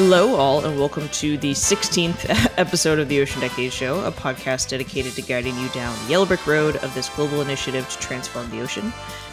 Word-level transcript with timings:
Hello, 0.00 0.36
all, 0.36 0.64
and 0.64 0.78
welcome 0.78 1.08
to 1.08 1.36
the 1.38 1.50
16th 1.50 2.52
episode 2.56 3.00
of 3.00 3.08
the 3.08 3.20
Ocean 3.20 3.40
Decade 3.40 3.72
Show, 3.72 3.98
a 4.04 4.12
podcast 4.12 4.68
dedicated 4.68 5.14
to 5.14 5.22
guiding 5.22 5.58
you 5.58 5.68
down 5.70 5.92
the 6.04 6.12
yellow 6.12 6.24
brick 6.24 6.46
road 6.46 6.76
of 6.84 6.94
this 6.94 7.08
global 7.08 7.42
initiative 7.42 7.88
to 7.88 7.98
transform 7.98 8.48
the 8.50 8.60
ocean, 8.60 8.90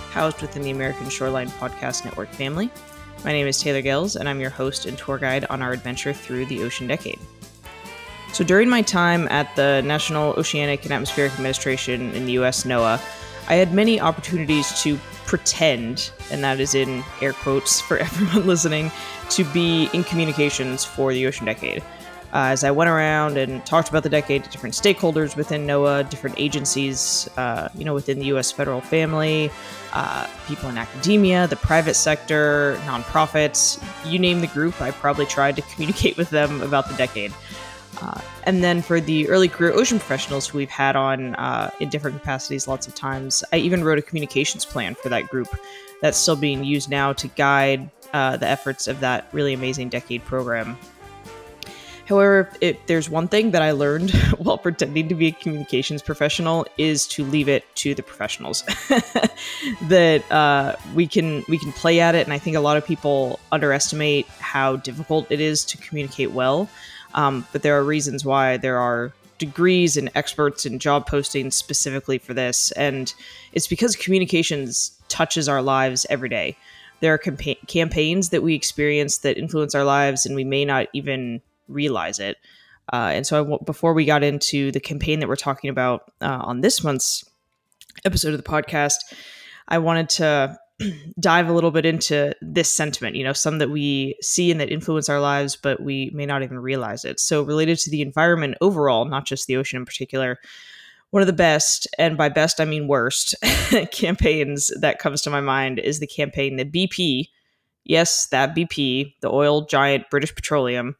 housed 0.10 0.42
within 0.42 0.64
the 0.64 0.71
American 0.71 1.07
Shoreline 1.07 1.50
Podcast 1.50 2.04
Network 2.04 2.30
family. 2.30 2.71
My 3.24 3.32
name 3.32 3.46
is 3.46 3.62
Taylor 3.62 3.84
Goelz, 3.84 4.16
and 4.16 4.28
I'm 4.28 4.39
your 4.39 4.50
host 4.50 4.88
and 4.88 4.98
tour 4.98 5.20
guide 5.20 5.46
on 5.52 5.62
our 5.62 5.71
adventure 5.71 6.14
through 6.14 6.48
the 6.48 6.64
Ocean 6.64 6.88
Decade. 6.88 7.20
So, 8.34 8.43
during 8.43 8.68
my 8.68 8.82
time 8.82 9.28
at 9.28 9.56
the 9.56 9.84
National 9.86 10.34
Oceanic 10.34 10.84
and 10.84 10.92
Atmospheric 10.92 11.34
Administration 11.34 12.11
in 12.16 12.25
the 12.25 12.32
US 12.39 12.64
NOAA, 12.64 13.00
I 13.50 13.54
had 13.54 13.71
many 13.71 14.02
opportunities 14.02 14.82
to 14.82 15.00
pretend, 15.36 16.12
and 16.32 16.42
that 16.42 16.62
is 16.62 16.74
in 16.74 17.04
air 17.21 17.34
quotes 17.34 17.82
for 17.82 17.98
everyone 18.07 18.48
listening, 18.48 18.89
to 19.30 19.43
be 19.43 19.89
in 19.92 20.02
communications 20.06 20.86
for 20.86 21.12
the 21.12 21.28
Ocean 21.28 21.46
Decade. 21.46 21.82
Uh, 22.34 22.52
as 22.52 22.64
I 22.64 22.71
went 22.71 22.89
around 22.89 23.38
and 23.38 23.66
talked 23.66 23.90
about 23.90 24.04
the 24.04 24.10
decade 24.10 24.46
to 24.46 24.50
different 24.50 24.76
stakeholders 24.76 25.36
within 25.36 25.68
NOAA, 25.68 26.10
different 26.10 26.38
agencies, 26.40 27.29
uh, 27.36 27.68
you 27.76 27.84
know, 27.84 27.93
within 27.93 28.20
the 28.20 28.26
U.S. 28.28 28.50
federal 28.50 28.79
family, 28.79 29.52
uh, 29.92 30.26
people 30.48 30.70
in 30.70 30.78
academia, 30.78 31.48
the 31.48 31.57
private 31.57 31.96
sector, 31.96 32.80
nonprofits, 32.86 33.84
you 34.09 34.20
name 34.20 34.40
the 34.40 34.48
group, 34.48 34.81
I 34.81 34.92
probably 34.92 35.26
tried 35.26 35.58
to 35.58 35.62
communicate 35.64 36.16
with 36.22 36.30
them 36.30 36.62
about 36.62 36.88
the 36.88 36.95
decade. 36.95 37.34
Uh, 38.02 38.20
and 38.44 38.64
then 38.64 38.81
for 38.81 39.00
the 39.00 39.28
early 39.30 39.48
career 39.48 39.72
ocean 39.73 40.00
professionals 40.00 40.48
who 40.48 40.58
we've 40.58 40.70
had 40.70 40.95
on 40.95 41.36
uh, 41.36 41.72
in 41.80 41.90
different 41.90 42.18
capacities 42.18 42.68
lots 42.68 42.88
of 42.88 42.95
times, 42.95 43.44
I 43.52 43.58
even 43.58 43.84
wrote 43.84 43.98
a 43.98 44.02
communications 44.02 44.66
plan 44.66 44.95
for 44.95 45.09
that 45.09 45.28
group 45.28 45.48
that's 46.02 46.18
still 46.18 46.36
being 46.36 46.64
used 46.64 46.90
now 46.90 47.14
to 47.14 47.28
guide 47.30 47.90
uh, 48.14 48.38
the 48.38 48.48
efforts 48.48 48.88
of 48.88 49.00
that 49.00 49.28
really 49.32 49.54
amazing 49.54 49.90
decade 49.90 50.24
program. 50.26 50.78
However, 52.06 52.50
if 52.62 52.78
there's 52.86 53.10
one 53.10 53.28
thing 53.28 53.52
that 53.52 53.62
I 53.62 53.72
learned 53.72 54.12
while 54.38 54.58
pretending 54.58 55.09
to 55.09 55.16
be 55.16 55.28
a 55.28 55.32
communications 55.32 56.02
professional 56.02 56.68
is 56.78 57.08
to 57.08 57.26
leave 57.26 57.50
it 57.50 57.64
to 57.78 57.96
the 57.96 58.04
professionals. 58.04 58.62
that 59.84 60.24
uh, 60.32 60.76
we 60.94 61.08
can 61.08 61.44
we 61.50 61.58
can 61.58 61.72
play 61.72 62.00
at 62.00 62.16
it, 62.16 62.26
and 62.26 62.34
I 62.34 62.38
think 62.38 62.56
a 62.56 62.59
lot 62.59 62.78
of 62.78 62.86
people 62.86 63.40
underestimate 63.52 64.28
how 64.28 64.76
difficult 64.78 65.32
it 65.32 65.42
is 65.42 65.66
to 65.66 65.78
communicate 65.78 66.32
well. 66.32 66.70
Um, 67.16 67.48
but 67.52 67.64
there 67.64 67.78
are 67.78 67.84
reasons 67.84 68.24
why 68.24 68.58
there 68.58 68.78
are 68.78 69.12
degrees 69.38 69.98
and 69.98 70.10
experts 70.16 70.66
and 70.66 70.80
job 70.80 71.10
postings 71.10 71.54
specifically 71.54 72.18
for 72.18 72.34
this, 72.34 72.72
and 72.74 73.14
it's 73.54 73.68
because 73.68 73.96
communications 73.96 74.92
touches 75.10 75.50
our 75.50 75.62
lives 75.62 76.06
every 76.10 76.30
day. 76.30 76.56
There 77.00 77.14
are 77.14 77.20
campa- 77.20 77.68
campaigns 77.68 78.30
that 78.30 78.44
we 78.44 78.54
experience 78.54 79.20
that 79.20 79.38
influence 79.38 79.76
our 79.76 79.84
lives, 79.84 80.26
and 80.26 80.36
we 80.36 80.44
may 80.44 80.64
not 80.66 80.88
even 80.94 81.42
realize 81.68 82.20
it. 82.20 82.38
Uh, 82.94 83.12
and 83.14 83.26
so, 83.26 83.58
before 83.66 83.94
we 83.94 84.06
got 84.06 84.24
into 84.24 84.72
the 84.72 84.80
campaign 84.80 85.20
that 85.20 85.28
we're 85.28 85.36
talking 85.36 85.70
about 85.70 86.12
uh, 86.22 86.40
on 86.42 86.62
this 86.62 86.84
month's 86.84 87.26
episode 88.04 88.34
of 88.34 88.38
the 88.38 88.50
podcast, 88.50 88.98
I 89.68 89.80
wanted 89.80 90.10
to 90.10 90.58
dive 91.20 91.48
a 91.48 91.54
little 91.54 91.72
bit 91.72 91.86
into 91.86 92.34
this 92.42 92.72
sentiment, 92.72 93.16
you 93.16 93.23
know, 93.23 93.34
some 93.34 93.59
that 93.59 93.70
we 93.70 94.16
see 94.22 94.52
and 94.52 94.59
that 94.59 94.72
influence 94.72 95.09
our 95.09 95.20
lives, 95.20 95.56
but 95.56 95.81
we 95.81 96.12
may 96.14 96.26
not 96.26 96.44
even 96.44 96.59
realize 96.59 97.06
it. 97.06 97.20
So, 97.20 97.44
related 97.44 97.78
to 97.80 97.90
the 97.90 98.02
environment 98.02 98.56
overall, 98.62 99.06
not 99.06 99.26
just 99.26 99.48
the 99.48 99.58
ocean 99.58 99.78
in 99.78 99.86
particular, 99.86 100.40
one 101.12 101.22
of 101.22 101.28
the 101.28 101.34
best, 101.34 101.88
and 101.98 102.18
by 102.18 102.30
best 102.30 102.59
I 102.59 102.66
mean 102.66 102.88
worst, 102.88 103.36
campaigns 103.92 104.72
that 104.80 105.00
comes 105.00 105.22
to 105.22 105.30
my 105.30 105.42
mind 105.42 105.80
is 105.80 106.00
the 106.00 106.08
campaign 106.08 106.58
that 106.58 106.73
BP, 106.73 107.30
yes, 107.86 108.28
that 108.28 108.56
BP, 108.56 109.14
the 109.22 109.31
oil 109.31 109.66
giant 109.66 110.09
British 110.09 110.36
Petroleum, 110.36 110.98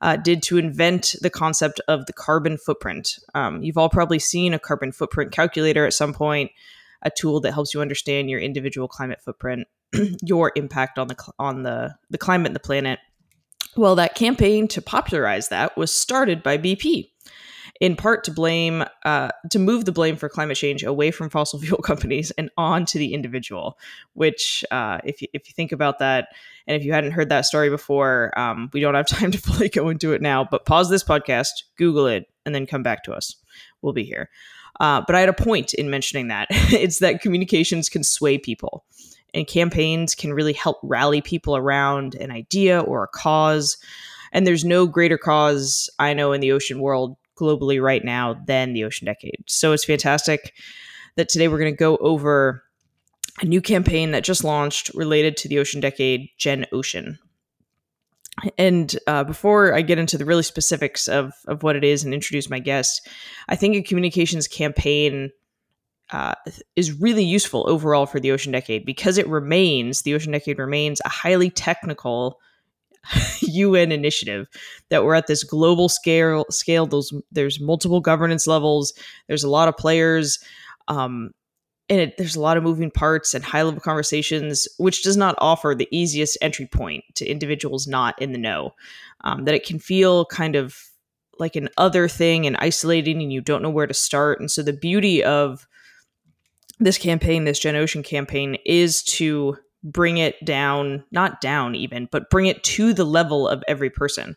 uh, 0.00 0.14
did 0.16 0.44
to 0.44 0.58
invent 0.58 1.16
the 1.22 1.30
concept 1.30 1.80
of 1.88 2.06
the 2.06 2.12
carbon 2.12 2.56
footprint. 2.56 3.18
Um, 3.34 3.62
you've 3.62 3.78
all 3.78 3.88
probably 3.88 4.20
seen 4.20 4.54
a 4.54 4.60
carbon 4.60 4.92
footprint 4.92 5.32
calculator 5.32 5.84
at 5.86 5.92
some 5.92 6.14
point 6.14 6.52
a 7.02 7.10
tool 7.10 7.40
that 7.40 7.52
helps 7.52 7.74
you 7.74 7.80
understand 7.80 8.30
your 8.30 8.40
individual 8.40 8.88
climate 8.88 9.20
footprint, 9.20 9.66
your 10.22 10.52
impact 10.56 10.98
on 10.98 11.08
the 11.08 11.16
on 11.38 11.62
the 11.62 11.94
the 12.10 12.18
climate 12.18 12.48
and 12.48 12.56
the 12.56 12.60
planet. 12.60 12.98
Well, 13.76 13.94
that 13.96 14.14
campaign 14.14 14.66
to 14.68 14.82
popularize 14.82 15.48
that 15.48 15.76
was 15.76 15.92
started 15.92 16.42
by 16.42 16.58
BP, 16.58 17.10
in 17.80 17.94
part 17.94 18.24
to 18.24 18.32
blame 18.32 18.84
uh, 19.04 19.30
to 19.50 19.58
move 19.58 19.84
the 19.84 19.92
blame 19.92 20.16
for 20.16 20.28
climate 20.28 20.56
change 20.56 20.82
away 20.82 21.10
from 21.10 21.30
fossil 21.30 21.58
fuel 21.60 21.78
companies 21.78 22.30
and 22.32 22.50
on 22.56 22.84
to 22.86 22.98
the 22.98 23.14
individual. 23.14 23.78
Which, 24.14 24.64
uh, 24.70 24.98
if 25.04 25.22
you, 25.22 25.28
if 25.32 25.48
you 25.48 25.54
think 25.54 25.72
about 25.72 26.00
that, 26.00 26.28
and 26.66 26.76
if 26.76 26.84
you 26.84 26.92
hadn't 26.92 27.12
heard 27.12 27.28
that 27.28 27.46
story 27.46 27.70
before, 27.70 28.36
um, 28.38 28.70
we 28.72 28.80
don't 28.80 28.94
have 28.94 29.06
time 29.08 29.30
to 29.30 29.38
fully 29.38 29.68
go 29.68 29.88
into 29.88 30.12
it 30.12 30.22
now. 30.22 30.44
But 30.44 30.66
pause 30.66 30.90
this 30.90 31.04
podcast, 31.04 31.50
Google 31.76 32.06
it, 32.06 32.26
and 32.44 32.54
then 32.54 32.66
come 32.66 32.82
back 32.82 33.04
to 33.04 33.12
us. 33.12 33.36
We'll 33.82 33.92
be 33.92 34.04
here. 34.04 34.30
Uh, 34.80 35.02
but 35.06 35.16
I 35.16 35.20
had 35.20 35.28
a 35.28 35.34
point 35.34 35.74
in 35.74 35.90
mentioning 35.90 36.28
that. 36.28 36.48
it's 36.50 36.98
that 37.00 37.20
communications 37.20 37.88
can 37.88 38.04
sway 38.04 38.38
people, 38.38 38.84
and 39.34 39.46
campaigns 39.46 40.14
can 40.14 40.32
really 40.32 40.52
help 40.52 40.78
rally 40.82 41.20
people 41.20 41.56
around 41.56 42.14
an 42.16 42.30
idea 42.30 42.80
or 42.80 43.04
a 43.04 43.08
cause. 43.08 43.76
And 44.32 44.46
there's 44.46 44.64
no 44.64 44.86
greater 44.86 45.18
cause 45.18 45.88
I 45.98 46.12
know 46.12 46.32
in 46.32 46.40
the 46.40 46.52
ocean 46.52 46.80
world 46.80 47.16
globally 47.38 47.82
right 47.82 48.04
now 48.04 48.34
than 48.46 48.72
the 48.72 48.84
Ocean 48.84 49.06
Decade. 49.06 49.44
So 49.46 49.72
it's 49.72 49.84
fantastic 49.84 50.54
that 51.16 51.28
today 51.28 51.48
we're 51.48 51.58
going 51.58 51.72
to 51.72 51.76
go 51.76 51.96
over 51.98 52.62
a 53.40 53.44
new 53.44 53.60
campaign 53.60 54.10
that 54.10 54.24
just 54.24 54.44
launched 54.44 54.90
related 54.94 55.36
to 55.38 55.48
the 55.48 55.58
Ocean 55.58 55.80
Decade, 55.80 56.28
Gen 56.36 56.66
Ocean. 56.72 57.18
And 58.56 58.96
uh, 59.06 59.24
before 59.24 59.74
I 59.74 59.82
get 59.82 59.98
into 59.98 60.18
the 60.18 60.24
really 60.24 60.42
specifics 60.42 61.08
of, 61.08 61.32
of 61.46 61.62
what 61.62 61.76
it 61.76 61.84
is 61.84 62.04
and 62.04 62.14
introduce 62.14 62.50
my 62.50 62.58
guest, 62.58 63.08
I 63.48 63.56
think 63.56 63.74
a 63.76 63.82
communications 63.82 64.46
campaign 64.46 65.30
uh, 66.10 66.34
is 66.76 66.98
really 67.00 67.24
useful 67.24 67.68
overall 67.68 68.06
for 68.06 68.20
the 68.20 68.30
Ocean 68.30 68.52
Decade 68.52 68.86
because 68.86 69.18
it 69.18 69.28
remains, 69.28 70.02
the 70.02 70.14
Ocean 70.14 70.32
Decade 70.32 70.58
remains 70.58 71.00
a 71.04 71.08
highly 71.08 71.50
technical 71.50 72.38
UN 73.42 73.92
initiative 73.92 74.48
that 74.88 75.04
we're 75.04 75.14
at 75.14 75.26
this 75.26 75.44
global 75.44 75.88
scale. 75.88 76.44
Scale, 76.50 76.86
those 76.86 77.12
there's 77.30 77.60
multiple 77.60 78.00
governance 78.00 78.46
levels. 78.46 78.92
There's 79.26 79.44
a 79.44 79.50
lot 79.50 79.68
of 79.68 79.76
players. 79.76 80.38
Um, 80.88 81.30
and 81.90 82.00
it, 82.00 82.16
there's 82.18 82.36
a 82.36 82.40
lot 82.40 82.56
of 82.56 82.62
moving 82.62 82.90
parts 82.90 83.34
and 83.34 83.44
high 83.44 83.62
level 83.62 83.80
conversations, 83.80 84.68
which 84.78 85.02
does 85.02 85.16
not 85.16 85.34
offer 85.38 85.74
the 85.74 85.88
easiest 85.90 86.36
entry 86.42 86.66
point 86.66 87.04
to 87.14 87.26
individuals 87.26 87.86
not 87.86 88.20
in 88.20 88.32
the 88.32 88.38
know. 88.38 88.74
Um, 89.22 89.44
that 89.44 89.54
it 89.54 89.64
can 89.64 89.78
feel 89.78 90.26
kind 90.26 90.54
of 90.54 90.76
like 91.38 91.56
an 91.56 91.68
other 91.78 92.08
thing 92.08 92.46
and 92.46 92.56
isolating, 92.58 93.22
and 93.22 93.32
you 93.32 93.40
don't 93.40 93.62
know 93.62 93.70
where 93.70 93.86
to 93.86 93.94
start. 93.94 94.40
And 94.40 94.50
so, 94.50 94.62
the 94.62 94.72
beauty 94.72 95.24
of 95.24 95.66
this 96.78 96.98
campaign, 96.98 97.44
this 97.44 97.58
Gen 97.58 97.74
Ocean 97.74 98.02
campaign, 98.02 98.56
is 98.64 99.02
to 99.04 99.56
bring 99.82 100.18
it 100.18 100.44
down, 100.44 101.04
not 101.10 101.40
down 101.40 101.74
even, 101.74 102.08
but 102.10 102.30
bring 102.30 102.46
it 102.46 102.62
to 102.62 102.92
the 102.92 103.04
level 103.04 103.48
of 103.48 103.62
every 103.66 103.90
person 103.90 104.36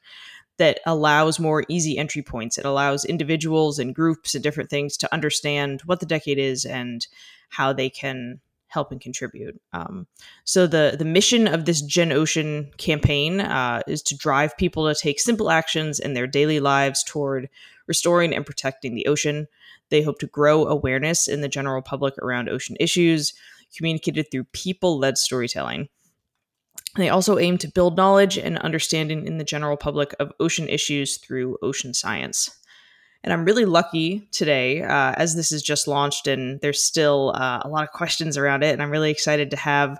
that 0.61 0.79
allows 0.85 1.39
more 1.39 1.63
easy 1.69 1.97
entry 1.97 2.21
points. 2.21 2.59
It 2.59 2.65
allows 2.65 3.03
individuals 3.03 3.79
and 3.79 3.95
groups 3.95 4.35
and 4.35 4.43
different 4.43 4.69
things 4.69 4.95
to 4.97 5.11
understand 5.11 5.81
what 5.87 5.99
the 5.99 6.05
decade 6.05 6.37
is 6.37 6.65
and 6.65 7.07
how 7.49 7.73
they 7.73 7.89
can 7.89 8.41
help 8.67 8.91
and 8.91 9.01
contribute. 9.01 9.59
Um, 9.73 10.05
so 10.43 10.67
the 10.67 10.95
the 10.99 11.03
mission 11.03 11.47
of 11.47 11.65
this 11.65 11.81
Gen 11.81 12.11
Ocean 12.11 12.69
campaign 12.77 13.41
uh, 13.41 13.81
is 13.87 14.03
to 14.03 14.15
drive 14.15 14.55
people 14.55 14.87
to 14.87 14.93
take 14.93 15.19
simple 15.19 15.49
actions 15.49 15.99
in 15.99 16.13
their 16.13 16.27
daily 16.27 16.59
lives 16.59 17.03
toward 17.03 17.49
restoring 17.87 18.31
and 18.35 18.45
protecting 18.45 18.93
the 18.93 19.07
ocean. 19.07 19.47
They 19.89 20.03
hope 20.03 20.19
to 20.19 20.27
grow 20.27 20.67
awareness 20.67 21.27
in 21.27 21.41
the 21.41 21.49
general 21.49 21.81
public 21.81 22.15
around 22.19 22.49
ocean 22.49 22.77
issues, 22.79 23.33
communicated 23.75 24.27
through 24.29 24.43
people 24.53 24.99
led 24.99 25.17
storytelling. 25.17 25.89
They 26.97 27.09
also 27.09 27.37
aim 27.37 27.57
to 27.59 27.69
build 27.69 27.95
knowledge 27.95 28.37
and 28.37 28.57
understanding 28.57 29.25
in 29.25 29.37
the 29.37 29.43
general 29.43 29.77
public 29.77 30.13
of 30.19 30.33
ocean 30.39 30.67
issues 30.67 31.17
through 31.17 31.57
ocean 31.61 31.93
science. 31.93 32.49
And 33.23 33.31
I'm 33.31 33.45
really 33.45 33.65
lucky 33.65 34.27
today, 34.31 34.81
uh, 34.81 35.13
as 35.15 35.35
this 35.35 35.51
is 35.51 35.61
just 35.61 35.87
launched 35.87 36.27
and 36.27 36.59
there's 36.61 36.81
still 36.81 37.33
uh, 37.35 37.61
a 37.63 37.69
lot 37.69 37.83
of 37.83 37.91
questions 37.91 38.35
around 38.35 38.63
it. 38.63 38.73
And 38.73 38.81
I'm 38.81 38.89
really 38.89 39.11
excited 39.11 39.51
to 39.51 39.57
have 39.57 39.99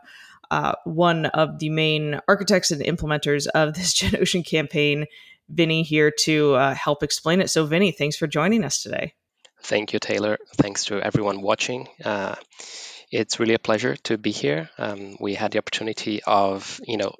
uh, 0.49 0.73
one 0.83 1.27
of 1.27 1.59
the 1.59 1.69
main 1.69 2.19
architects 2.27 2.71
and 2.71 2.81
implementers 2.81 3.47
of 3.47 3.73
this 3.75 3.93
Gen 3.93 4.19
Ocean 4.19 4.43
campaign, 4.43 5.05
Vinny, 5.49 5.83
here 5.83 6.11
to 6.21 6.55
uh, 6.55 6.73
help 6.73 7.03
explain 7.03 7.41
it. 7.41 7.49
So, 7.49 7.65
Vinny, 7.65 7.91
thanks 7.91 8.17
for 8.17 8.27
joining 8.27 8.63
us 8.63 8.81
today. 8.81 9.13
Thank 9.63 9.93
you, 9.93 9.99
Taylor. 9.99 10.37
Thanks 10.55 10.85
to 10.85 10.99
everyone 10.99 11.41
watching. 11.41 11.87
It's 13.11 13.39
really 13.39 13.53
a 13.53 13.59
pleasure 13.59 13.95
to 14.05 14.17
be 14.17 14.31
here. 14.31 14.69
Um, 14.77 15.17
we 15.19 15.35
had 15.35 15.51
the 15.51 15.59
opportunity 15.59 16.21
of, 16.23 16.79
you 16.83 16.97
know, 16.97 17.13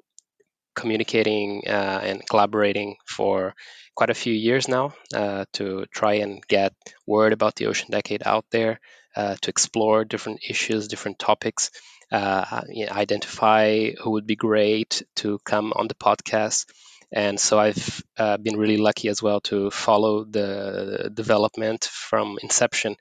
communicating 0.74 1.64
uh, 1.66 2.00
and 2.02 2.28
collaborating 2.28 2.96
for 3.06 3.54
quite 3.94 4.10
a 4.10 4.14
few 4.14 4.32
years 4.32 4.68
now 4.68 4.94
uh, 5.14 5.44
to 5.54 5.86
try 5.92 6.14
and 6.14 6.46
get 6.48 6.74
word 7.06 7.32
about 7.32 7.56
the 7.56 7.66
Ocean 7.66 7.90
Decade 7.90 8.22
out 8.26 8.46
there, 8.50 8.80
uh, 9.16 9.36
to 9.42 9.50
explore 9.50 10.04
different 10.04 10.40
issues, 10.48 10.88
different 10.88 11.18
topics, 11.18 11.70
uh, 12.12 12.62
identify 12.90 13.90
who 14.02 14.12
would 14.12 14.26
be 14.26 14.36
great 14.36 15.02
to 15.16 15.38
come 15.44 15.72
on 15.74 15.88
the 15.88 15.94
podcast. 15.94 16.66
And 17.12 17.38
so 17.38 17.58
I've 17.58 18.02
uh, 18.16 18.38
been 18.38 18.56
really 18.56 18.78
lucky 18.78 19.08
as 19.08 19.22
well 19.22 19.40
to 19.42 19.70
follow 19.70 20.24
the 20.24 21.10
development 21.12 21.84
from 21.84 22.38
inception 22.42 22.96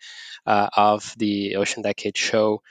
uh, 0.46 0.70
of 0.76 1.14
the 1.18 1.56
Ocean 1.56 1.82
Decade 1.82 2.18
show. 2.18 2.62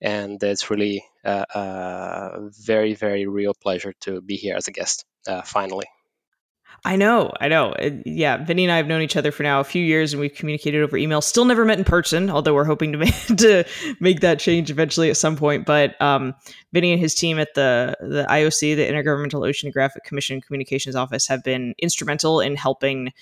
And 0.00 0.42
it's 0.42 0.70
really 0.70 1.04
uh, 1.24 1.44
a 1.54 2.50
very, 2.64 2.94
very 2.94 3.26
real 3.26 3.54
pleasure 3.54 3.94
to 4.00 4.20
be 4.20 4.36
here 4.36 4.56
as 4.56 4.68
a 4.68 4.72
guest 4.72 5.04
uh, 5.26 5.42
finally. 5.42 5.86
I 6.84 6.96
know, 6.96 7.32
I 7.40 7.48
know. 7.48 7.74
yeah, 8.06 8.36
Vinny 8.44 8.64
and 8.64 8.72
I 8.72 8.76
have 8.76 8.86
known 8.86 9.02
each 9.02 9.16
other 9.16 9.32
for 9.32 9.42
now 9.42 9.60
a 9.60 9.64
few 9.64 9.84
years, 9.84 10.12
and 10.12 10.20
we've 10.20 10.32
communicated 10.32 10.82
over 10.82 10.96
email. 10.96 11.20
Still 11.20 11.44
never 11.44 11.64
met 11.64 11.78
in 11.78 11.84
person, 11.84 12.30
although 12.30 12.54
we're 12.54 12.64
hoping 12.64 12.92
to 12.92 12.98
make, 12.98 13.26
to 13.38 13.64
make 14.00 14.20
that 14.20 14.38
change 14.38 14.70
eventually 14.70 15.10
at 15.10 15.16
some 15.16 15.36
point. 15.36 15.66
But 15.66 16.00
um, 16.00 16.34
Vinny 16.72 16.92
and 16.92 17.00
his 17.00 17.14
team 17.14 17.38
at 17.38 17.54
the 17.54 17.96
the 18.00 18.26
IOC, 18.28 18.76
the 18.76 18.86
Intergovernmental 18.86 19.40
Oceanographic 19.48 20.04
Commission 20.04 20.40
Communications 20.40 20.94
Office, 20.94 21.26
have 21.26 21.42
been 21.42 21.74
instrumental 21.78 22.40
in 22.40 22.54
helping 22.54 23.12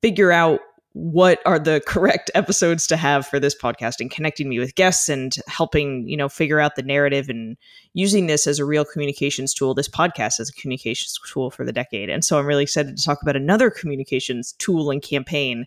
figure 0.00 0.32
out 0.32 0.60
what 0.92 1.40
are 1.46 1.58
the 1.58 1.80
correct 1.86 2.30
episodes 2.34 2.86
to 2.88 2.96
have 2.96 3.26
for 3.26 3.38
this 3.38 3.54
podcast 3.54 4.00
and 4.00 4.10
connecting 4.10 4.48
me 4.48 4.58
with 4.58 4.74
guests 4.74 5.08
and 5.08 5.36
helping 5.46 6.08
you 6.08 6.16
know 6.16 6.28
figure 6.28 6.58
out 6.58 6.74
the 6.74 6.82
narrative 6.82 7.28
and 7.28 7.56
using 7.94 8.26
this 8.26 8.46
as 8.46 8.58
a 8.58 8.64
real 8.64 8.84
communications 8.84 9.54
tool 9.54 9.72
this 9.72 9.88
podcast 9.88 10.40
as 10.40 10.48
a 10.48 10.52
communications 10.52 11.18
tool 11.28 11.50
for 11.50 11.64
the 11.64 11.72
decade. 11.72 12.10
And 12.10 12.24
so 12.24 12.38
i'm 12.38 12.46
really 12.46 12.64
excited 12.64 12.96
to 12.96 13.04
talk 13.04 13.22
about 13.22 13.36
another 13.36 13.70
communications 13.70 14.52
tool 14.58 14.90
and 14.90 15.00
campaign 15.00 15.66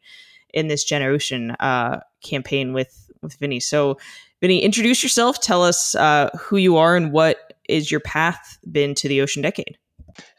in 0.53 0.67
this 0.67 0.83
generation 0.83 1.51
uh, 1.59 2.01
campaign 2.23 2.73
with 2.73 3.09
with 3.21 3.35
vinny. 3.35 3.61
So 3.61 3.97
vinny 4.41 4.59
introduce 4.61 5.01
yourself. 5.01 5.39
Tell 5.39 5.63
us 5.63 5.95
uh, 5.95 6.29
who 6.37 6.57
you 6.57 6.75
are 6.75 6.97
and 6.97 7.13
what 7.13 7.53
is 7.69 7.89
your 7.89 8.01
path 8.01 8.57
been 8.69 8.93
to 8.95 9.07
the 9.07 9.21
ocean 9.21 9.41
decade 9.41 9.77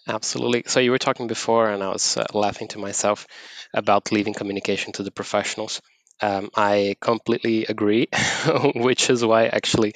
Absolutely. 0.07 0.65
So 0.67 0.81
you 0.81 0.91
were 0.91 0.99
talking 0.99 1.27
before, 1.29 1.71
and 1.71 1.83
I 1.83 1.89
was 1.89 2.17
uh, 2.17 2.25
laughing 2.35 2.69
to 2.69 2.79
myself 2.79 3.27
about 3.73 4.13
leaving 4.13 4.35
communication 4.35 4.93
to 4.95 5.03
the 5.03 5.11
professionals. 5.11 5.81
Um, 6.21 6.51
I 6.55 6.97
completely 7.01 7.65
agree, 7.67 8.09
which 8.75 9.11
is 9.11 9.25
why 9.25 9.47
actually 9.47 9.95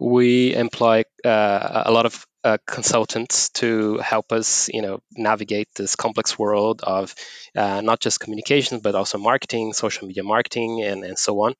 we 0.00 0.54
employ 0.54 1.04
uh, 1.24 1.84
a 1.86 1.92
lot 1.92 2.06
of 2.06 2.26
uh, 2.44 2.58
consultants 2.66 3.50
to 3.50 3.98
help 3.98 4.32
us, 4.32 4.68
you 4.72 4.82
know, 4.82 5.00
navigate 5.16 5.68
this 5.76 5.96
complex 5.96 6.38
world 6.38 6.82
of 6.82 7.14
uh, 7.56 7.80
not 7.82 8.00
just 8.00 8.20
communications 8.20 8.82
but 8.82 8.94
also 8.94 9.18
marketing, 9.18 9.72
social 9.74 10.08
media 10.08 10.24
marketing, 10.24 10.82
and, 10.82 11.04
and 11.04 11.18
so 11.18 11.40
on. 11.42 11.54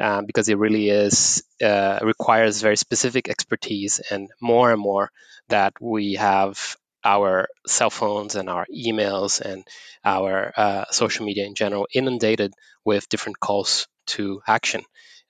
Um, 0.00 0.26
because 0.26 0.48
it 0.48 0.58
really 0.58 0.90
is 0.90 1.44
uh, 1.62 2.00
requires 2.02 2.60
very 2.62 2.76
specific 2.76 3.28
expertise, 3.28 4.00
and 4.10 4.30
more 4.40 4.72
and 4.72 4.80
more 4.80 5.10
that 5.48 5.74
we 5.80 6.14
have 6.14 6.76
our 7.04 7.48
cell 7.66 7.90
phones 7.90 8.34
and 8.34 8.48
our 8.48 8.66
emails 8.74 9.40
and 9.40 9.66
our 10.04 10.52
uh, 10.56 10.84
social 10.90 11.26
media 11.26 11.46
in 11.46 11.54
general 11.54 11.86
inundated 11.94 12.52
with 12.84 13.08
different 13.08 13.38
calls 13.40 13.86
to 14.06 14.40
action. 14.46 14.82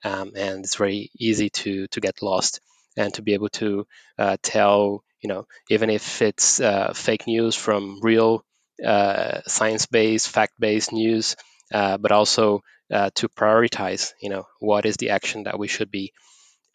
Um, 0.03 0.33
and 0.35 0.63
it's 0.63 0.75
very 0.75 1.11
easy 1.17 1.49
to, 1.49 1.87
to 1.87 1.99
get 1.99 2.21
lost 2.21 2.59
and 2.97 3.13
to 3.15 3.21
be 3.21 3.33
able 3.33 3.49
to 3.49 3.87
uh, 4.17 4.37
tell, 4.41 5.03
you 5.21 5.29
know, 5.29 5.47
even 5.69 5.89
if 5.89 6.21
it's 6.21 6.59
uh, 6.59 6.93
fake 6.93 7.27
news 7.27 7.55
from 7.55 7.99
real 8.01 8.43
uh, 8.85 9.41
science 9.47 9.85
based, 9.85 10.29
fact 10.29 10.53
based 10.59 10.93
news, 10.93 11.35
uh, 11.73 11.97
but 11.97 12.11
also 12.11 12.61
uh, 12.91 13.09
to 13.15 13.27
prioritize, 13.29 14.13
you 14.21 14.29
know, 14.29 14.45
what 14.59 14.85
is 14.85 14.97
the 14.97 15.09
action 15.09 15.43
that 15.43 15.57
we 15.57 15.67
should 15.67 15.89
be 15.89 16.13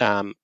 um, 0.01 0.35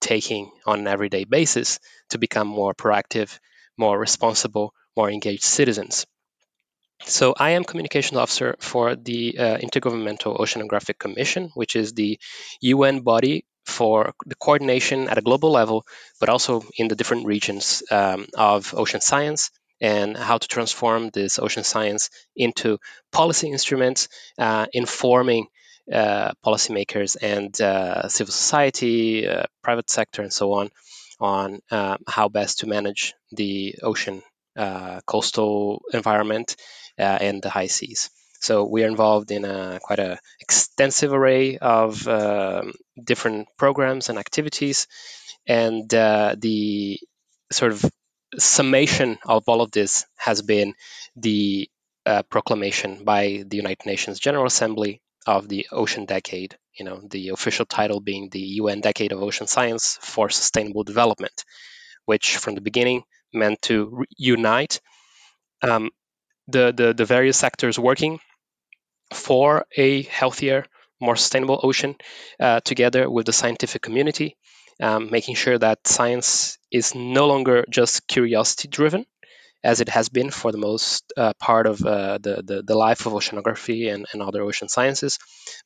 taking 0.00 0.50
on 0.66 0.80
an 0.80 0.86
everyday 0.86 1.24
basis 1.24 1.80
to 2.10 2.18
become 2.18 2.46
more 2.46 2.74
proactive 2.74 3.38
more 3.78 3.98
responsible, 3.98 4.74
more 4.96 5.10
engaged 5.10 5.44
citizens. 5.44 6.06
So 7.04 7.32
I 7.36 7.50
am 7.50 7.64
communication 7.64 8.16
officer 8.16 8.56
for 8.58 8.96
the 8.96 9.38
uh, 9.38 9.58
Intergovernmental 9.58 10.38
Oceanographic 10.38 10.98
Commission, 10.98 11.50
which 11.54 11.76
is 11.76 11.92
the 11.92 12.18
UN 12.60 13.00
body 13.00 13.44
for 13.64 14.14
the 14.26 14.34
coordination 14.34 15.08
at 15.08 15.18
a 15.18 15.22
global 15.22 15.50
level, 15.50 15.84
but 16.20 16.28
also 16.28 16.64
in 16.76 16.88
the 16.88 16.96
different 16.96 17.26
regions 17.26 17.82
um, 17.90 18.26
of 18.34 18.74
ocean 18.74 19.00
science 19.00 19.50
and 19.80 20.16
how 20.16 20.38
to 20.38 20.48
transform 20.48 21.10
this 21.10 21.38
ocean 21.38 21.62
science 21.62 22.10
into 22.34 22.78
policy 23.12 23.48
instruments, 23.48 24.08
uh, 24.38 24.66
informing 24.72 25.46
uh, 25.92 26.32
policymakers 26.44 27.16
and 27.22 27.60
uh, 27.60 28.08
civil 28.08 28.32
society, 28.32 29.28
uh, 29.28 29.44
private 29.62 29.88
sector, 29.88 30.22
and 30.22 30.32
so 30.32 30.52
on 30.54 30.70
on 31.20 31.60
uh, 31.70 31.96
how 32.06 32.28
best 32.28 32.60
to 32.60 32.66
manage 32.66 33.14
the 33.32 33.76
ocean 33.82 34.22
uh, 34.56 35.00
coastal 35.06 35.82
environment 35.92 36.56
uh, 36.98 37.18
and 37.20 37.42
the 37.42 37.50
high 37.50 37.66
seas. 37.66 38.10
So 38.40 38.64
we 38.64 38.84
are 38.84 38.88
involved 38.88 39.30
in 39.30 39.44
a, 39.44 39.80
quite 39.82 39.98
an 39.98 40.18
extensive 40.40 41.12
array 41.12 41.58
of 41.58 42.06
um, 42.06 42.72
different 43.02 43.48
programs 43.56 44.08
and 44.08 44.18
activities, 44.18 44.86
and 45.46 45.92
uh, 45.92 46.36
the 46.38 47.00
sort 47.50 47.72
of 47.72 47.84
summation 48.38 49.18
of 49.24 49.48
all 49.48 49.60
of 49.60 49.70
this 49.70 50.04
has 50.16 50.42
been 50.42 50.74
the 51.16 51.68
uh, 52.06 52.22
proclamation 52.24 53.04
by 53.04 53.44
the 53.46 53.56
United 53.56 53.86
Nations 53.86 54.20
General 54.20 54.46
Assembly 54.46 55.00
of 55.26 55.48
the 55.48 55.66
Ocean 55.72 56.06
Decade 56.06 56.56
you 56.78 56.84
know, 56.84 57.00
the 57.10 57.30
official 57.30 57.66
title 57.66 58.00
being 58.00 58.28
the 58.30 58.40
UN 58.62 58.80
Decade 58.80 59.12
of 59.12 59.22
Ocean 59.22 59.46
Science 59.46 59.98
for 60.00 60.30
Sustainable 60.30 60.84
Development, 60.84 61.44
which 62.04 62.36
from 62.36 62.54
the 62.54 62.60
beginning 62.60 63.02
meant 63.32 63.60
to 63.62 63.88
re- 63.92 64.06
unite 64.16 64.80
um, 65.62 65.90
the, 66.48 66.72
the, 66.76 66.94
the 66.94 67.04
various 67.04 67.36
sectors 67.36 67.78
working 67.78 68.20
for 69.12 69.66
a 69.76 70.02
healthier, 70.02 70.64
more 71.00 71.16
sustainable 71.16 71.60
ocean 71.62 71.96
uh, 72.40 72.60
together 72.60 73.10
with 73.10 73.26
the 73.26 73.32
scientific 73.32 73.82
community, 73.82 74.36
um, 74.80 75.10
making 75.10 75.34
sure 75.34 75.58
that 75.58 75.86
science 75.86 76.58
is 76.70 76.94
no 76.94 77.26
longer 77.26 77.64
just 77.70 78.06
curiosity 78.06 78.68
driven, 78.68 79.06
as 79.64 79.80
it 79.80 79.88
has 79.88 80.08
been 80.08 80.30
for 80.30 80.52
the 80.52 80.58
most 80.58 81.12
uh, 81.16 81.32
part 81.38 81.66
of 81.66 81.84
uh, 81.84 82.18
the, 82.18 82.42
the, 82.44 82.62
the 82.62 82.74
life 82.76 83.06
of 83.06 83.12
oceanography 83.12 83.92
and, 83.92 84.06
and 84.12 84.22
other 84.22 84.42
ocean 84.42 84.68
sciences, 84.68 85.18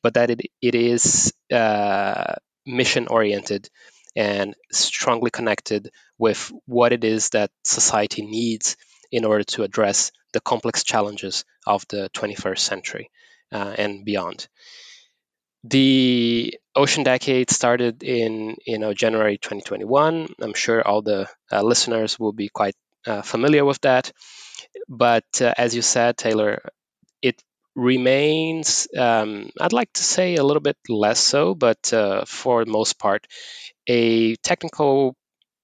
but 0.03 0.15
that 0.15 0.31
it 0.31 0.41
it 0.61 0.75
is 0.75 1.33
uh, 1.53 2.35
mission 2.67 3.07
oriented 3.09 3.69
and 4.17 4.55
strongly 4.71 5.31
connected 5.31 5.91
with 6.19 6.53
what 6.67 6.93
it 6.93 7.05
is 7.05 7.31
that 7.31 7.51
society 7.65 8.23
needs 8.23 8.77
in 9.11 9.25
order 9.25 9.45
to 9.45 9.63
address 9.63 10.13
the 10.33 10.41
complex 10.41 10.85
challenges 10.85 11.45
of 11.67 11.85
the 11.89 12.11
21st 12.15 12.59
century 12.59 13.11
uh, 13.53 13.75
and 13.77 14.05
beyond. 14.05 14.49
The 15.65 16.59
Ocean 16.75 17.05
Decade 17.05 17.51
started 17.51 18.03
in 18.03 18.57
you 18.67 18.79
know 18.79 18.95
January 18.95 19.39
2021. 19.39 20.35
I'm 20.41 20.55
sure 20.55 20.87
all 20.87 21.03
the 21.03 21.29
uh, 21.53 21.63
listeners 21.63 22.19
will 22.19 22.33
be 22.33 22.49
quite 22.49 22.75
uh, 23.07 23.23
familiar 23.23 23.65
with 23.65 23.81
that. 23.83 24.13
But 24.89 25.25
uh, 25.41 25.55
as 25.57 25.75
you 25.75 25.83
said, 25.83 26.17
Taylor, 26.17 26.61
it 27.23 27.43
remains, 27.77 28.89
um, 28.99 29.51
I'd 29.61 29.73
like 29.73 29.93
to 29.95 30.03
say 30.05 30.37
a 30.37 30.45
little 30.45 30.61
bit 30.63 30.77
less 30.89 31.21
so, 31.21 31.55
but 31.55 31.93
uh, 31.93 32.25
for 32.27 32.65
the 32.65 32.71
most 32.71 32.99
part, 32.99 33.27
a 33.89 34.37
technical 34.37 35.17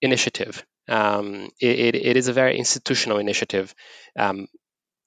initiative. 0.03 0.65
Um, 0.89 1.51
it, 1.61 1.95
it 1.97 2.17
is 2.17 2.29
a 2.29 2.33
very 2.35 2.59
institutional 2.59 3.19
initiative. 3.19 3.75
Um, 4.19 4.49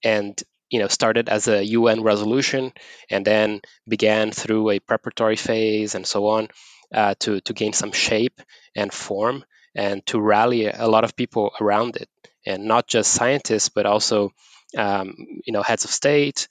and 0.03 0.41
you 0.69 0.79
know 0.79 0.87
started 0.87 1.29
as 1.29 1.47
a 1.47 1.63
UN 1.63 2.01
resolution 2.03 2.71
and 3.09 3.25
then 3.25 3.61
began 3.87 4.31
through 4.31 4.69
a 4.69 4.79
preparatory 4.79 5.35
phase 5.35 5.95
and 5.95 6.05
so 6.07 6.27
on 6.27 6.47
uh, 6.93 7.15
to 7.19 7.41
to 7.41 7.53
gain 7.53 7.73
some 7.73 7.91
shape 7.91 8.41
and 8.75 8.93
form 8.93 9.43
and 9.75 10.05
to 10.07 10.19
rally 10.19 10.67
a 10.67 10.87
lot 10.87 11.03
of 11.03 11.15
people 11.15 11.51
around 11.59 11.97
it, 11.97 12.09
and 12.45 12.65
not 12.65 12.87
just 12.87 13.13
scientists, 13.13 13.69
but 13.69 13.85
also 13.85 14.31
um, 14.77 15.15
you 15.45 15.53
know 15.53 15.61
heads 15.61 15.85
of 15.85 15.91
state, 15.91 16.47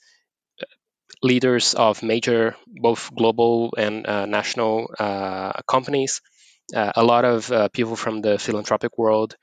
leaders 1.23 1.73
of 1.73 2.03
major 2.03 2.55
both 2.67 3.13
global 3.15 3.73
and 3.77 4.07
uh, 4.07 4.25
national 4.25 4.89
uh, 4.97 5.53
companies, 5.67 6.21
uh, 6.75 6.91
a 6.95 7.03
lot 7.03 7.25
of 7.25 7.51
uh, 7.51 7.67
people 7.69 7.95
from 7.95 8.21
the 8.21 8.37
philanthropic 8.39 8.97
world, 8.97 9.35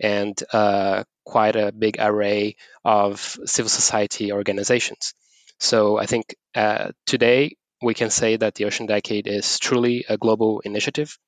and 0.00 0.40
uh, 0.52 1.04
quite 1.24 1.56
a 1.56 1.72
big 1.72 1.96
array 1.98 2.56
of 2.84 3.38
civil 3.46 3.68
society 3.70 4.32
organizations. 4.32 5.14
So 5.58 5.98
I 5.98 6.06
think 6.06 6.36
uh, 6.54 6.92
today 7.06 7.56
we 7.82 7.94
can 7.94 8.10
say 8.10 8.36
that 8.36 8.54
the 8.54 8.66
Ocean 8.66 8.86
Decade 8.86 9.26
is 9.26 9.58
truly 9.58 10.04
a 10.08 10.18
global 10.18 10.60
initiative 10.60 11.18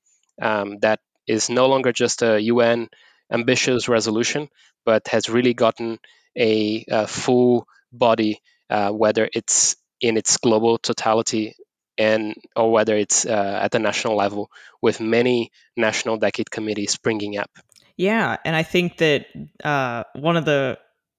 um, 0.43 0.79
that 0.81 1.01
is 1.27 1.51
no 1.51 1.67
longer 1.67 1.93
just 1.93 2.23
a 2.23 2.41
UN 2.41 2.89
ambitious 3.31 3.89
resolution, 3.89 4.49
but 4.85 5.09
has 5.09 5.29
really 5.29 5.55
gotten 5.55 5.99
a, 6.37 6.85
a 6.89 7.07
full 7.07 7.67
body, 7.93 8.41
uh, 8.71 8.91
whether 8.91 9.29
it's 9.33 9.77
in 10.01 10.17
its 10.17 10.37
global 10.37 10.79
totality 10.79 11.55
and 11.99 12.35
or 12.55 12.71
whether 12.71 12.95
it's 12.95 13.25
uh, 13.25 13.59
at 13.63 13.71
the 13.71 13.79
national 13.79 14.17
level, 14.17 14.51
with 14.83 15.01
many 15.01 15.51
national 15.77 16.19
decade 16.19 16.51
committees 16.51 16.93
springing 16.93 17.39
up. 17.39 17.51
Yeah, 17.97 18.37
and 18.45 18.55
I 18.55 18.63
think 18.63 18.99
that 18.99 19.27
uh, 19.65 20.05
one 20.15 20.37
of 20.37 20.45
the 20.45 20.79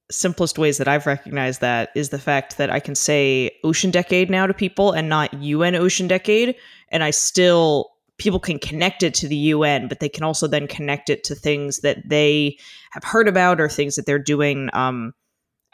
simplest 0.09 0.57
ways 0.57 0.77
that 0.77 0.87
I've 0.87 1.05
recognized 1.05 1.61
that 1.61 1.89
is 1.95 2.09
the 2.09 2.19
fact 2.19 2.57
that 2.57 2.69
I 2.69 2.79
can 2.79 2.95
say 2.95 3.57
ocean 3.63 3.91
decade 3.91 4.29
now 4.29 4.47
to 4.47 4.53
people 4.53 4.91
and 4.91 5.09
not 5.09 5.33
UN 5.33 5.75
ocean 5.75 6.07
decade. 6.07 6.55
And 6.89 7.03
I 7.03 7.11
still, 7.11 7.91
people 8.17 8.39
can 8.39 8.59
connect 8.59 9.03
it 9.03 9.13
to 9.15 9.27
the 9.27 9.35
UN, 9.35 9.87
but 9.87 9.99
they 9.99 10.09
can 10.09 10.23
also 10.23 10.47
then 10.47 10.67
connect 10.67 11.09
it 11.09 11.23
to 11.25 11.35
things 11.35 11.79
that 11.79 11.97
they 12.07 12.57
have 12.91 13.03
heard 13.03 13.27
about 13.27 13.61
or 13.61 13.69
things 13.69 13.95
that 13.95 14.05
they're 14.05 14.19
doing 14.19 14.69
um, 14.73 15.13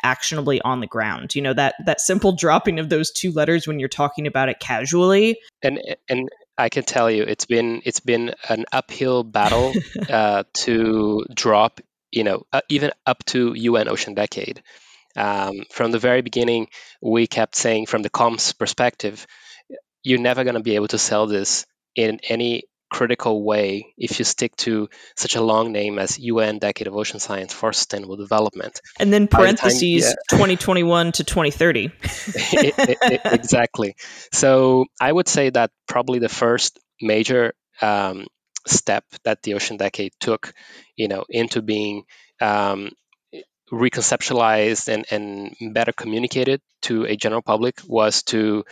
actionably 0.04 0.62
on 0.62 0.80
the 0.80 0.88
ground. 0.88 1.36
You 1.36 1.42
know, 1.42 1.54
that, 1.54 1.76
that 1.86 2.02
simple 2.02 2.34
dropping 2.34 2.80
of 2.80 2.90
those 2.90 3.12
two 3.12 3.32
letters 3.32 3.68
when 3.68 3.80
you're 3.80 3.90
talking 3.90 4.28
about 4.28 4.50
it 4.50 4.60
casually. 4.60 5.40
And, 5.62 5.80
and, 6.10 6.30
I 6.56 6.70
can 6.70 6.84
tell 6.84 7.10
you, 7.10 7.24
it's 7.24 7.48
been 7.48 7.82
it's 7.84 8.00
been 8.00 8.36
an 8.48 8.66
uphill 8.72 9.24
battle 9.24 9.74
uh, 10.08 10.44
to 10.54 11.26
drop 11.34 11.82
you 12.14 12.24
know, 12.24 12.46
uh, 12.54 12.62
even 12.70 12.92
up 13.06 13.26
to 13.26 13.54
UN 13.56 13.90
Ocean 13.90 14.14
Decade. 14.14 14.62
Um, 15.16 15.64
from 15.72 15.92
the 15.92 16.00
very 16.00 16.22
beginning, 16.22 16.68
we 17.02 17.28
kept 17.28 17.56
saying, 17.56 17.88
from 17.88 18.04
the 18.04 18.10
comms 18.10 18.58
perspective, 18.58 19.26
you're 20.04 20.20
never 20.20 20.44
going 20.44 20.56
to 20.56 20.62
be 20.62 20.76
able 20.76 20.88
to 20.90 20.98
sell 20.98 21.28
this 21.28 21.66
in 21.96 22.20
any 22.30 22.64
critical 22.94 23.44
way 23.44 23.94
if 23.98 24.20
you 24.20 24.26
stick 24.26 24.56
to 24.56 24.88
such 25.18 25.36
a 25.36 25.42
long 25.42 25.72
name 25.72 25.98
as 25.98 26.20
UN 26.20 26.60
Decade 26.60 26.88
of 26.88 26.96
Ocean 26.96 27.20
Science 27.20 27.52
for 27.52 27.74
Sustainable 27.74 28.18
Development. 28.18 28.80
And 29.00 29.12
then 29.12 29.28
parentheses 29.28 29.82
the 30.04 30.16
time, 30.30 30.40
yeah. 30.40 30.54
2021 30.56 31.12
to 31.14 31.24
2030. 31.24 31.86
it, 31.86 31.92
it, 32.78 32.98
it, 33.02 33.22
exactly. 33.26 33.96
So 34.32 34.86
I 35.02 35.12
would 35.12 35.28
say 35.28 35.50
that 35.50 35.72
probably 35.88 36.20
the 36.20 36.30
first 36.30 36.80
major 37.02 37.54
um, 37.82 38.28
step 38.68 39.04
that 39.24 39.42
the 39.42 39.56
Ocean 39.56 39.78
Decade 39.78 40.14
took, 40.20 40.54
you 40.96 41.08
know, 41.08 41.26
into 41.30 41.64
being 41.64 42.04
um, 42.40 42.92
reconceptualized 43.72 44.88
and, 44.88 45.06
and 45.10 45.74
better 45.74 45.92
communicated 45.92 46.62
to 46.84 47.06
a 47.06 47.16
general 47.16 47.42
public 47.42 47.82
was 47.88 48.22
to 48.24 48.66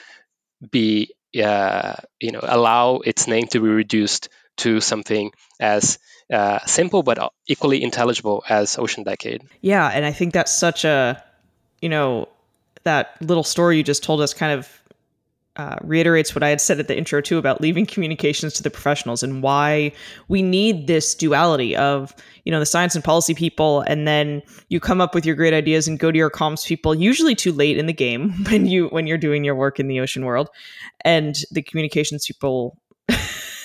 be, 0.72 1.16
uh, 1.40 1.96
you 2.20 2.32
know, 2.32 2.42
allow 2.44 2.98
its 2.98 3.28
name 3.28 3.48
to 3.48 3.60
be 3.60 3.68
reduced 3.68 4.30
to 4.58 4.82
something 4.82 5.32
as 5.60 6.00
uh, 6.32 6.60
simple 6.66 7.04
but 7.04 7.32
equally 7.48 7.84
intelligible 7.84 8.44
as 8.48 8.78
Ocean 8.78 9.04
Decade. 9.04 9.44
Yeah, 9.62 9.88
and 9.88 10.06
I 10.06 10.12
think 10.12 10.34
that's 10.34 10.54
such 10.54 10.86
a, 10.86 11.24
you 11.82 11.90
know, 11.90 12.30
that 12.84 13.16
little 13.22 13.44
story 13.44 13.78
you 13.78 13.84
just 13.84 14.04
told 14.04 14.22
us 14.22 14.34
kind 14.34 14.58
of 14.58 14.81
uh, 15.58 15.76
reiterates 15.82 16.34
what 16.34 16.44
I 16.44 16.50
had 16.50 16.62
said 16.62 16.80
at 16.80 16.88
the 16.88 16.98
intro 16.98 17.20
too 17.22 17.38
about 17.38 17.60
leaving 17.60 17.86
communications 17.86 18.54
to 18.54 18.64
the 18.64 18.70
professionals 18.70 19.22
and 19.22 19.44
why 19.44 19.92
we 20.30 20.42
need 20.42 20.88
this 20.88 21.14
duality 21.14 21.76
of 21.76 22.16
you 22.46 22.52
know 22.52 22.60
the 22.60 22.66
science 22.66 22.96
and 22.96 23.04
policy 23.04 23.34
people, 23.34 23.82
and 23.82 24.08
then 24.08 24.42
you 24.70 24.80
come 24.80 25.02
up 25.02 25.14
with 25.14 25.26
your 25.26 25.36
great 25.36 25.54
ideas 25.54 25.88
and 25.88 26.00
go 26.00 26.12
to 26.12 26.18
your 26.18 26.30
comms 26.30 26.66
people, 26.66 26.96
usually 26.96 27.36
too 27.36 27.52
late 27.52 27.78
in 27.78 27.86
the 27.86 27.94
game 27.94 28.32
when 28.50 28.66
you 28.66 28.88
when 28.88 29.08
you're 29.08 29.18
doing 29.18 29.44
your 29.44 29.56
work 29.56 29.80
in 29.80 29.88
the 29.88 30.00
ocean 30.00 30.26
world, 30.26 30.50
and 31.04 31.44
the 31.52 31.62
communications 31.62 32.26
people 32.26 32.80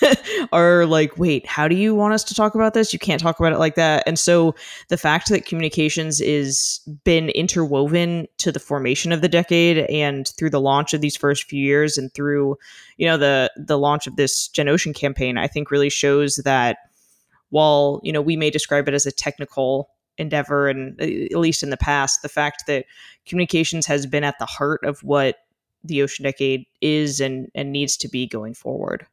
are 0.51 0.85
like, 0.85 1.17
wait, 1.17 1.45
how 1.45 1.67
do 1.67 1.75
you 1.75 1.95
want 1.95 2.13
us 2.13 2.23
to 2.25 2.35
talk 2.35 2.55
about 2.55 2.73
this? 2.73 2.93
You 2.93 2.99
can't 2.99 3.21
talk 3.21 3.39
about 3.39 3.53
it 3.53 3.59
like 3.59 3.75
that. 3.75 4.03
And 4.05 4.17
so 4.17 4.55
the 4.89 4.97
fact 4.97 5.29
that 5.29 5.45
communications 5.45 6.21
is 6.21 6.79
been 7.03 7.29
interwoven 7.29 8.27
to 8.37 8.51
the 8.51 8.59
formation 8.59 9.11
of 9.11 9.21
the 9.21 9.29
decade 9.29 9.79
and 9.89 10.27
through 10.37 10.49
the 10.49 10.61
launch 10.61 10.93
of 10.93 11.01
these 11.01 11.15
first 11.15 11.45
few 11.45 11.61
years 11.61 11.97
and 11.97 12.13
through, 12.13 12.57
you 12.97 13.05
know, 13.05 13.17
the 13.17 13.51
the 13.57 13.77
launch 13.77 14.07
of 14.07 14.15
this 14.15 14.47
Gen 14.47 14.69
Ocean 14.69 14.93
campaign, 14.93 15.37
I 15.37 15.47
think 15.47 15.71
really 15.71 15.89
shows 15.89 16.37
that 16.37 16.77
while, 17.49 17.99
you 18.03 18.11
know, 18.11 18.21
we 18.21 18.35
may 18.35 18.49
describe 18.49 18.87
it 18.87 18.93
as 18.93 19.05
a 19.05 19.11
technical 19.11 19.89
endeavor 20.17 20.67
and 20.67 20.99
uh, 20.99 21.05
at 21.05 21.39
least 21.39 21.63
in 21.63 21.69
the 21.69 21.77
past, 21.77 22.21
the 22.21 22.29
fact 22.29 22.63
that 22.67 22.85
communications 23.25 23.85
has 23.85 24.05
been 24.05 24.23
at 24.23 24.39
the 24.39 24.45
heart 24.45 24.83
of 24.83 25.03
what 25.03 25.37
the 25.83 26.01
ocean 26.01 26.23
decade 26.23 26.65
is 26.81 27.21
and 27.21 27.49
and 27.55 27.71
needs 27.71 27.97
to 27.97 28.07
be 28.07 28.27
going 28.27 28.53
forward. 28.53 29.05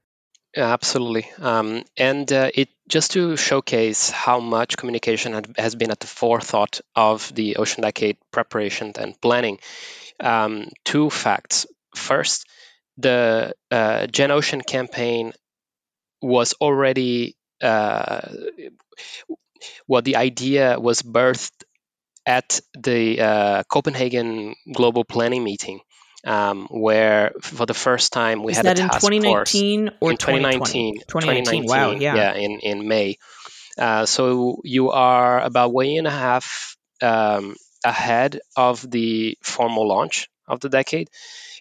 Absolutely. 0.56 1.26
Um, 1.40 1.84
and 1.96 2.32
uh, 2.32 2.50
it 2.54 2.68
just 2.88 3.12
to 3.12 3.36
showcase 3.36 4.10
how 4.10 4.38
much 4.38 4.76
communication 4.76 5.32
had, 5.32 5.52
has 5.58 5.74
been 5.74 5.90
at 5.90 5.98
the 5.98 6.06
forethought 6.06 6.80
of 6.94 7.34
the 7.34 7.56
Ocean 7.56 7.82
Decade 7.82 8.18
preparation 8.30 8.92
and 8.96 9.20
planning. 9.20 9.58
Um, 10.20 10.70
two 10.84 11.10
facts. 11.10 11.66
First, 11.96 12.46
the 12.98 13.54
uh, 13.70 14.06
Gen 14.08 14.30
Ocean 14.32 14.62
campaign 14.62 15.32
was 16.22 16.54
already 16.60 17.36
uh, 17.62 18.20
well, 19.86 20.02
the 20.02 20.16
idea 20.16 20.78
was 20.78 21.02
birthed 21.02 21.64
at 22.26 22.60
the 22.78 23.20
uh, 23.20 23.62
Copenhagen 23.64 24.56
Global 24.72 25.04
Planning 25.04 25.44
Meeting 25.44 25.80
um, 26.24 26.68
where 26.70 27.32
for 27.40 27.66
the 27.66 27.74
first 27.74 28.12
time 28.12 28.42
we 28.42 28.52
Is 28.52 28.58
had 28.58 28.66
that 28.66 28.78
a 28.78 28.82
task 28.82 29.04
in 29.12 29.20
2019 29.22 29.90
force 29.90 29.98
or 30.00 30.10
in 30.12 30.16
2019, 30.16 30.94
2019. 31.08 31.64
2019. 31.64 31.64
Wow, 31.66 31.90
yeah, 31.92 32.14
yeah, 32.16 32.34
in 32.34 32.60
in 32.60 32.88
May. 32.88 33.18
Uh, 33.78 34.06
so 34.06 34.60
you 34.64 34.90
are 34.90 35.40
about 35.40 35.72
way 35.72 35.96
and 35.96 36.06
a 36.06 36.10
half 36.10 36.76
um, 37.02 37.56
ahead 37.84 38.40
of 38.56 38.88
the 38.88 39.36
formal 39.42 39.86
launch 39.86 40.28
of 40.46 40.60
the 40.60 40.68
decade, 40.68 41.08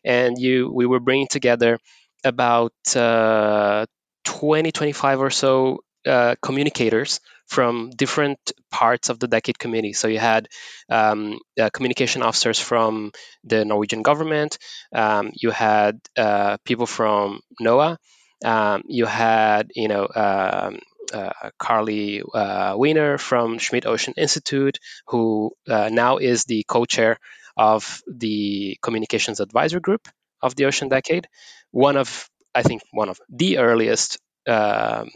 and 0.04 0.38
you 0.38 0.72
we 0.72 0.86
were 0.86 1.00
bringing 1.00 1.28
together 1.28 1.80
about 2.24 2.74
uh, 2.96 3.86
20, 4.24 4.72
25 4.72 5.20
or 5.20 5.30
so 5.30 5.84
uh, 6.06 6.36
communicators 6.42 7.20
from 7.56 7.92
different 8.04 8.40
parts 8.72 9.10
of 9.10 9.20
the 9.20 9.28
decade 9.28 9.58
committee. 9.64 9.94
So 9.94 10.08
you 10.08 10.20
had 10.20 10.48
um, 10.90 11.40
uh, 11.60 11.70
communication 11.76 12.22
officers 12.24 12.60
from 12.60 13.12
the 13.44 13.66
Norwegian 13.66 14.02
government, 14.02 14.58
um, 15.04 15.32
you 15.44 15.52
had 15.52 16.00
uh, 16.18 16.58
people 16.66 16.88
from 16.88 17.42
NOAA, 17.62 17.98
um, 18.44 18.84
you 18.88 19.06
had 19.06 19.72
you 19.76 19.88
know 19.88 20.08
um, 20.26 20.80
uh, 21.14 21.50
Carlie 21.60 22.24
uh, 22.34 22.76
Wiener 22.78 23.18
from 23.18 23.58
Schmidt 23.60 23.86
Ocean 23.86 24.14
Institute, 24.18 24.80
who 25.08 25.52
uh, 25.70 25.90
now 25.92 26.18
is 26.18 26.46
the 26.46 26.64
co-chair 26.68 27.18
of 27.56 28.02
the 28.08 28.78
Communications 28.82 29.40
Advisory 29.40 29.82
Group 29.82 30.08
of 30.42 30.56
the 30.56 30.66
Ocean 30.66 30.90
Decade. 30.90 31.28
One 31.72 31.98
of 31.98 32.30
I 32.56 32.64
think 32.64 32.82
one 32.92 33.10
of 33.10 33.20
the 33.30 33.58
earliest 33.58 34.20
um, 34.48 35.10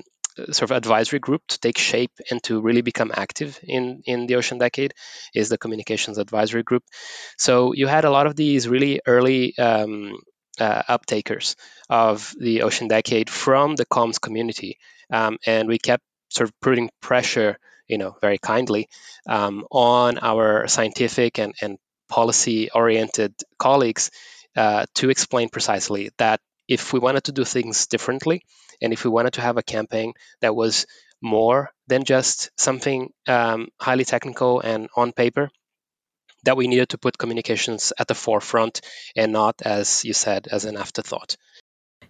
sort 0.52 0.72
of 0.72 0.72
advisory 0.72 1.20
group 1.20 1.42
to 1.48 1.60
take 1.60 1.78
shape 1.78 2.12
and 2.32 2.42
to 2.44 2.62
really 2.62 2.82
become 2.82 3.12
active 3.14 3.60
in 3.64 4.02
in 4.06 4.28
the 4.28 4.36
ocean 4.36 4.58
decade 4.58 4.94
is 5.34 5.50
the 5.50 5.58
communications 5.58 6.18
advisory 6.18 6.64
group. 6.64 6.84
So 7.38 7.74
you 7.74 7.88
had 7.88 8.06
a 8.06 8.12
lot 8.12 8.28
of 8.28 8.36
these 8.36 8.68
really 8.68 9.02
early 9.06 9.58
um, 9.58 10.18
uh, 10.60 10.84
uptakers 10.90 11.56
of 11.90 12.34
the 12.40 12.64
ocean 12.64 12.88
decade 12.88 13.30
from 13.30 13.76
the 13.76 13.86
comms 13.86 14.20
community 14.20 14.80
um, 15.12 15.38
and 15.46 15.68
we 15.68 15.78
kept 15.78 16.04
sort 16.30 16.50
of 16.50 16.60
putting 16.62 16.90
pressure 17.02 17.58
you 17.88 17.98
know 17.98 18.16
very 18.22 18.38
kindly 18.38 18.88
um, 19.28 19.66
on 19.72 20.20
our 20.20 20.68
scientific 20.68 21.40
and, 21.40 21.54
and 21.62 21.78
policy 22.10 22.70
oriented 22.72 23.34
colleagues 23.58 24.12
uh, 24.56 24.86
to 24.96 25.10
explain 25.10 25.50
precisely 25.50 26.10
that 26.18 26.40
if 26.68 26.94
we 26.94 27.00
wanted 27.00 27.24
to 27.26 27.32
do 27.32 27.44
things 27.44 27.88
differently 27.88 28.44
and 28.82 28.94
if 28.94 29.04
we 29.04 29.10
wanted 29.10 29.34
to 29.34 29.42
have 29.42 29.58
a 29.58 29.64
campaign 29.64 30.14
that 30.42 30.56
was 30.56 30.86
more 31.22 31.72
than 31.88 32.04
just 32.04 32.52
something 32.60 33.12
um, 33.28 33.70
highly 33.80 34.06
technical 34.06 34.60
and 34.60 34.90
on 34.96 35.12
paper, 35.12 35.50
that 36.44 36.58
we 36.58 36.68
needed 36.68 36.90
to 36.90 36.98
put 36.98 37.18
communications 37.18 37.92
at 37.98 38.08
the 38.08 38.16
forefront 38.16 38.82
and 39.16 39.32
not, 39.34 39.62
as 39.64 40.06
you 40.06 40.14
said, 40.14 40.48
as 40.50 40.66
an 40.66 40.78
afterthought. 40.78 41.36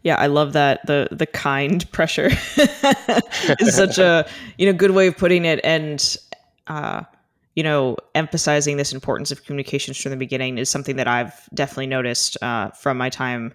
Yeah, 0.04 0.16
I 0.16 0.28
love 0.28 0.54
that 0.54 0.86
the 0.86 1.08
the 1.12 1.26
kind 1.26 1.90
pressure 1.92 2.28
is 3.60 3.76
such 3.76 3.98
a 3.98 4.30
you 4.58 4.68
know 4.68 4.74
good 4.74 4.92
way 4.92 5.08
of 5.08 5.18
putting 5.18 5.44
it, 5.44 5.60
and 5.64 6.18
uh, 6.68 7.02
you 7.56 7.64
know 7.64 7.98
emphasizing 8.14 8.78
this 8.78 8.94
importance 8.94 9.32
of 9.32 9.44
communications 9.44 9.98
from 9.98 10.12
the 10.12 10.18
beginning 10.18 10.60
is 10.60 10.70
something 10.70 10.98
that 10.98 11.08
I've 11.08 11.34
definitely 11.54 11.88
noticed 11.88 12.42
uh, 12.44 12.70
from 12.72 12.98
my 12.98 13.10
time 13.10 13.54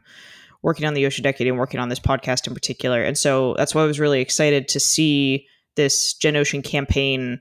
working 0.63 0.87
on 0.87 0.95
the 0.95 1.09
Decade 1.09 1.47
and 1.47 1.59
working 1.59 1.81
on 1.81 1.89
this 1.89 2.01
podcast 2.01 2.47
in 2.47 2.55
particular. 2.55 3.03
And 3.03 3.19
so 3.19 3.55
that's 3.57 3.75
why 3.75 3.83
I 3.83 3.87
was 3.87 4.01
really 4.01 4.21
excited 4.21 4.69
to 4.69 4.81
see 4.81 5.47
this 5.77 6.15
Gen 6.15 6.37
Ocean 6.37 6.63
campaign 6.63 7.41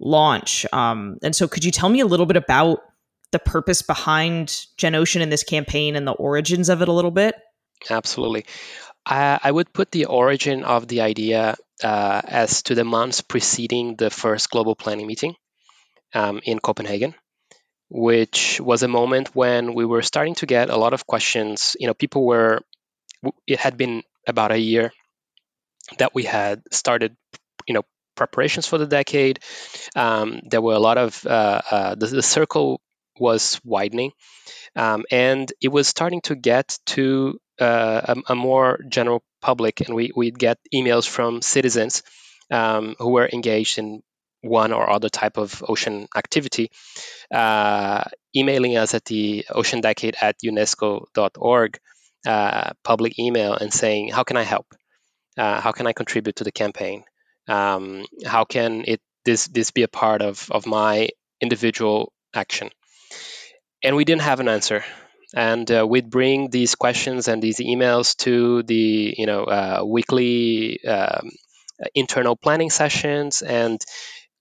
launch. 0.00 0.66
Um, 0.72 1.18
and 1.22 1.34
so, 1.34 1.48
could 1.48 1.64
you 1.64 1.70
tell 1.70 1.88
me 1.88 2.00
a 2.00 2.06
little 2.06 2.26
bit 2.26 2.36
about 2.36 2.80
the 3.30 3.38
purpose 3.38 3.82
behind 3.82 4.66
Gen 4.76 4.94
Ocean 4.94 5.22
and 5.22 5.32
this 5.32 5.42
campaign 5.42 5.96
and 5.96 6.06
the 6.06 6.12
origins 6.12 6.68
of 6.68 6.82
it 6.82 6.88
a 6.88 6.92
little 6.92 7.10
bit? 7.10 7.34
Absolutely. 7.90 8.46
I, 9.04 9.40
I 9.42 9.50
would 9.50 9.72
put 9.72 9.90
the 9.90 10.04
origin 10.04 10.64
of 10.64 10.86
the 10.86 11.00
idea 11.00 11.56
uh, 11.82 12.20
as 12.24 12.62
to 12.64 12.74
the 12.74 12.84
months 12.84 13.20
preceding 13.20 13.96
the 13.96 14.10
first 14.10 14.50
global 14.50 14.76
planning 14.76 15.06
meeting 15.06 15.34
um, 16.14 16.40
in 16.44 16.60
Copenhagen 16.60 17.14
which 17.94 18.58
was 18.58 18.82
a 18.82 18.88
moment 18.88 19.36
when 19.36 19.74
we 19.74 19.84
were 19.84 20.00
starting 20.00 20.34
to 20.34 20.46
get 20.46 20.70
a 20.70 20.76
lot 20.76 20.94
of 20.94 21.06
questions. 21.06 21.76
You 21.78 21.86
know, 21.86 21.94
people 21.94 22.24
were, 22.24 22.62
it 23.46 23.60
had 23.60 23.76
been 23.76 24.02
about 24.26 24.50
a 24.50 24.58
year 24.58 24.92
that 25.98 26.14
we 26.14 26.22
had 26.22 26.62
started, 26.72 27.14
you 27.66 27.74
know, 27.74 27.82
preparations 28.16 28.66
for 28.66 28.78
the 28.78 28.86
decade. 28.86 29.40
Um, 29.94 30.40
there 30.48 30.62
were 30.62 30.72
a 30.72 30.78
lot 30.78 30.96
of 30.96 31.26
uh, 31.26 31.60
uh, 31.70 31.94
the, 31.94 32.06
the, 32.06 32.22
circle 32.22 32.80
was 33.18 33.60
widening, 33.62 34.12
um, 34.74 35.04
and 35.10 35.52
it 35.60 35.68
was 35.68 35.86
starting 35.86 36.22
to 36.22 36.34
get 36.34 36.78
to 36.86 37.38
uh, 37.60 38.14
a, 38.28 38.32
a, 38.32 38.34
more 38.34 38.78
general 38.88 39.22
public, 39.42 39.80
and 39.80 39.94
we 39.94 40.12
we'd 40.16 40.38
get 40.38 40.58
emails 40.74 41.06
from 41.06 41.42
citizens 41.42 42.02
um, 42.50 42.96
who 42.98 43.10
were 43.10 43.28
engaged 43.30 43.78
in 43.78 44.02
one 44.42 44.72
or 44.72 44.90
other 44.90 45.08
type 45.08 45.38
of 45.38 45.62
ocean 45.66 46.08
activity, 46.16 46.70
uh, 47.32 48.04
emailing 48.36 48.76
us 48.76 48.94
at 48.94 49.04
the 49.04 49.46
ocean 49.50 49.80
decade 49.80 50.16
at 50.20 50.36
unesco.org 50.44 51.78
uh, 52.26 52.70
public 52.84 53.18
email 53.18 53.54
and 53.54 53.72
saying, 53.72 54.08
How 54.08 54.24
can 54.24 54.36
I 54.36 54.42
help? 54.42 54.66
Uh, 55.38 55.60
how 55.60 55.72
can 55.72 55.86
I 55.86 55.92
contribute 55.92 56.36
to 56.36 56.44
the 56.44 56.52
campaign? 56.52 57.04
Um, 57.48 58.04
how 58.24 58.44
can 58.44 58.84
it 58.86 59.00
this 59.24 59.46
this 59.46 59.70
be 59.70 59.82
a 59.82 59.88
part 59.88 60.22
of, 60.22 60.48
of 60.50 60.66
my 60.66 61.08
individual 61.40 62.12
action? 62.34 62.70
And 63.82 63.96
we 63.96 64.04
didn't 64.04 64.22
have 64.22 64.40
an 64.40 64.48
answer. 64.48 64.84
And 65.34 65.70
uh, 65.70 65.86
we'd 65.88 66.10
bring 66.10 66.50
these 66.50 66.74
questions 66.74 67.26
and 67.26 67.42
these 67.42 67.58
emails 67.58 68.14
to 68.18 68.62
the 68.62 69.14
you 69.16 69.26
know 69.26 69.44
uh, 69.44 69.82
weekly 69.84 70.84
um, 70.84 71.30
internal 71.94 72.36
planning 72.36 72.70
sessions, 72.70 73.42
and 73.42 73.80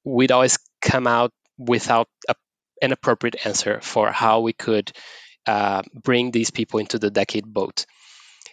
we'd 0.04 0.32
always 0.32 0.58
come 0.82 1.08
out 1.08 1.32
without 1.58 2.08
a, 2.28 2.36
an 2.82 2.92
appropriate 2.92 3.46
answer 3.46 3.80
for 3.82 4.12
how 4.12 4.42
we 4.42 4.54
could 4.54 4.92
uh, 5.48 5.82
bring 5.94 6.32
these 6.32 6.52
people 6.52 6.80
into 6.80 7.00
the 7.00 7.10
decade 7.12 7.46
boat. 7.46 7.86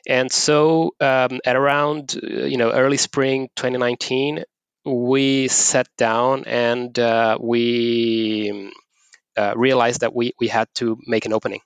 And 0.06 0.30
so, 0.30 0.94
um, 1.00 1.40
at 1.44 1.56
around 1.56 2.14
you 2.22 2.56
know 2.56 2.70
early 2.72 2.96
spring 2.96 3.48
2019, 3.56 4.44
we 4.84 5.48
sat 5.48 5.88
down 5.98 6.44
and 6.46 6.98
uh, 6.98 7.36
we 7.40 8.72
uh, 9.36 9.54
realized 9.56 10.00
that 10.00 10.14
we 10.14 10.32
we 10.40 10.48
had 10.48 10.68
to 10.76 10.98
make 11.06 11.26
an 11.26 11.32
opening, 11.32 11.60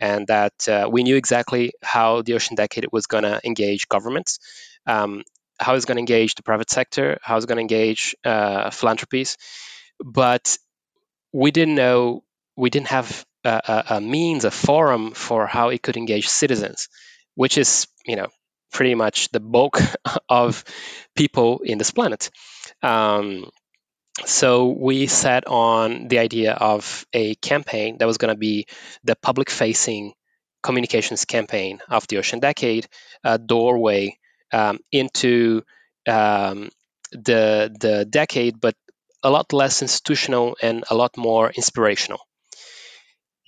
and 0.00 0.26
that 0.28 0.68
uh, 0.68 0.88
we 0.90 1.02
knew 1.02 1.16
exactly 1.16 1.72
how 1.82 2.22
the 2.22 2.34
Ocean 2.34 2.56
Decade 2.56 2.86
was 2.92 3.06
going 3.06 3.24
to 3.24 3.40
engage 3.44 3.88
governments. 3.88 4.38
Um, 4.86 5.22
how 5.62 5.74
it's 5.74 5.84
going 5.84 5.96
to 5.96 6.00
engage 6.00 6.34
the 6.34 6.42
private 6.42 6.70
sector, 6.70 7.18
how 7.22 7.36
it's 7.36 7.46
going 7.46 7.56
to 7.56 7.62
engage 7.62 8.14
uh, 8.24 8.70
philanthropies, 8.70 9.36
but 10.04 10.58
we 11.32 11.50
didn't 11.50 11.74
know, 11.74 12.24
we 12.56 12.70
didn't 12.70 12.88
have 12.88 13.24
a, 13.44 13.84
a, 13.90 14.00
means, 14.00 14.44
a 14.44 14.50
forum 14.50 15.12
for 15.12 15.46
how 15.46 15.70
it 15.70 15.82
could 15.82 15.96
engage 15.96 16.28
citizens, 16.28 16.88
which 17.34 17.58
is, 17.58 17.86
you 18.06 18.16
know, 18.16 18.28
pretty 18.72 18.94
much 18.94 19.28
the 19.30 19.40
bulk 19.40 19.80
of 20.28 20.64
people 21.14 21.60
in 21.64 21.78
this 21.78 21.90
planet. 21.90 22.30
Um, 22.82 23.50
so 24.24 24.68
we 24.68 25.06
set 25.06 25.46
on 25.46 26.08
the 26.08 26.18
idea 26.18 26.52
of 26.52 27.06
a 27.12 27.34
campaign 27.36 27.98
that 27.98 28.06
was 28.06 28.18
going 28.18 28.34
to 28.34 28.38
be 28.38 28.66
the 29.04 29.16
public-facing 29.16 30.12
communications 30.62 31.24
campaign 31.24 31.80
of 31.88 32.06
the 32.08 32.18
Ocean 32.18 32.38
Decade, 32.38 32.86
a 33.24 33.38
doorway 33.38 34.18
um, 34.52 34.78
into 34.90 35.62
um, 36.08 36.70
the 37.12 37.74
the 37.80 38.04
decade, 38.08 38.60
but 38.60 38.74
a 39.22 39.30
lot 39.30 39.52
less 39.52 39.82
institutional 39.82 40.56
and 40.62 40.84
a 40.90 40.94
lot 40.94 41.16
more 41.16 41.50
inspirational. 41.50 42.20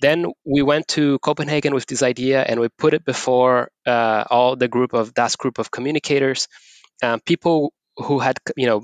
Then 0.01 0.33
we 0.45 0.61
went 0.61 0.87
to 0.89 1.19
Copenhagen 1.19 1.73
with 1.73 1.85
this 1.85 2.03
idea, 2.03 2.41
and 2.43 2.59
we 2.59 2.67
put 2.69 2.93
it 2.93 3.05
before 3.05 3.69
uh, 3.85 4.25
all 4.29 4.55
the 4.55 4.67
group 4.67 4.93
of 4.93 5.13
that 5.15 5.37
group 5.37 5.57
of 5.57 5.71
communicators, 5.71 6.47
um, 7.01 7.21
people 7.21 7.73
who 7.97 8.19
had 8.19 8.37
you 8.57 8.67
know 8.67 8.81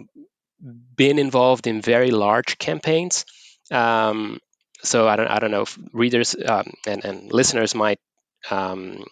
been 0.95 1.19
involved 1.19 1.67
in 1.67 1.81
very 1.81 2.11
large 2.11 2.57
campaigns. 2.57 3.25
Um, 3.71 4.39
so 4.83 5.07
I 5.07 5.15
don't 5.15 5.27
I 5.27 5.39
don't 5.39 5.51
know 5.51 5.63
if 5.63 5.77
readers 5.93 6.35
um, 6.45 6.73
and, 6.87 7.03
and 7.05 7.33
listeners 7.33 7.75
might 7.75 7.99
um, 8.49 9.03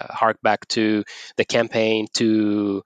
uh, 0.00 0.12
hark 0.12 0.38
back 0.42 0.66
to 0.68 1.04
the 1.36 1.44
campaign 1.44 2.06
to 2.14 2.82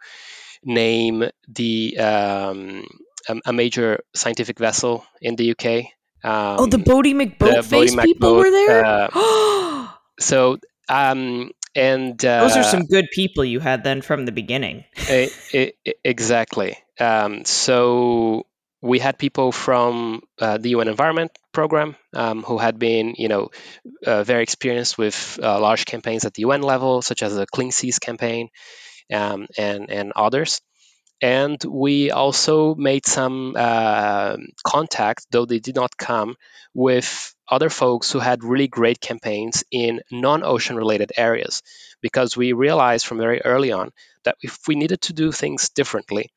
name 0.65 1.25
the 1.49 1.99
um, 1.99 2.87
a, 3.29 3.37
a, 3.47 3.53
major 3.53 4.01
scientific 4.15 4.59
vessel 4.59 5.05
in 5.21 5.37
the 5.37 5.51
UK. 5.53 5.87
Um, 6.25 6.61
oh, 6.61 6.67
the 6.67 6.79
Boaty 6.79 7.15
McBoatface 7.15 8.03
people 8.03 8.37
were 8.37 8.51
there. 8.51 8.85
Uh, 8.85 9.89
so, 10.21 10.59
um, 10.89 11.51
and 11.75 12.25
uh, 12.25 12.41
those 12.41 12.57
are 12.57 12.65
some 12.65 12.87
good 12.87 13.07
people 13.13 13.45
you 13.45 13.61
had 13.61 13.85
then 13.85 14.01
from 14.01 14.25
the 14.25 14.33
beginning. 14.33 14.85
it, 14.97 15.33
it, 15.85 15.99
exactly. 16.05 16.77
Um, 16.99 17.45
so 17.45 18.47
we 18.81 18.99
had 18.99 19.19
people 19.19 19.51
from 19.51 20.23
uh, 20.39 20.59
the 20.59 20.71
UN 20.71 20.89
Environment 20.89 21.31
Program 21.55 21.97
um, 22.15 22.43
who 22.43 22.59
had 22.59 22.79
been, 22.79 23.15
you 23.17 23.29
know, 23.29 23.51
uh, 24.07 24.25
very 24.25 24.43
experienced 24.43 24.99
with 24.99 25.39
uh, 25.43 25.61
large 25.61 25.87
campaigns 25.87 26.25
at 26.25 26.35
the 26.35 26.43
UN 26.43 26.63
level, 26.63 27.01
such 27.03 27.23
as 27.23 27.35
the 27.35 27.47
Clean 27.47 27.73
Seas 27.73 27.99
campaign 27.99 28.49
um, 29.13 29.47
and 29.57 29.91
and 29.91 30.13
others. 30.15 30.61
And 31.23 31.63
we 31.65 32.11
also 32.11 32.75
made 32.75 33.07
some 33.07 33.55
uh, 33.57 34.37
contact, 34.63 35.27
though 35.31 35.47
they 35.47 35.61
did 35.61 35.77
not 35.77 35.97
come, 35.97 36.37
with 36.75 37.35
other 37.49 37.71
folks 37.71 38.13
who 38.13 38.19
had 38.19 38.45
really 38.45 38.69
great 38.69 39.01
campaigns 39.01 39.65
in 39.71 40.01
non-ocean 40.11 40.77
related 40.77 41.13
areas, 41.17 41.63
because 42.03 42.37
we 42.37 42.53
realized 42.53 43.07
from 43.07 43.19
very 43.19 43.41
early 43.43 43.73
on 43.73 43.91
that 44.25 44.37
if 44.43 44.59
we 44.69 44.75
needed 44.75 45.01
to 45.03 45.13
do 45.13 45.33
things 45.33 45.71
differently, 45.71 46.31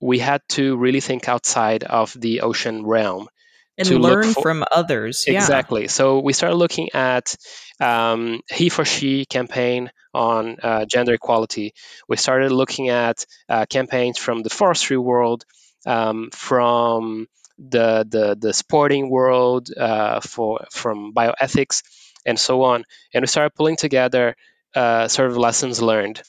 we 0.00 0.18
had 0.18 0.42
to 0.48 0.76
really 0.76 1.00
think 1.00 1.28
outside 1.28 1.84
of 1.84 2.12
the 2.18 2.40
ocean 2.42 2.84
realm 2.86 3.28
and 3.78 4.02
learn 4.02 4.32
for, 4.32 4.42
from 4.42 4.64
others. 4.70 5.24
Yeah. 5.26 5.34
Exactly. 5.34 5.88
So 5.88 6.20
we 6.20 6.32
started 6.32 6.56
looking 6.56 6.90
at 6.94 7.36
um, 7.80 8.40
he 8.50 8.68
for 8.68 8.84
she 8.84 9.24
campaign 9.24 9.90
on 10.12 10.56
uh, 10.62 10.84
gender 10.84 11.14
equality. 11.14 11.74
We 12.08 12.16
started 12.16 12.50
looking 12.52 12.88
at 12.88 13.24
uh, 13.48 13.66
campaigns 13.66 14.18
from 14.18 14.42
the 14.42 14.50
forestry 14.50 14.98
world, 14.98 15.44
um, 15.86 16.30
from 16.32 17.28
the, 17.58 18.06
the 18.08 18.36
the 18.38 18.52
sporting 18.52 19.10
world, 19.10 19.68
uh, 19.76 20.20
for 20.20 20.66
from 20.72 21.12
bioethics, 21.14 21.82
and 22.26 22.38
so 22.38 22.62
on. 22.62 22.84
And 23.14 23.22
we 23.22 23.26
started 23.26 23.54
pulling 23.54 23.76
together 23.76 24.34
uh, 24.74 25.08
sort 25.08 25.30
of 25.30 25.36
lessons 25.36 25.80
learned. 25.80 26.22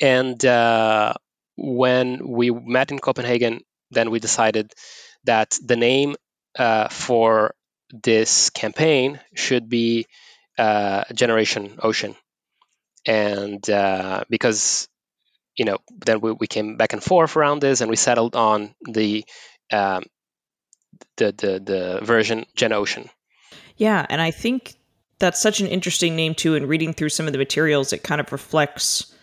And 0.00 0.42
uh, 0.44 1.14
when 1.56 2.26
we 2.26 2.50
met 2.50 2.90
in 2.90 2.98
Copenhagen, 2.98 3.60
then 3.90 4.10
we 4.10 4.20
decided 4.20 4.72
that 5.24 5.58
the 5.64 5.76
name 5.76 6.14
uh, 6.58 6.88
for 6.88 7.54
this 7.90 8.50
campaign 8.50 9.20
should 9.34 9.68
be 9.68 10.06
uh, 10.58 11.04
Generation 11.14 11.78
Ocean, 11.82 12.14
and 13.06 13.68
uh, 13.70 14.24
because 14.28 14.88
you 15.58 15.64
know, 15.64 15.78
then 16.06 16.20
we, 16.20 16.32
we 16.32 16.46
came 16.46 16.76
back 16.76 16.92
and 16.92 17.02
forth 17.02 17.36
around 17.36 17.60
this, 17.60 17.80
and 17.80 17.90
we 17.90 17.96
settled 17.96 18.36
on 18.36 18.74
the 18.82 19.24
um, 19.72 20.04
the, 21.16 21.34
the 21.36 21.60
the 21.60 22.00
version 22.02 22.46
Gen 22.54 22.72
Ocean. 22.72 23.10
Yeah, 23.76 24.06
and 24.08 24.20
I 24.20 24.30
think 24.30 24.74
that's 25.18 25.40
such 25.40 25.60
an 25.60 25.66
interesting 25.66 26.16
name 26.16 26.34
too. 26.34 26.54
And 26.54 26.68
reading 26.68 26.92
through 26.92 27.10
some 27.10 27.26
of 27.26 27.32
the 27.32 27.38
materials, 27.38 27.92
it 27.92 28.02
kind 28.02 28.20
of 28.20 28.30
reflects 28.32 29.14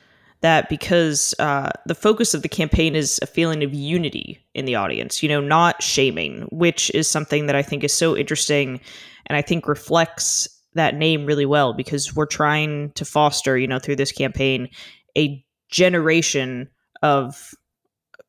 that 0.46 0.70
because 0.70 1.34
uh, 1.40 1.72
the 1.88 1.96
focus 1.96 2.36
of 2.36 2.44
the 2.44 2.48
campaign 2.48 2.96
is 2.96 3.20
a 3.24 3.26
feeling 3.26 3.64
of 3.64 3.74
unity 3.74 4.46
in 4.54 4.66
the 4.66 4.76
audience, 4.76 5.24
you 5.24 5.28
know, 5.28 5.42
not 5.42 5.82
shaming, 5.82 6.48
which 6.52 6.92
is 6.94 7.08
something 7.08 7.48
that 7.48 7.56
I 7.56 7.64
think 7.64 7.84
is 7.84 7.92
so 7.92 8.16
interesting 8.16 8.80
and 9.26 9.36
I 9.36 9.42
think 9.42 9.68
reflects 9.68 10.48
that 10.76 10.94
name 10.94 11.26
really 11.26 11.48
well 11.48 11.74
because 11.74 12.16
we're 12.16 12.28
trying 12.28 12.92
to 12.92 13.06
foster, 13.06 13.58
you 13.58 13.66
know, 13.66 13.80
through 13.80 13.96
this 13.96 14.12
campaign, 14.12 14.70
a 15.18 15.44
generation 15.72 16.70
of 17.02 17.50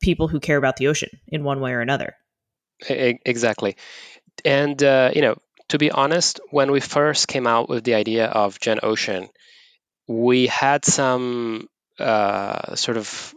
people 0.01 0.27
who 0.27 0.39
care 0.39 0.57
about 0.57 0.77
the 0.77 0.87
ocean 0.87 1.09
in 1.27 1.43
one 1.43 1.59
way 1.59 1.71
or 1.73 1.81
another. 1.81 2.15
Exactly. 2.89 3.77
And, 4.43 4.81
uh, 4.81 5.11
you 5.13 5.21
know, 5.21 5.35
to 5.69 5.77
be 5.77 5.91
honest, 5.91 6.39
when 6.49 6.71
we 6.71 6.79
first 6.79 7.27
came 7.27 7.45
out 7.45 7.69
with 7.69 7.83
the 7.83 7.93
idea 7.93 8.25
of 8.25 8.59
Gen 8.59 8.79
Ocean, 8.81 9.29
we 10.07 10.47
had 10.47 10.83
some 10.83 11.67
uh, 11.99 12.75
sort 12.75 12.97
of 12.97 13.33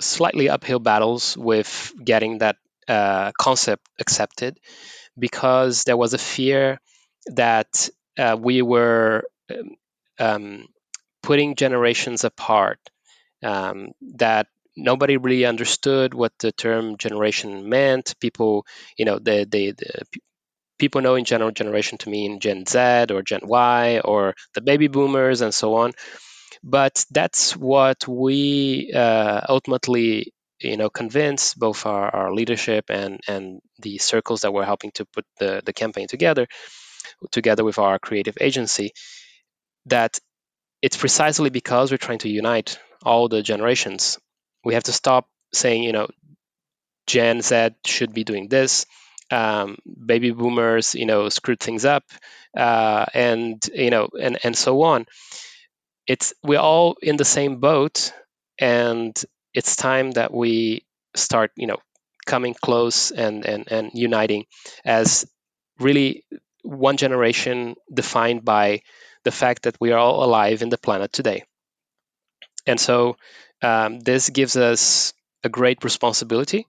slightly 0.00 0.48
uphill 0.48 0.78
battles 0.78 1.36
with 1.36 1.92
getting 2.02 2.38
that 2.38 2.56
uh, 2.88 3.32
concept 3.38 3.86
accepted 4.00 4.58
because 5.18 5.84
there 5.84 5.96
was 5.96 6.14
a 6.14 6.18
fear 6.18 6.80
that 7.36 7.88
uh, 8.18 8.36
we 8.40 8.62
were 8.62 9.24
um, 9.50 9.70
um, 10.18 10.66
putting 11.22 11.56
generations 11.56 12.24
apart, 12.24 12.78
um, 13.42 13.92
that 14.16 14.48
nobody 14.76 15.16
really 15.18 15.44
understood 15.46 16.14
what 16.14 16.32
the 16.40 16.52
term 16.52 16.98
generation 16.98 17.68
meant. 17.68 18.14
People, 18.20 18.66
you 18.98 19.04
know, 19.04 19.18
the, 19.18 19.46
the, 19.50 19.72
the 19.72 20.04
people 20.78 21.00
know 21.00 21.14
in 21.14 21.24
general 21.24 21.50
generation 21.50 21.98
to 21.98 22.10
mean 22.10 22.40
Gen 22.40 22.66
Z 22.66 23.06
or 23.10 23.22
Gen 23.22 23.40
Y 23.44 24.00
or 24.04 24.34
the 24.54 24.60
baby 24.60 24.88
boomers 24.88 25.40
and 25.40 25.54
so 25.54 25.74
on. 25.76 25.92
But 26.64 27.04
that's 27.12 27.56
what 27.56 28.08
we 28.08 28.92
uh, 28.94 29.42
ultimately 29.48 30.32
you 30.60 30.76
know 30.78 30.90
convince 30.90 31.54
both 31.54 31.86
our, 31.86 32.08
our 32.14 32.34
leadership 32.34 32.86
and 32.90 33.20
and 33.28 33.60
the 33.80 33.98
circles 33.98 34.42
that 34.42 34.52
we're 34.54 34.64
helping 34.64 34.92
to 34.92 35.04
put 35.06 35.26
the, 35.40 35.62
the 35.64 35.72
campaign 35.74 36.08
together 36.08 36.46
together 37.32 37.64
with 37.64 37.78
our 37.78 37.98
creative 37.98 38.38
agency 38.40 38.92
that 39.86 40.18
it's 40.82 40.96
precisely 40.98 41.50
because 41.50 41.90
we're 41.90 41.98
trying 41.98 42.18
to 42.20 42.28
unite 42.30 42.78
all 43.04 43.28
the 43.28 43.42
generations. 43.42 44.18
We 44.64 44.74
have 44.74 44.84
to 44.84 44.92
stop 44.94 45.28
saying 45.54 45.82
you 45.84 45.92
know 45.92 46.08
gen 47.06 47.42
z 47.42 47.70
should 47.84 48.14
be 48.14 48.24
doing 48.24 48.48
this 48.48 48.86
um, 49.30 49.78
baby 50.06 50.30
boomers 50.30 50.94
you 50.94 51.06
know 51.06 51.28
screwed 51.28 51.60
things 51.60 51.84
up 51.84 52.04
uh, 52.56 53.04
and 53.14 53.66
you 53.74 53.90
know 53.90 54.08
and 54.20 54.38
and 54.44 54.56
so 54.56 54.82
on 54.82 55.06
it's 56.06 56.34
we're 56.42 56.60
all 56.60 56.96
in 57.02 57.16
the 57.16 57.24
same 57.24 57.60
boat 57.60 58.12
and 58.58 59.14
it's 59.54 59.76
time 59.76 60.12
that 60.12 60.32
we 60.32 60.84
start 61.16 61.50
you 61.56 61.66
know 61.66 61.78
coming 62.26 62.54
close 62.54 63.10
and 63.10 63.44
and, 63.44 63.70
and 63.70 63.90
uniting 63.94 64.46
as 64.84 65.26
really 65.78 66.24
one 66.62 66.96
generation 66.96 67.74
defined 67.92 68.44
by 68.44 68.82
the 69.24 69.30
fact 69.32 69.64
that 69.64 69.76
we 69.80 69.92
are 69.92 69.98
all 69.98 70.24
alive 70.24 70.62
in 70.62 70.68
the 70.70 70.78
planet 70.78 71.12
today. 71.12 71.44
And 72.66 72.80
so 72.80 73.16
um, 73.62 74.00
this 74.00 74.30
gives 74.30 74.56
us 74.56 75.12
a 75.42 75.48
great 75.48 75.84
responsibility 75.84 76.66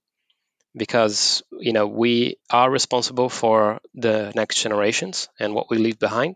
because 0.75 1.43
you 1.59 1.73
know 1.73 1.87
we 1.87 2.37
are 2.49 2.69
responsible 2.71 3.29
for 3.29 3.81
the 3.95 4.31
next 4.35 4.61
generations 4.61 5.29
and 5.39 5.53
what 5.55 5.69
we 5.69 5.77
leave 5.77 5.99
behind 5.99 6.35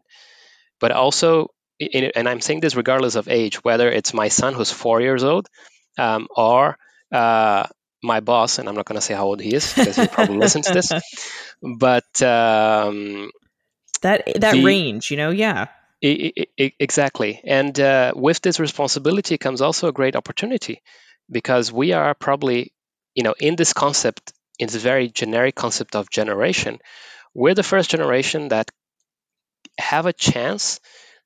but 0.79 0.91
also 0.91 1.49
and 1.79 2.27
i'm 2.27 2.41
saying 2.41 2.59
this 2.59 2.75
regardless 2.75 3.15
of 3.15 3.27
age 3.27 3.63
whether 3.63 3.89
it's 3.91 4.13
my 4.13 4.27
son 4.27 4.53
who's 4.53 4.71
four 4.71 5.01
years 5.01 5.23
old 5.23 5.47
um, 5.97 6.27
or 6.35 6.77
uh, 7.11 7.65
my 8.03 8.19
boss 8.19 8.59
and 8.59 8.67
i'm 8.69 8.75
not 8.75 8.85
going 8.85 8.99
to 8.99 9.05
say 9.05 9.13
how 9.13 9.25
old 9.25 9.41
he 9.41 9.53
is 9.53 9.73
because 9.73 9.95
he 9.95 10.07
probably 10.07 10.37
listens 10.45 10.67
to 10.67 10.73
this 10.73 10.91
but 11.61 12.21
um, 12.21 13.29
that 14.01 14.23
that 14.35 14.53
the, 14.53 14.63
range 14.63 15.11
you 15.11 15.17
know 15.17 15.31
yeah. 15.31 15.67
It, 16.01 16.47
it, 16.55 16.75
exactly. 16.79 17.41
And 17.43 17.77
uh, 17.77 18.13
with 18.15 18.39
this 18.39 18.57
responsibility 18.57 19.37
comes 19.37 19.59
also 19.59 19.89
a 19.89 19.91
great 19.91 20.15
opportunity 20.15 20.81
because 21.29 21.73
we 21.73 21.91
are 21.91 22.13
probably 22.13 22.71
you 23.19 23.23
know, 23.23 23.35
in 23.37 23.55
this 23.55 23.73
concept, 23.73 24.33
in 24.59 24.67
this 24.67 24.81
very 24.81 25.09
generic 25.09 25.55
concept 25.55 25.95
of 25.95 26.09
generation, 26.09 26.79
we're 27.33 27.53
the 27.53 27.63
first 27.63 27.89
generation 27.89 28.49
that 28.49 28.69
have 29.77 30.05
a 30.05 30.13
chance 30.13 30.79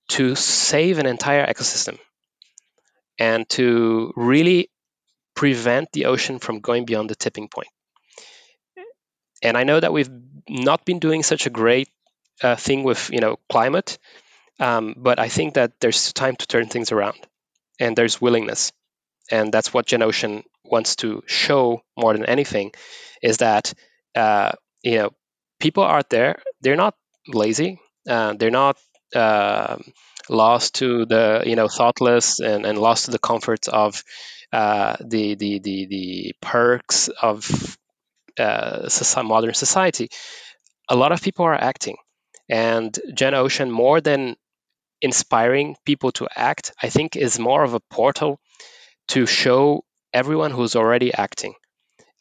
to 0.09 0.35
save 0.35 0.99
an 0.99 1.05
entire 1.05 1.45
ecosystem 1.45 1.97
and 3.19 3.47
to 3.49 4.13
really 4.15 4.69
prevent 5.35 5.91
the 5.91 6.05
ocean 6.05 6.39
from 6.39 6.59
going 6.59 6.85
beyond 6.85 7.09
the 7.09 7.15
tipping 7.15 7.47
point. 7.47 7.69
And 9.41 9.57
I 9.57 9.63
know 9.63 9.79
that 9.79 9.91
we've 9.91 10.09
not 10.47 10.85
been 10.85 10.99
doing 10.99 11.23
such 11.23 11.45
a 11.45 11.49
great 11.49 11.89
uh, 12.41 12.55
thing 12.55 12.83
with 12.83 13.09
you 13.11 13.19
know 13.19 13.37
climate, 13.49 13.97
um, 14.59 14.95
but 14.97 15.19
I 15.19 15.29
think 15.29 15.55
that 15.55 15.79
there's 15.79 16.13
time 16.13 16.35
to 16.35 16.47
turn 16.47 16.67
things 16.67 16.91
around, 16.91 17.19
and 17.79 17.95
there's 17.95 18.21
willingness 18.21 18.71
and 19.31 19.51
that's 19.51 19.73
what 19.73 19.85
Genocean 19.85 20.43
wants 20.63 20.95
to 20.97 21.23
show 21.27 21.81
more 21.97 22.13
than 22.13 22.25
anything, 22.25 22.71
is 23.21 23.37
that 23.37 23.73
uh, 24.15 24.51
you 24.83 24.97
know 24.97 25.09
people 25.59 25.83
out 25.83 26.09
there 26.09 26.41
they're 26.61 26.75
not 26.75 26.95
lazy, 27.27 27.79
uh, 28.07 28.33
they're 28.33 28.51
not 28.51 28.77
uh, 29.15 29.77
lost 30.29 30.75
to 30.75 31.05
the 31.05 31.43
you 31.45 31.55
know 31.55 31.67
thoughtless 31.67 32.39
and, 32.39 32.65
and 32.65 32.77
lost 32.77 33.05
to 33.05 33.11
the 33.11 33.19
comforts 33.19 33.67
of 33.67 34.03
uh, 34.51 34.95
the, 35.01 35.35
the 35.35 35.59
the 35.59 35.85
the 35.87 36.33
perks 36.41 37.09
of 37.09 37.77
uh, 38.39 38.89
modern 39.23 39.53
society. 39.53 40.09
A 40.89 40.95
lot 40.95 41.11
of 41.11 41.21
people 41.21 41.45
are 41.45 41.55
acting, 41.55 41.97
and 42.49 42.97
Gen 43.13 43.33
Ocean 43.33 43.71
more 43.71 44.01
than 44.01 44.35
inspiring 45.01 45.75
people 45.85 46.11
to 46.13 46.27
act, 46.35 46.73
I 46.81 46.89
think 46.89 47.15
is 47.15 47.39
more 47.39 47.63
of 47.63 47.73
a 47.73 47.81
portal 47.91 48.39
to 49.09 49.25
show 49.25 49.83
everyone 50.13 50.51
who's 50.51 50.75
already 50.75 51.13
acting. 51.13 51.55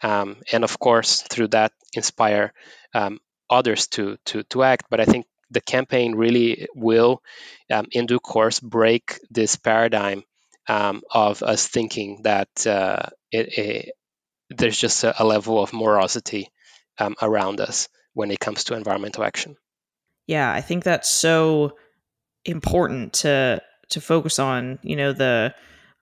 Um, 0.02 0.38
and 0.52 0.64
of 0.64 0.78
course, 0.78 1.22
through 1.22 1.48
that, 1.48 1.72
inspire 1.94 2.52
um, 2.94 3.20
others 3.50 3.88
to, 3.88 4.18
to, 4.26 4.42
to 4.44 4.62
act. 4.64 4.86
But 4.90 5.00
I 5.00 5.04
think 5.04 5.26
the 5.52 5.60
campaign 5.60 6.14
really 6.14 6.66
will, 6.74 7.22
um, 7.70 7.86
in 7.92 8.06
due 8.06 8.20
course, 8.20 8.60
break 8.60 9.18
this 9.30 9.56
paradigm 9.56 10.24
um, 10.68 11.02
of 11.12 11.42
us 11.42 11.66
thinking 11.66 12.22
that 12.22 12.66
uh, 12.66 13.08
it, 13.30 13.58
it, 13.58 13.94
there's 14.50 14.78
just 14.78 15.04
a, 15.04 15.22
a, 15.22 15.24
level 15.24 15.62
of 15.62 15.72
morosity 15.72 16.50
um, 16.98 17.16
around 17.20 17.60
us 17.60 17.88
when 18.14 18.30
it 18.30 18.38
comes 18.38 18.64
to 18.64 18.74
environmental 18.74 19.24
action. 19.24 19.56
Yeah, 20.26 20.52
I 20.52 20.60
think 20.60 20.84
that's 20.84 21.10
so 21.10 21.76
important 22.44 23.14
to 23.14 23.60
to 23.90 24.00
focus 24.00 24.38
on. 24.38 24.78
You 24.82 24.96
know 24.96 25.12
the 25.12 25.54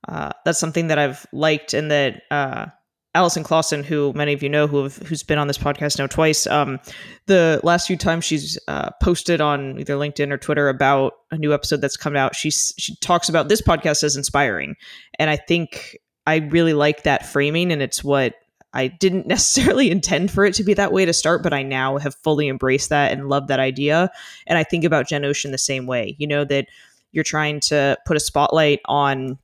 uh, 0.07 0.31
that's 0.45 0.59
something 0.59 0.89
that 0.89 0.99
I've 0.99 1.27
liked 1.33 1.75
and 1.75 1.91
that 1.91 2.23
uh, 2.31 2.67
Alison 3.15 3.43
Clausen, 3.43 3.83
who 3.83 4.13
many 4.13 4.33
of 4.33 4.43
you 4.43 4.49
know, 4.49 4.67
who 4.67 4.85
have, 4.85 4.97
who's 4.99 5.23
been 5.23 5.39
on 5.39 5.49
this 5.49 5.59
podcast 5.59 5.99
now 5.99 6.07
twice, 6.07 6.47
um, 6.47 6.79
the 7.27 7.61
last 7.65 7.87
few 7.87 7.97
times 7.97 8.25
she's 8.25 8.59
uh, 8.69 8.91
posted 9.03 9.41
on 9.41 9.79
either 9.81 9.95
LinkedIn 9.95 10.31
or 10.31 10.39
Twitter 10.39 10.69
about 10.69 11.15
a 11.33 11.37
new 11.37 11.53
episode 11.53 11.81
that's 11.81 11.97
come 11.97 12.17
out, 12.17 12.37
she 12.37 12.51
she 12.51 12.95
talks 12.97 13.29
about 13.29 13.49
this 13.49 13.61
podcast 13.61 14.05
as 14.05 14.17
inspiring, 14.17 14.77
and 15.19 15.29
I 15.29 15.37
think 15.37 15.99
I 16.27 16.37
really 16.37 16.75
like 16.75 17.03
that 17.03 17.27
framing, 17.27 17.73
and 17.73 17.83
it's 17.83 18.05
what 18.05 18.35
I 18.73 18.87
didn't 18.87 19.27
necessarily 19.27 19.91
intend 19.91 20.31
for 20.31 20.45
it 20.45 20.55
to 20.55 20.65
be 20.65 20.75
that 20.75 20.93
way 20.93 21.05
to 21.05 21.13
start, 21.13 21.43
but 21.43 21.53
I 21.53 21.63
now 21.63 21.99
have 21.99 22.15
fully 22.15 22.49
embraced 22.49 22.91
that 22.91 23.13
and 23.13 23.29
love 23.29 23.49
that 23.49 23.61
idea. 23.61 24.11
And 24.47 24.57
I 24.57 24.65
think 24.65 24.85
about 24.85 25.07
Genocean 25.07 25.51
the 25.51 25.59
same 25.59 25.87
way, 25.87 26.15
you 26.19 26.27
know, 26.27 26.45
that 26.45 26.69
you're 27.13 27.25
trying 27.25 27.59
to 27.61 27.99
put 28.07 28.17
a 28.17 28.21
spotlight 28.21 28.81
on 28.85 29.39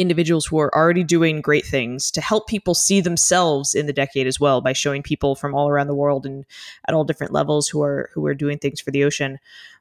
individuals 0.00 0.46
who 0.46 0.58
are 0.58 0.74
already 0.74 1.04
doing 1.04 1.42
great 1.42 1.66
things 1.66 2.10
to 2.10 2.22
help 2.22 2.48
people 2.48 2.74
see 2.74 3.02
themselves 3.02 3.74
in 3.74 3.86
the 3.86 3.92
decade 3.92 4.26
as 4.26 4.40
well 4.40 4.62
by 4.62 4.72
showing 4.72 5.02
people 5.02 5.34
from 5.34 5.54
all 5.54 5.68
around 5.68 5.88
the 5.88 5.94
world 5.94 6.24
and 6.24 6.46
at 6.88 6.94
all 6.94 7.04
different 7.04 7.32
levels 7.32 7.68
who 7.68 7.82
are 7.82 8.08
who 8.14 8.24
are 8.26 8.34
doing 8.34 8.58
things 8.58 8.80
for 8.80 8.90
the 8.90 9.04
ocean 9.04 9.38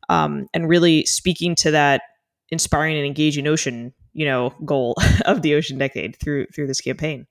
um, 0.10 0.50
and 0.54 0.68
really 0.68 1.06
speaking 1.06 1.56
to 1.56 1.72
that 1.72 2.02
inspiring 2.50 2.98
and 2.98 3.06
engaging 3.06 3.48
ocean 3.48 3.94
you 4.12 4.26
know 4.26 4.54
goal 4.66 4.96
of 5.26 5.42
the 5.42 5.56
ocean 5.56 5.78
decade 5.78 6.18
through 6.20 6.46
through 6.48 6.68
this 6.68 6.82
campaign 6.82 7.26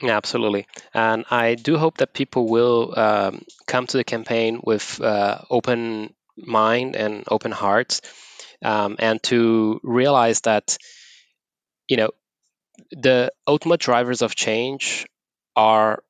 absolutely. 0.00 0.68
And 0.94 1.24
I 1.28 1.56
do 1.56 1.76
hope 1.76 1.98
that 1.98 2.14
people 2.14 2.46
will 2.46 2.94
um, 2.96 3.42
come 3.66 3.84
to 3.88 3.96
the 3.96 4.04
campaign 4.04 4.60
with 4.62 5.00
uh, 5.00 5.40
open 5.50 6.14
mind 6.36 6.94
and 6.94 7.24
open 7.28 7.50
hearts 7.50 8.00
um, 8.62 8.94
and 9.00 9.20
to 9.24 9.80
realize 9.82 10.42
that 10.42 10.78
you 11.88 11.96
know, 11.96 12.10
the 12.92 13.32
ultimate 13.46 13.80
drivers 13.80 14.22
of 14.22 14.34
change 14.34 15.06
are 15.56 16.02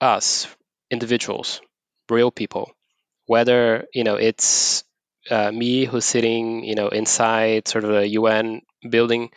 us, 0.00 0.48
individuals, 0.90 1.60
real 2.10 2.30
people. 2.30 2.72
Whether 3.26 3.86
you 3.94 4.04
know 4.04 4.16
it's 4.16 4.84
uh, 5.30 5.52
me 5.52 5.84
who's 5.86 6.04
sitting, 6.04 6.64
you 6.64 6.74
know, 6.74 6.88
inside 6.88 7.68
sort 7.68 7.84
of 7.84 7.90
a 7.92 8.08
UN 8.08 8.62
building 8.88 9.30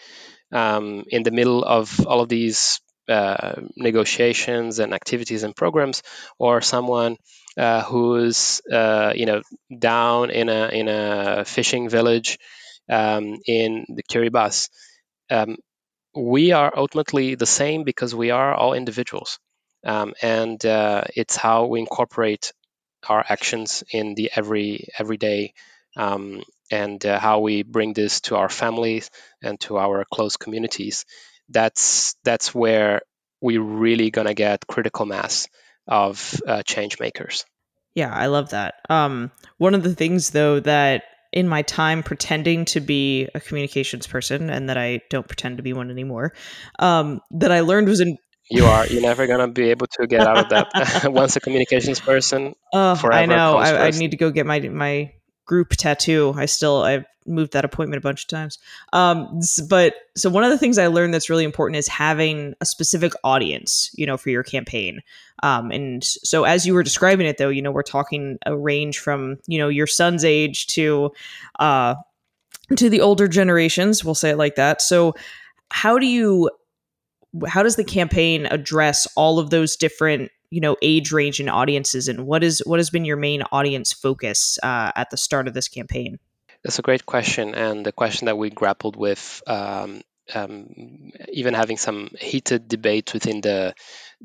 um, 0.52 1.06
in 1.10 1.24
the 1.24 1.32
middle 1.32 1.64
of 1.64 2.06
all 2.06 2.22
of 2.22 2.30
these 2.30 2.80
uh, 3.10 3.56
negotiations 3.78 4.80
and 4.80 4.94
activities 4.94 5.44
and 5.44 5.56
programs, 5.56 6.02
or 6.40 6.62
someone 6.62 7.18
uh, 7.58 7.84
who's 7.84 8.62
uh, 8.72 9.14
you 9.16 9.26
know 9.26 9.42
down 9.78 10.32
in 10.32 10.50
a 10.50 10.70
in 10.70 10.88
a 10.88 11.46
fishing 11.46 11.90
village 11.90 12.40
um, 12.90 13.38
in 13.48 13.86
the 13.90 14.04
Kiribati. 14.04 14.70
Um, 15.30 15.58
we 16.16 16.52
are 16.54 16.72
ultimately 16.76 17.36
the 17.36 17.46
same 17.46 17.84
because 17.84 18.16
we 18.16 18.32
are 18.32 18.54
all 18.54 18.74
individuals. 18.74 19.40
Um, 19.86 20.14
and 20.22 20.64
uh, 20.66 21.04
it's 21.16 21.36
how 21.36 21.66
we 21.66 21.80
incorporate 21.80 22.54
our 23.08 23.24
actions 23.28 23.84
in 23.92 24.16
the 24.16 24.32
every 24.36 24.88
everyday 24.98 25.54
um, 25.96 26.42
and 26.72 27.06
uh, 27.06 27.20
how 27.20 27.40
we 27.40 27.64
bring 27.64 27.94
this 27.94 28.22
to 28.22 28.36
our 28.36 28.50
families 28.50 29.12
and 29.44 29.60
to 29.62 29.78
our 29.78 30.06
close 30.12 30.38
communities. 30.38 31.06
That's 31.50 32.16
that's 32.24 32.56
where 32.56 33.02
we're 33.42 33.62
really 33.62 34.10
gonna 34.10 34.34
get 34.34 34.66
critical 34.66 35.06
mass 35.06 35.48
of 35.88 36.42
uh, 36.48 36.64
change 36.64 37.00
makers. 37.00 37.46
Yeah, 37.94 38.12
I 38.12 38.26
love 38.28 38.50
that. 38.50 38.76
Um, 38.90 39.32
one 39.58 39.76
of 39.76 39.84
the 39.84 39.94
things 39.94 40.32
though 40.32 40.60
that 40.62 41.04
in 41.36 41.48
my 41.48 41.62
time 41.62 42.02
pretending 42.02 42.64
to 42.64 42.80
be 42.80 43.28
a 43.36 43.42
communications 43.42 44.08
person 44.08 44.50
and 44.50 44.70
that 44.70 44.78
I 44.78 45.02
don't 45.10 45.28
pretend 45.28 45.58
to 45.58 45.64
be 45.64 45.74
one 45.74 45.92
anymore, 45.92 46.34
um, 46.80 47.22
that 47.32 47.52
I 47.52 47.60
learned 47.60 47.88
was 47.88 48.00
in. 48.00 48.18
You 48.50 48.66
are. 48.66 48.88
You're 48.88 49.02
never 49.02 49.28
gonna 49.28 49.48
be 49.48 49.70
able 49.70 49.88
to 50.00 50.08
get 50.08 50.22
out 50.22 50.38
of 50.38 50.50
that. 50.50 51.04
Once 51.12 51.36
a 51.36 51.40
communications 51.40 52.00
person, 52.00 52.56
forever. 52.72 53.14
I 53.14 53.26
know. 53.26 53.58
I, 53.58 53.88
I, 53.88 53.90
need 53.92 54.12
to 54.12 54.18
go 54.18 54.32
get 54.32 54.46
my 54.46 54.60
my 54.60 55.14
group 55.46 55.72
tattoo. 55.72 56.34
I 56.36 56.46
still 56.46 56.82
I 56.84 57.06
moved 57.26 57.54
that 57.54 57.66
appointment 57.66 57.98
a 57.98 58.02
bunch 58.02 58.24
of 58.24 58.28
times. 58.28 58.60
Um, 58.94 59.40
but 59.68 59.96
so 60.16 60.30
one 60.30 60.44
of 60.44 60.52
the 60.52 60.58
things 60.58 60.78
I 60.78 60.88
learned 60.88 61.14
that's 61.14 61.30
really 61.30 61.44
important 61.44 61.78
is 61.78 61.88
having 61.88 62.54
a 62.62 62.66
specific 62.66 63.14
audience, 63.24 63.92
you 63.96 64.06
know, 64.06 64.18
for 64.18 64.30
your 64.30 64.44
campaign. 64.44 65.02
Um, 65.44 65.72
and 65.72 66.04
so 66.04 66.44
as 66.44 66.66
you 66.66 66.74
were 66.74 66.84
describing 66.84 67.28
it, 67.28 67.38
though, 67.38 67.50
you 67.50 67.62
know, 67.62 67.72
we're 67.72 67.84
talking 67.84 68.38
a 68.46 68.56
range 68.56 69.00
from 69.00 69.38
you 69.48 69.58
know 69.58 69.70
your 69.70 69.88
son's 69.88 70.24
age 70.24 70.68
to 70.68 71.12
uh, 71.60 71.96
to 72.76 72.90
the 72.90 73.02
older 73.02 73.28
generations. 73.28 74.04
We'll 74.04 74.16
say 74.16 74.32
it 74.32 74.38
like 74.38 74.56
that. 74.56 74.82
So 74.82 75.16
how 75.70 75.98
do 76.00 76.06
you 76.06 76.50
how 77.48 77.64
does 77.64 77.76
the 77.76 77.84
campaign 77.84 78.46
address 78.46 79.08
all 79.16 79.40
of 79.40 79.50
those 79.50 79.76
different 79.76 80.32
you 80.52 80.62
know 80.62 80.78
age 80.82 81.12
range 81.12 81.40
and 81.40 81.50
audiences 81.50 82.08
and 82.08 82.26
what 82.26 82.44
is 82.44 82.62
what 82.66 82.80
has 82.80 82.90
been 82.90 83.06
your 83.06 83.18
main 83.18 83.42
audience 83.52 83.92
focus 83.92 84.58
uh, 84.64 84.92
at 84.96 85.10
the 85.10 85.18
start 85.18 85.48
of 85.48 85.54
this 85.54 85.68
campaign 85.68 86.18
that's 86.66 86.80
a 86.80 86.84
great 86.84 87.06
question 87.06 87.56
and 87.56 87.86
the 87.86 87.94
question 87.94 88.26
that 88.26 88.40
we 88.40 88.50
grappled 88.50 88.98
with 88.98 89.44
um, 89.48 90.02
um, 90.34 91.12
even 91.32 91.54
having 91.54 91.78
some 91.78 92.10
heated 92.20 92.68
debate 92.68 93.14
within 93.14 93.42
the, 93.42 93.76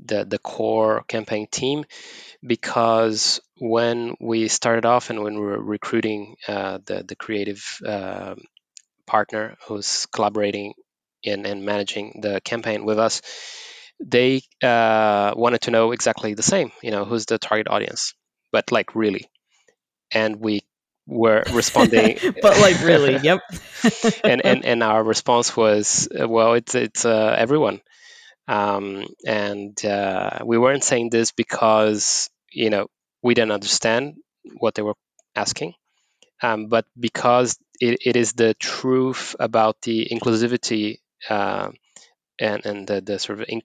the 0.03 0.25
the 0.25 0.39
core 0.39 1.05
campaign 1.07 1.47
team 1.51 1.85
because 2.47 3.41
when 3.59 4.17
we 4.21 4.49
started 4.49 4.87
off 4.87 5.11
and 5.11 5.23
when 5.23 5.35
we 5.35 5.43
were 5.43 5.63
recruiting 5.63 6.37
uh, 6.49 6.79
the 6.87 7.05
the 7.05 7.17
creative 7.17 7.63
uh, 7.87 8.37
partner 9.07 9.57
who's 9.67 10.07
collaborating 10.07 10.75
in 11.23 11.47
and 11.47 11.65
managing 11.65 12.21
the 12.23 12.41
campaign 12.43 12.85
with 12.85 12.99
us, 12.99 13.23
they 14.01 14.43
uh, 14.63 15.35
wanted 15.37 15.63
to 15.63 15.73
know 15.73 15.93
exactly 15.93 16.35
the 16.35 16.43
same. 16.43 16.73
You 16.83 16.93
know, 16.93 17.05
who's 17.05 17.27
the 17.27 17.39
target 17.39 17.69
audience, 17.69 18.15
but 18.53 18.73
like 18.73 18.95
really, 18.95 19.31
and 20.13 20.37
we 20.41 20.63
were 21.11 21.43
responding. 21.53 22.19
But 22.43 22.59
like 22.61 22.81
really 22.83 23.17
yep. 23.19 23.41
And, 24.25 24.45
and 24.45 24.65
and 24.65 24.83
our 24.83 25.03
response 25.03 25.57
was 25.57 26.09
uh, 26.09 26.29
well 26.29 26.55
it's 26.55 26.75
it's 26.75 27.05
uh, 27.05 27.35
everyone. 27.37 27.81
Um, 28.49 29.07
and 29.27 29.85
uh, 29.85 30.41
we 30.45 30.59
weren't 30.59 30.85
saying 30.85 31.11
this 31.11 31.33
because 31.33 32.31
you 32.51 32.71
know 32.71 32.87
we 33.23 33.35
didn't 33.35 33.53
understand 33.53 34.17
what 34.59 34.75
they 34.75 34.83
were 34.83 34.97
asking 35.37 35.75
um, 36.43 36.67
but 36.67 36.87
because 36.99 37.59
it, 37.81 37.99
it 38.05 38.17
is 38.17 38.33
the 38.33 38.55
truth 38.55 39.37
about 39.39 39.81
the 39.83 40.09
inclusivity 40.11 40.99
uh, 41.29 41.71
and 42.39 42.65
and 42.67 42.87
the, 42.87 43.01
the 43.01 43.19
sort 43.19 43.41
of 43.41 43.47
in, 43.49 43.63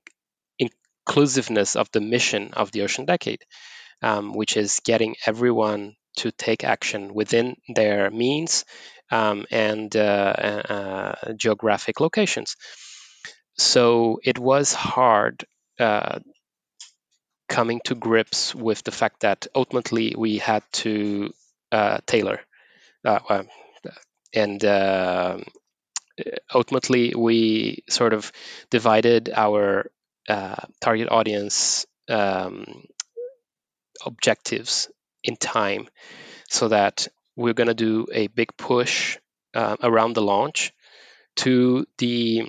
inclusiveness 0.59 1.75
of 1.75 1.89
the 1.91 2.01
mission 2.01 2.51
of 2.53 2.71
the 2.71 2.81
Ocean 2.81 3.05
Decade, 3.05 3.41
um, 4.01 4.33
which 4.33 4.57
is 4.57 4.81
getting 4.83 5.15
everyone 5.25 5.95
to 6.17 6.31
take 6.31 6.63
action 6.63 7.13
within 7.13 7.55
their 7.67 8.09
means 8.09 8.65
um, 9.11 9.45
and 9.51 9.95
uh, 9.95 9.99
uh, 10.69 11.33
geographic 11.33 11.99
locations. 11.99 12.55
So 13.57 14.19
it 14.23 14.37
was 14.37 14.73
hard 14.73 15.45
uh, 15.79 16.19
coming 17.47 17.81
to 17.85 17.95
grips 17.95 18.53
with 18.53 18.83
the 18.83 18.91
fact 18.91 19.21
that 19.21 19.47
ultimately 19.55 20.15
we 20.17 20.37
had 20.39 20.63
to 20.73 21.33
uh, 21.71 21.99
tailor. 22.05 22.39
Uh, 23.03 23.43
and 24.33 24.63
uh, 24.65 25.37
ultimately, 26.53 27.13
we 27.15 27.83
sort 27.89 28.13
of 28.13 28.31
divided 28.69 29.31
our 29.33 29.91
target 30.81 31.09
audience 31.11 31.85
um, 32.09 32.65
objectives 34.05 34.89
in 35.25 35.35
time 35.35 35.87
so 36.49 36.69
that 36.69 37.07
we're 37.35 37.53
going 37.53 37.67
to 37.67 37.73
do 37.73 38.07
a 38.11 38.27
big 38.27 38.55
push 38.57 39.17
uh, 39.53 39.75
around 39.81 40.13
the 40.13 40.21
launch 40.21 40.71
to 41.35 41.85
the 41.97 42.47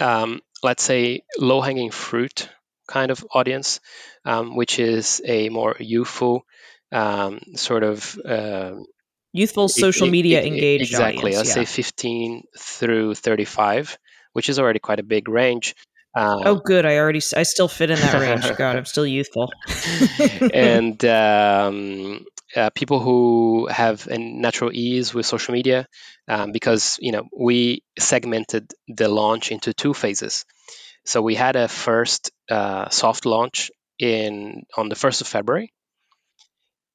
um, 0.00 0.40
let's 0.62 0.82
say 0.82 1.22
low 1.38 1.60
hanging 1.60 1.90
fruit 1.90 2.48
kind 2.86 3.10
of 3.10 3.24
audience 3.34 3.80
um, 4.24 4.54
which 4.56 4.78
is 4.78 5.20
a 5.24 5.48
more 5.48 5.76
youthful 5.78 6.44
um, 6.92 7.40
sort 7.54 7.82
of 7.82 8.18
uh, 8.24 8.74
youthful 9.32 9.68
social 9.68 10.08
media 10.08 10.42
engaged 10.44 10.82
exactly 10.82 11.34
audience, 11.34 11.36
let's 11.36 11.56
yeah. 11.56 11.64
say 11.64 11.82
15 11.82 12.42
through 12.58 13.14
35 13.14 13.98
which 14.32 14.48
is 14.48 14.58
already 14.58 14.78
quite 14.78 15.00
a 15.00 15.04
big 15.04 15.28
range 15.28 15.74
um, 16.14 16.42
oh, 16.44 16.56
good. 16.56 16.84
I 16.84 16.98
already, 16.98 17.20
I 17.36 17.42
still 17.42 17.68
fit 17.68 17.90
in 17.90 17.98
that 17.98 18.20
range. 18.20 18.56
God, 18.58 18.76
I'm 18.76 18.84
still 18.84 19.06
youthful. 19.06 19.50
and 20.52 21.02
um, 21.04 22.24
uh, 22.54 22.70
people 22.70 23.00
who 23.00 23.66
have 23.68 24.06
a 24.08 24.18
natural 24.18 24.70
ease 24.72 25.14
with 25.14 25.24
social 25.24 25.52
media, 25.52 25.86
um, 26.28 26.52
because 26.52 26.98
you 27.00 27.12
know 27.12 27.24
we 27.36 27.82
segmented 27.98 28.72
the 28.88 29.08
launch 29.08 29.50
into 29.50 29.72
two 29.72 29.94
phases. 29.94 30.44
So 31.04 31.22
we 31.22 31.34
had 31.34 31.56
a 31.56 31.66
first 31.66 32.30
uh, 32.50 32.90
soft 32.90 33.24
launch 33.26 33.70
in 33.98 34.64
on 34.76 34.88
the 34.88 34.94
first 34.94 35.22
of 35.22 35.26
February, 35.26 35.72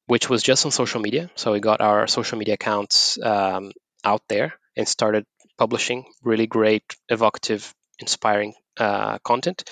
which 0.06 0.30
was 0.30 0.44
just 0.44 0.66
on 0.66 0.72
social 0.72 1.02
media. 1.02 1.32
So 1.36 1.54
we 1.54 1.60
got 1.60 1.82
our 1.82 2.06
social 2.08 2.38
media 2.38 2.54
accounts 2.54 3.18
um, 3.22 3.72
out 4.04 4.22
there 4.30 4.54
and 4.76 4.88
started 4.88 5.26
publishing 5.58 6.06
really 6.24 6.46
great, 6.46 6.84
evocative, 7.10 7.74
inspiring 8.00 8.54
uh, 8.80 9.20
content. 9.20 9.64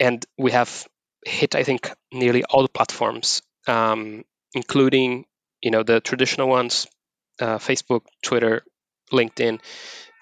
And 0.00 0.24
we 0.36 0.52
have 0.52 0.86
hit, 1.24 1.54
I 1.54 1.64
think, 1.64 1.90
nearly 2.12 2.44
all 2.44 2.62
the 2.62 2.68
platforms, 2.68 3.42
um, 3.66 4.24
including 4.54 5.26
you 5.60 5.70
know 5.70 5.82
the 5.82 6.00
traditional 6.00 6.48
ones, 6.48 6.86
uh, 7.40 7.58
Facebook, 7.58 8.02
Twitter, 8.22 8.62
LinkedIn, 9.12 9.60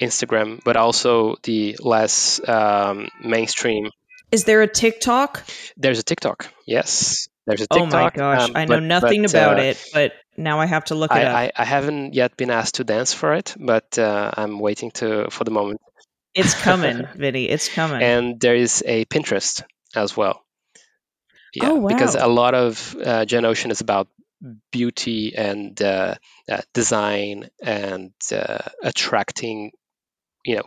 Instagram, 0.01 0.61
but 0.65 0.77
also 0.77 1.37
the 1.43 1.77
less 1.81 2.41
um, 2.49 3.09
mainstream. 3.23 3.91
Is 4.33 4.45
there 4.45 4.63
a 4.63 4.67
TikTok? 4.67 5.45
There's 5.77 5.99
a 5.99 6.03
TikTok. 6.03 6.49
Yes, 6.67 7.29
there's 7.47 7.61
a 7.61 7.67
TikTok. 7.67 7.81
Oh 7.81 7.87
my 7.87 8.11
gosh, 8.11 8.49
um, 8.49 8.57
I 8.57 8.65
know 8.65 8.77
but, 8.77 8.83
nothing 8.83 9.23
but, 9.23 9.31
about 9.31 9.59
uh, 9.59 9.63
it, 9.63 9.85
but 9.93 10.13
now 10.37 10.59
I 10.61 10.67
have 10.67 10.85
to 10.87 10.95
look 10.95 11.13
it 11.13 11.19
up. 11.19 11.35
I, 11.35 11.53
I, 11.57 11.65
haven't 11.65 12.15
yet 12.15 12.37
been 12.37 12.51
asked 12.51 12.77
to 12.77 12.85
dance 12.85 13.15
for 13.15 13.35
it, 13.35 13.55
but 13.59 13.99
uh, 13.99 14.33
I'm 14.37 14.59
waiting 14.59 14.91
to 14.93 15.29
for 15.31 15.45
the 15.45 15.51
moment. 15.51 15.81
It's 16.37 16.55
coming, 16.55 17.07
Vinny. 17.17 17.49
It's 17.49 17.69
coming. 17.69 18.03
And 18.03 18.39
there 18.39 18.55
is 18.55 18.85
a 18.87 19.07
Pinterest 19.07 19.63
as 19.95 20.17
well. 20.17 20.45
Yeah, 21.55 21.71
oh, 21.71 21.75
wow. 21.77 21.89
because 21.89 22.15
a 22.15 22.27
lot 22.27 22.55
of 22.55 22.95
uh, 23.03 23.25
Ocean 23.33 23.71
is 23.71 23.81
about 23.81 24.09
beauty 24.71 25.35
and 25.35 25.81
uh, 25.81 26.17
uh, 26.51 26.61
design 26.75 27.49
and 27.63 28.13
uh, 28.31 28.59
attracting, 28.83 29.73
you 30.45 30.57
know, 30.57 30.65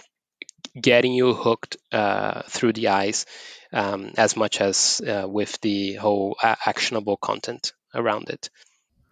getting 0.79 1.13
you 1.13 1.33
hooked 1.33 1.77
uh, 1.91 2.41
through 2.47 2.73
the 2.73 2.87
eyes 2.87 3.27
um, 3.71 4.11
as 4.17 4.35
much 4.35 4.61
as 4.61 5.01
uh, 5.05 5.27
with 5.27 5.61
the 5.61 5.93
whole 5.93 6.35
actionable 6.41 7.17
content 7.17 7.73
around 7.93 8.29
it. 8.29 8.49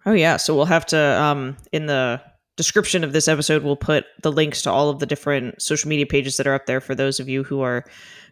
Oh 0.07 0.13
yeah, 0.13 0.37
so 0.37 0.55
we'll 0.55 0.65
have 0.65 0.87
to 0.87 0.97
um, 0.97 1.57
in 1.71 1.85
the 1.85 2.21
description 2.57 3.03
of 3.03 3.13
this 3.13 3.27
episode 3.27 3.63
we'll 3.63 3.75
put 3.75 4.05
the 4.23 4.31
links 4.31 4.61
to 4.63 4.71
all 4.71 4.89
of 4.89 4.99
the 4.99 5.05
different 5.05 5.61
social 5.61 5.87
media 5.87 6.05
pages 6.05 6.37
that 6.37 6.47
are 6.47 6.53
up 6.53 6.65
there 6.65 6.81
for 6.81 6.95
those 6.95 7.19
of 7.19 7.29
you 7.29 7.43
who 7.43 7.61
are 7.61 7.85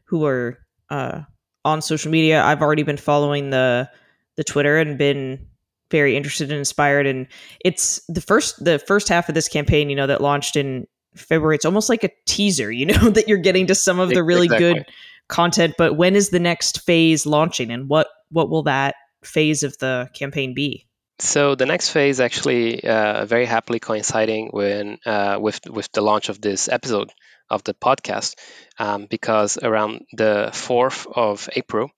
who 0.04 0.26
are 0.26 0.60
uh, 0.90 1.22
on 1.64 1.82
social 1.82 2.12
media. 2.12 2.44
I've 2.44 2.62
already 2.62 2.84
been 2.84 2.98
following 2.98 3.52
the 3.52 3.90
the 4.36 4.44
twitter 4.44 4.78
and 4.78 4.98
been 4.98 5.48
very 5.92 6.18
interested 6.18 6.50
and 6.50 6.58
inspired. 6.58 7.06
And 7.06 7.28
it's 7.64 8.02
the 8.08 8.22
first 8.22 8.64
the 8.64 8.80
first 8.80 9.08
half 9.08 9.30
of 9.30 9.36
this 9.36 9.48
campaign 9.48 9.90
you 9.90 9.96
know 9.96 10.08
that 10.08 10.22
launched 10.22 10.56
in 10.56 10.88
february 11.16 11.56
it's 11.56 11.64
almost 11.64 11.88
like 11.88 12.04
a 12.04 12.10
teaser 12.26 12.70
you 12.70 12.86
know 12.86 13.10
that 13.12 13.26
you're 13.26 13.38
getting 13.38 13.66
to 13.66 13.74
some 13.74 14.00
of 14.00 14.10
the 14.10 14.22
really 14.22 14.48
exactly. 14.48 14.74
good 14.74 14.86
content. 15.28 15.76
But 15.78 15.98
when 15.98 16.16
is 16.16 16.30
the 16.30 16.40
next 16.40 16.82
phase 16.82 17.26
launching 17.26 17.72
and 17.72 17.90
what 17.90 18.08
what 18.30 18.50
will 18.50 18.64
that 18.64 18.96
phase 19.24 19.64
of 19.64 19.78
the 19.80 20.10
campaign 20.14 20.54
be 20.54 20.86
so 21.20 21.56
the 21.56 21.66
next 21.66 21.90
phase 21.90 22.20
actually 22.20 22.84
uh, 22.84 23.26
very 23.26 23.46
happily 23.46 23.80
coinciding 23.80 24.50
when 24.52 24.98
uh, 25.06 25.38
with 25.40 25.62
with 25.68 25.92
the 25.92 26.02
launch 26.02 26.30
of 26.30 26.42
this 26.42 26.68
episode 26.70 27.12
of 27.50 27.64
the 27.64 27.74
podcast, 27.74 28.36
um, 28.80 29.08
because 29.10 29.58
around 29.62 30.02
the 30.14 30.50
fourth 30.54 31.08
of 31.08 31.48
April, 31.56 31.90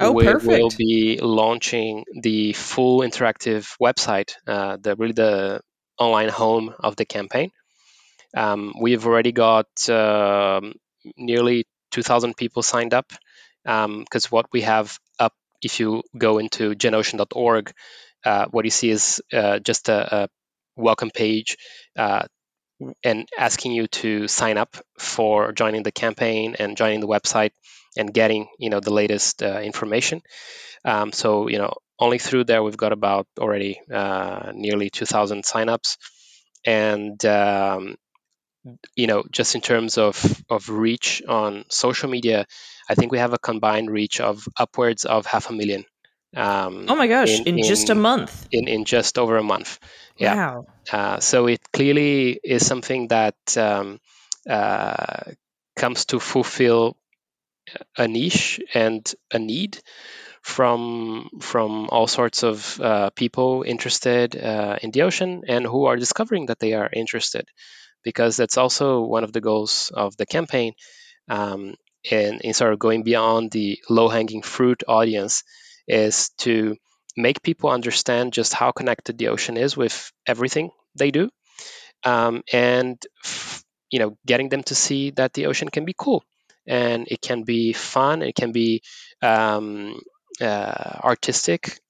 oh, 0.00 0.12
we 0.12 0.24
perfect. 0.24 0.46
will 0.46 0.70
be 0.76 1.18
launching 1.20 2.04
the 2.22 2.52
full 2.54 3.00
interactive 3.00 3.76
website, 3.80 4.34
uh, 4.46 4.78
the 4.80 4.96
really 4.96 5.12
the 5.12 5.60
online 5.98 6.28
home 6.28 6.74
of 6.80 6.96
the 6.96 7.04
campaign. 7.04 7.50
Um, 8.36 8.74
we've 8.80 9.06
already 9.06 9.32
got 9.32 9.66
um, 9.88 10.74
nearly 11.16 11.64
2,000 11.92 12.36
people 12.36 12.62
signed 12.62 12.92
up 12.92 13.10
because 13.64 14.24
um, 14.24 14.30
what 14.30 14.46
we 14.52 14.62
have 14.62 14.98
up, 15.18 15.32
if 15.62 15.80
you 15.80 16.02
go 16.16 16.38
into 16.38 16.74
genocean.org, 16.74 17.72
uh, 18.24 18.46
what 18.50 18.64
you 18.64 18.70
see 18.70 18.90
is 18.90 19.22
uh, 19.32 19.58
just 19.58 19.88
a, 19.88 20.16
a, 20.22 20.28
welcome 20.78 21.10
page 21.10 21.56
uh, 21.98 22.26
and 23.02 23.26
asking 23.38 23.72
you 23.72 23.86
to 23.86 24.28
sign 24.28 24.58
up 24.58 24.76
for 24.98 25.52
joining 25.52 25.82
the 25.82 25.90
campaign 25.90 26.54
and 26.58 26.76
joining 26.76 27.00
the 27.00 27.08
website 27.08 27.52
and 27.96 28.12
getting 28.12 28.46
you 28.58 28.68
know 28.68 28.80
the 28.80 28.92
latest 28.92 29.42
uh, 29.42 29.60
information. 29.60 30.20
Um, 30.84 31.12
so 31.12 31.48
you 31.48 31.56
know 31.56 31.72
only 31.98 32.18
through 32.18 32.44
there 32.44 32.62
we've 32.62 32.76
got 32.76 32.92
about 32.92 33.26
already 33.38 33.80
nearly 33.88 34.90
2,000 34.90 35.44
signups. 35.44 35.96
and 36.66 37.24
um, 37.24 37.96
you 38.94 39.06
know, 39.06 39.24
just 39.30 39.54
in 39.54 39.60
terms 39.60 39.98
of 39.98 40.42
of 40.50 40.68
reach 40.68 41.22
on 41.28 41.64
social 41.70 42.08
media, 42.08 42.46
I 42.88 42.94
think 42.94 43.12
we 43.12 43.18
have 43.18 43.32
a 43.32 43.38
combined 43.38 43.90
reach 43.90 44.20
of 44.20 44.46
upwards 44.56 45.04
of 45.04 45.26
half 45.26 45.50
a 45.50 45.52
million. 45.52 45.84
Um, 46.34 46.86
oh 46.88 46.96
my 46.96 47.06
gosh! 47.06 47.40
In, 47.40 47.58
in, 47.58 47.64
just 47.64 47.90
a 47.90 47.94
month. 47.94 48.48
In 48.50 48.68
in 48.68 48.84
just 48.84 49.18
over 49.18 49.36
a 49.36 49.42
month. 49.42 49.78
Yeah. 50.16 50.34
Wow. 50.34 50.66
Uh, 50.90 51.20
so 51.20 51.46
it 51.46 51.60
clearly 51.72 52.40
is 52.42 52.66
something 52.66 53.08
that 53.08 53.36
um, 53.56 54.00
uh, 54.48 55.32
comes 55.76 56.06
to 56.06 56.20
fulfill 56.20 56.96
a 57.96 58.08
niche 58.08 58.60
and 58.74 59.14
a 59.32 59.38
need 59.38 59.78
from 60.42 61.28
from 61.40 61.88
all 61.90 62.06
sorts 62.06 62.44
of 62.44 62.80
uh, 62.80 63.10
people 63.10 63.64
interested 63.66 64.36
uh, 64.36 64.78
in 64.80 64.92
the 64.92 65.02
ocean 65.02 65.42
and 65.48 65.66
who 65.66 65.86
are 65.86 65.96
discovering 65.96 66.46
that 66.46 66.60
they 66.60 66.72
are 66.72 66.88
interested 66.92 67.48
because 68.04 68.36
that's 68.36 68.56
also 68.56 69.02
one 69.02 69.24
of 69.24 69.32
the 69.32 69.40
goals 69.40 69.90
of 69.92 70.16
the 70.16 70.26
campaign 70.26 70.72
um, 71.28 71.74
and 72.08 72.40
in 72.42 72.54
sort 72.54 72.72
of 72.72 72.78
going 72.78 73.02
beyond 73.02 73.50
the 73.50 73.80
low-hanging 73.90 74.42
fruit 74.42 74.84
audience 74.86 75.42
is 75.88 76.30
to 76.38 76.76
make 77.16 77.42
people 77.42 77.70
understand 77.70 78.32
just 78.32 78.52
how 78.54 78.72
connected 78.72 79.18
the 79.18 79.28
ocean 79.28 79.56
is 79.56 79.76
with 79.76 80.12
everything 80.26 80.70
they 80.96 81.10
do 81.10 81.30
um, 82.04 82.42
and 82.52 83.02
f- 83.24 83.64
you 83.90 83.98
know 83.98 84.16
getting 84.26 84.48
them 84.48 84.62
to 84.64 84.74
see 84.74 85.10
that 85.12 85.32
the 85.34 85.46
ocean 85.46 85.68
can 85.68 85.84
be 85.84 85.94
cool 85.96 86.24
and 86.66 87.06
it 87.10 87.20
can 87.20 87.42
be 87.44 87.72
fun 87.72 88.22
it 88.22 88.34
can 88.34 88.52
be 88.52 88.82
um, 89.22 89.98
uh, 90.40 90.98
artistic 91.04 91.80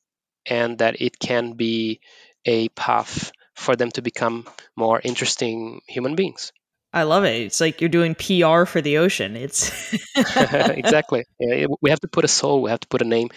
and 0.46 0.78
that 0.78 1.00
it 1.00 1.18
can 1.18 1.54
be 1.54 2.00
a 2.44 2.68
path 2.70 3.32
for 3.54 3.76
them 3.76 3.90
to 3.92 4.02
become 4.02 4.46
more 4.76 5.00
interesting 5.02 5.80
human 5.88 6.14
beings. 6.16 6.52
I 6.96 7.02
love 7.04 7.24
it. 7.24 7.42
It's 7.42 7.60
like 7.60 7.80
you're 7.80 7.90
doing 7.98 8.14
PR 8.14 8.64
for 8.66 8.80
the 8.80 8.98
ocean. 8.98 9.36
It's 9.36 9.70
exactly. 10.16 11.24
Yeah, 11.38 11.66
we 11.82 11.90
have 11.90 12.00
to 12.00 12.08
put 12.08 12.24
a 12.24 12.28
soul, 12.28 12.62
we 12.62 12.70
have 12.70 12.80
to 12.80 12.88
put 12.88 13.02
a 13.02 13.04
name, 13.16 13.28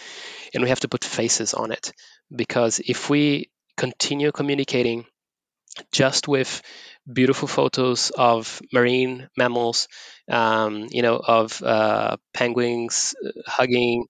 and 0.54 0.64
we 0.64 0.70
have 0.70 0.82
to 0.82 0.90
put 0.90 1.04
faces 1.04 1.54
on 1.54 1.72
it. 1.72 1.94
Because 2.36 2.80
if 2.80 3.10
we 3.10 3.52
continue 3.78 4.32
communicating 4.32 5.06
just 5.92 6.28
with 6.28 6.62
beautiful 7.12 7.48
photos 7.48 8.12
of 8.12 8.62
marine 8.74 9.30
mammals, 9.38 9.88
um, 10.30 10.88
you 10.92 11.04
know, 11.04 11.18
of 11.18 11.62
uh, 11.64 12.18
penguins 12.34 13.16
uh, 13.26 13.32
hugging 13.48 14.06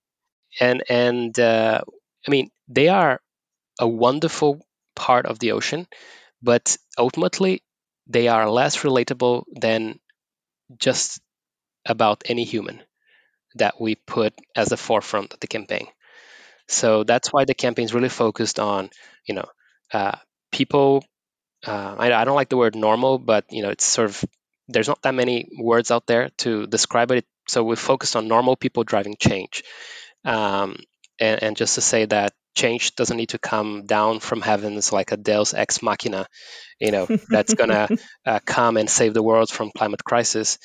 and 0.59 0.83
and 0.89 1.39
uh, 1.39 1.81
I 2.27 2.31
mean 2.31 2.51
they 2.69 2.89
are 2.89 3.21
a 3.79 3.87
wonderful 3.87 4.65
part 4.95 5.25
of 5.27 5.39
the 5.39 5.53
ocean, 5.53 5.87
but 6.43 6.77
ultimately 6.97 7.63
they 8.09 8.27
are 8.27 8.49
less 8.49 8.77
relatable 8.77 9.43
than 9.61 9.99
just 10.77 11.21
about 11.85 12.23
any 12.25 12.43
human 12.43 12.81
that 13.55 13.79
we 13.79 13.95
put 13.95 14.33
as 14.55 14.69
the 14.69 14.77
forefront 14.77 15.33
of 15.33 15.39
the 15.39 15.47
campaign. 15.47 15.87
So 16.67 17.03
that's 17.03 17.29
why 17.29 17.45
the 17.45 17.53
campaign 17.53 17.85
is 17.85 17.93
really 17.93 18.09
focused 18.09 18.59
on, 18.59 18.89
you 19.25 19.35
know, 19.35 19.45
uh, 19.93 20.17
people. 20.51 21.03
Uh, 21.65 21.95
I, 21.97 22.13
I, 22.13 22.25
don't 22.25 22.35
like 22.35 22.49
the 22.49 22.57
word 22.57 22.75
normal, 22.75 23.17
but 23.17 23.45
you 23.49 23.63
know, 23.63 23.69
it's 23.69 23.85
sort 23.85 24.09
of 24.09 24.23
there's 24.67 24.87
not 24.87 25.01
that 25.01 25.15
many 25.15 25.49
words 25.59 25.91
out 25.91 26.05
there 26.05 26.29
to 26.37 26.67
describe 26.67 27.11
it. 27.11 27.25
So 27.47 27.63
we 27.63 27.75
focused 27.75 28.15
on 28.15 28.27
normal 28.27 28.55
people 28.55 28.83
driving 28.83 29.15
change, 29.19 29.63
um, 30.23 30.77
and, 31.19 31.41
and, 31.41 31.57
just 31.57 31.75
to 31.75 31.81
say 31.81 32.05
that 32.05 32.33
change 32.55 32.95
doesn't 32.95 33.17
need 33.17 33.29
to 33.29 33.39
come 33.39 33.85
down 33.85 34.19
from 34.19 34.41
heavens 34.41 34.91
like 34.91 35.11
a 35.11 35.17
Deus 35.17 35.53
ex 35.53 35.81
machina, 35.81 36.27
you 36.79 36.91
know, 36.91 37.07
that's 37.29 37.53
going 37.53 37.69
to 37.69 37.97
uh, 38.25 38.39
come 38.45 38.77
and 38.77 38.89
save 38.89 39.13
the 39.13 39.23
world 39.23 39.49
from 39.49 39.71
climate 39.75 40.03
crisis. 40.03 40.57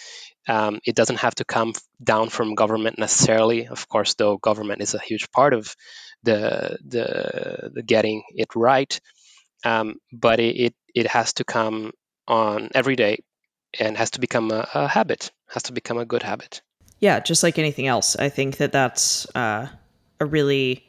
Um, 0.47 0.81
it 0.85 0.95
doesn't 0.95 1.21
have 1.21 1.35
to 1.37 1.45
come 1.45 1.73
down 2.03 2.29
from 2.29 2.55
government 2.55 2.99
necessarily. 2.99 3.67
Of 3.67 3.89
course, 3.89 4.15
though, 4.15 4.37
government 4.37 4.83
is 4.83 4.95
a 4.95 4.99
huge 4.99 5.31
part 5.31 5.55
of 5.55 5.75
the 6.23 6.79
the, 6.87 7.71
the 7.73 7.83
getting 7.83 8.23
it 8.35 8.55
right. 8.55 9.01
Um, 9.65 9.97
but 10.13 10.41
it, 10.41 10.57
it, 10.57 10.75
it 10.95 11.07
has 11.07 11.33
to 11.35 11.45
come 11.45 11.93
on 12.29 12.71
every 12.75 12.97
day 12.97 13.21
and 13.79 13.97
has 13.97 14.11
to 14.13 14.21
become 14.21 14.51
a, 14.51 14.69
a 14.75 14.89
habit. 14.89 15.31
Has 15.49 15.65
to 15.65 15.73
become 15.73 15.99
a 15.99 16.05
good 16.05 16.23
habit 16.23 16.61
yeah, 17.05 17.21
just 17.21 17.43
like 17.43 17.59
anything 17.59 17.87
else, 17.87 18.17
I 18.17 18.31
think 18.31 18.57
that 18.57 18.73
that's 18.73 19.27
uh, 19.37 19.69
a 20.21 20.25
really 20.25 20.85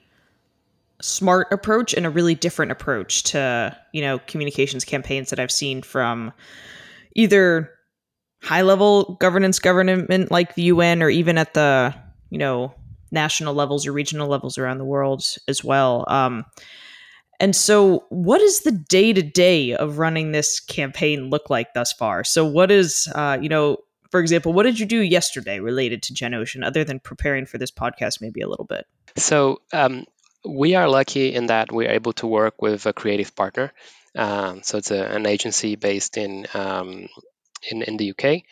smart 1.02 1.48
approach 1.52 1.94
and 1.94 2.06
a 2.06 2.10
really 2.10 2.36
different 2.36 2.72
approach 2.72 3.24
to 3.24 3.76
you 3.92 4.02
know 4.02 4.20
communications 4.20 4.86
campaigns 4.86 5.30
that 5.30 5.40
I've 5.40 5.52
seen 5.52 5.82
from 5.82 6.32
either 7.16 7.70
high 8.42 8.62
level 8.62 9.18
governance 9.20 9.60
government 9.60 10.32
like 10.32 10.56
the 10.56 10.64
UN 10.64 11.02
or 11.02 11.10
even 11.10 11.38
at 11.38 11.54
the 11.54 11.94
you 12.30 12.38
know 12.38 12.74
national 13.12 13.54
levels 13.54 13.88
or 13.88 13.92
regional 13.92 14.28
levels 14.28 14.58
around 14.58 14.78
the 14.78 14.86
world 14.86 15.24
as 15.48 15.64
well. 15.64 16.06
Um, 16.08 16.46
and 17.40 17.56
so, 17.56 18.06
what 18.10 18.42
is 18.42 18.62
the 18.62 18.72
day 18.72 19.12
to 19.12 19.22
day 19.22 19.74
of 19.74 19.98
running 19.98 20.32
this 20.32 20.60
campaign 20.60 21.30
look 21.30 21.50
like 21.50 21.74
thus 21.74 21.92
far? 21.92 22.24
So, 22.24 22.46
what 22.46 22.72
is, 22.72 23.12
uh, 23.14 23.38
you 23.42 23.50
know, 23.50 23.78
for 24.10 24.22
example, 24.22 24.54
what 24.54 24.64
did 24.64 24.80
you 24.80 24.86
do 24.86 25.00
yesterday 25.00 25.60
related 25.60 26.02
to 26.04 26.14
GenOcean 26.14 26.66
other 26.66 26.84
than 26.84 27.00
preparing 27.00 27.46
for 27.46 27.58
this 27.58 27.72
podcast 27.72 28.22
maybe 28.22 28.40
a 28.40 28.48
little 28.48 28.66
bit? 28.66 28.86
So, 29.18 29.62
um, 29.74 30.06
we 30.48 30.76
are 30.76 30.88
lucky 30.90 31.34
in 31.34 31.48
that 31.48 31.72
we're 31.72 31.92
able 31.92 32.14
to 32.14 32.28
work 32.28 32.62
with 32.62 32.86
a 32.86 32.94
creative 32.94 33.36
partner. 33.36 33.74
Um, 34.16 34.64
so, 34.64 34.78
it's 34.78 34.92
a, 34.92 35.04
an 35.06 35.26
agency 35.26 35.76
based 35.76 36.18
in, 36.18 36.48
um, 36.54 37.08
in, 37.70 37.82
in 37.84 37.98
the 37.98 38.12
UK 38.12 38.44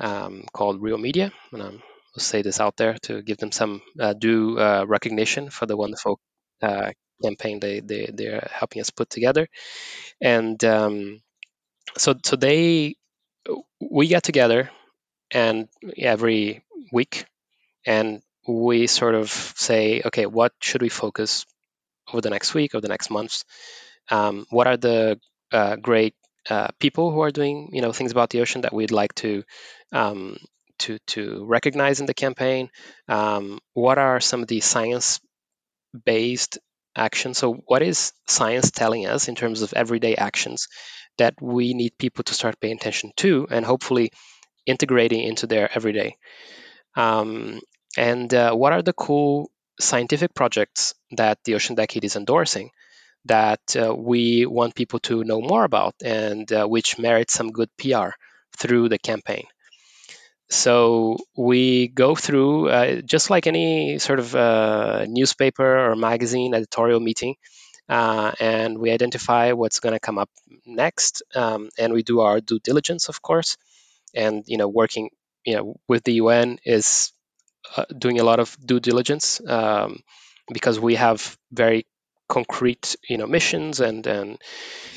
um, 0.00 0.44
called 0.52 0.82
Real 0.82 0.98
Media. 0.98 1.32
And 1.52 1.62
I'll 1.62 1.80
say 2.18 2.42
this 2.42 2.60
out 2.60 2.76
there 2.76 2.96
to 3.02 3.22
give 3.22 3.38
them 3.38 3.52
some 3.52 3.82
uh, 4.00 4.12
due 4.14 4.58
uh, 4.58 4.84
recognition 4.86 5.50
for 5.50 5.66
the 5.66 5.76
wonderful 5.76 6.20
uh, 6.62 6.92
campaign 7.24 7.60
they, 7.60 7.80
they, 7.80 8.10
they're 8.12 8.48
helping 8.52 8.80
us 8.80 8.90
put 8.90 9.10
together. 9.10 9.48
And 10.20 10.62
um, 10.64 11.20
so, 11.96 12.14
so 12.24 12.36
they, 12.36 12.96
we 13.80 14.08
get 14.08 14.22
together 14.22 14.70
and 15.32 15.68
every 15.96 16.64
week 16.92 17.26
and 17.86 18.22
we 18.48 18.86
sort 18.86 19.14
of 19.14 19.30
say 19.30 20.02
okay 20.04 20.26
what 20.26 20.52
should 20.60 20.82
we 20.82 20.88
focus 20.88 21.46
over 22.12 22.22
the 22.22 22.30
next 22.30 22.54
week 22.54 22.74
or 22.74 22.80
the 22.80 22.88
next 22.88 23.10
month 23.10 23.44
um, 24.10 24.46
what 24.50 24.66
are 24.66 24.76
the 24.76 25.20
uh, 25.52 25.76
great 25.76 26.14
uh, 26.50 26.68
people 26.80 27.12
who 27.12 27.20
are 27.20 27.30
doing 27.30 27.70
you 27.72 27.82
know 27.82 27.92
things 27.92 28.12
about 28.12 28.30
the 28.30 28.40
ocean 28.40 28.62
that 28.62 28.72
we'd 28.72 28.90
like 28.90 29.14
to 29.14 29.44
um, 29.92 30.38
to 30.78 30.98
to 31.06 31.44
recognize 31.44 32.00
in 32.00 32.06
the 32.06 32.14
campaign? 32.14 32.70
Um, 33.08 33.58
what 33.74 33.98
are 33.98 34.20
some 34.20 34.42
of 34.42 34.48
the 34.48 34.60
science 34.60 35.20
based 36.04 36.58
actions? 36.96 37.38
So 37.38 37.54
what 37.66 37.82
is 37.82 38.12
science 38.26 38.70
telling 38.70 39.06
us 39.06 39.28
in 39.28 39.34
terms 39.34 39.62
of 39.62 39.72
everyday 39.74 40.16
actions 40.16 40.68
that 41.18 41.34
we 41.40 41.74
need 41.74 41.98
people 41.98 42.24
to 42.24 42.34
start 42.34 42.60
paying 42.60 42.76
attention 42.76 43.12
to 43.16 43.46
and 43.50 43.64
hopefully 43.64 44.12
integrating 44.66 45.20
into 45.20 45.46
their 45.46 45.68
everyday. 45.74 46.16
Um, 46.94 47.60
and 47.96 48.32
uh, 48.34 48.52
what 48.54 48.72
are 48.72 48.82
the 48.82 48.92
cool 48.92 49.50
scientific 49.80 50.34
projects 50.34 50.94
that 51.12 51.38
the 51.44 51.54
Ocean 51.54 51.76
Decade 51.76 52.04
is 52.04 52.16
endorsing 52.16 52.70
that 53.24 53.60
uh, 53.76 53.94
we 53.94 54.46
want 54.46 54.74
people 54.74 54.98
to 55.00 55.24
know 55.24 55.40
more 55.40 55.64
about 55.64 55.94
and 56.04 56.50
uh, 56.52 56.66
which 56.66 56.98
merit 56.98 57.30
some 57.30 57.50
good 57.52 57.70
PR 57.78 58.10
through 58.56 58.88
the 58.88 58.98
campaign? 58.98 59.44
So 60.50 61.18
we 61.36 61.88
go 61.88 62.14
through, 62.14 62.68
uh, 62.70 63.00
just 63.02 63.28
like 63.28 63.46
any 63.46 63.98
sort 63.98 64.18
of 64.18 64.34
uh, 64.34 65.04
newspaper 65.06 65.90
or 65.90 65.94
magazine 65.94 66.54
editorial 66.54 67.00
meeting, 67.00 67.36
uh, 67.88 68.32
and 68.40 68.78
we 68.78 68.90
identify 68.90 69.52
what's 69.52 69.80
going 69.80 69.92
to 69.92 70.00
come 70.00 70.18
up 70.18 70.30
next, 70.64 71.22
um, 71.34 71.68
and 71.78 71.92
we 71.92 72.02
do 72.02 72.20
our 72.20 72.40
due 72.40 72.60
diligence, 72.60 73.08
of 73.08 73.20
course 73.20 73.56
and 74.14 74.44
you 74.46 74.56
know 74.56 74.68
working 74.68 75.10
you 75.44 75.56
know 75.56 75.76
with 75.88 76.04
the 76.04 76.14
UN 76.14 76.58
is 76.64 77.12
uh, 77.76 77.84
doing 77.96 78.20
a 78.20 78.24
lot 78.24 78.40
of 78.40 78.56
due 78.64 78.80
diligence 78.80 79.40
um, 79.46 80.02
because 80.52 80.78
we 80.80 80.94
have 80.94 81.36
very 81.52 81.86
concrete 82.28 82.96
you 83.08 83.16
know 83.16 83.26
missions 83.26 83.80
and 83.80 84.06
and 84.06 84.38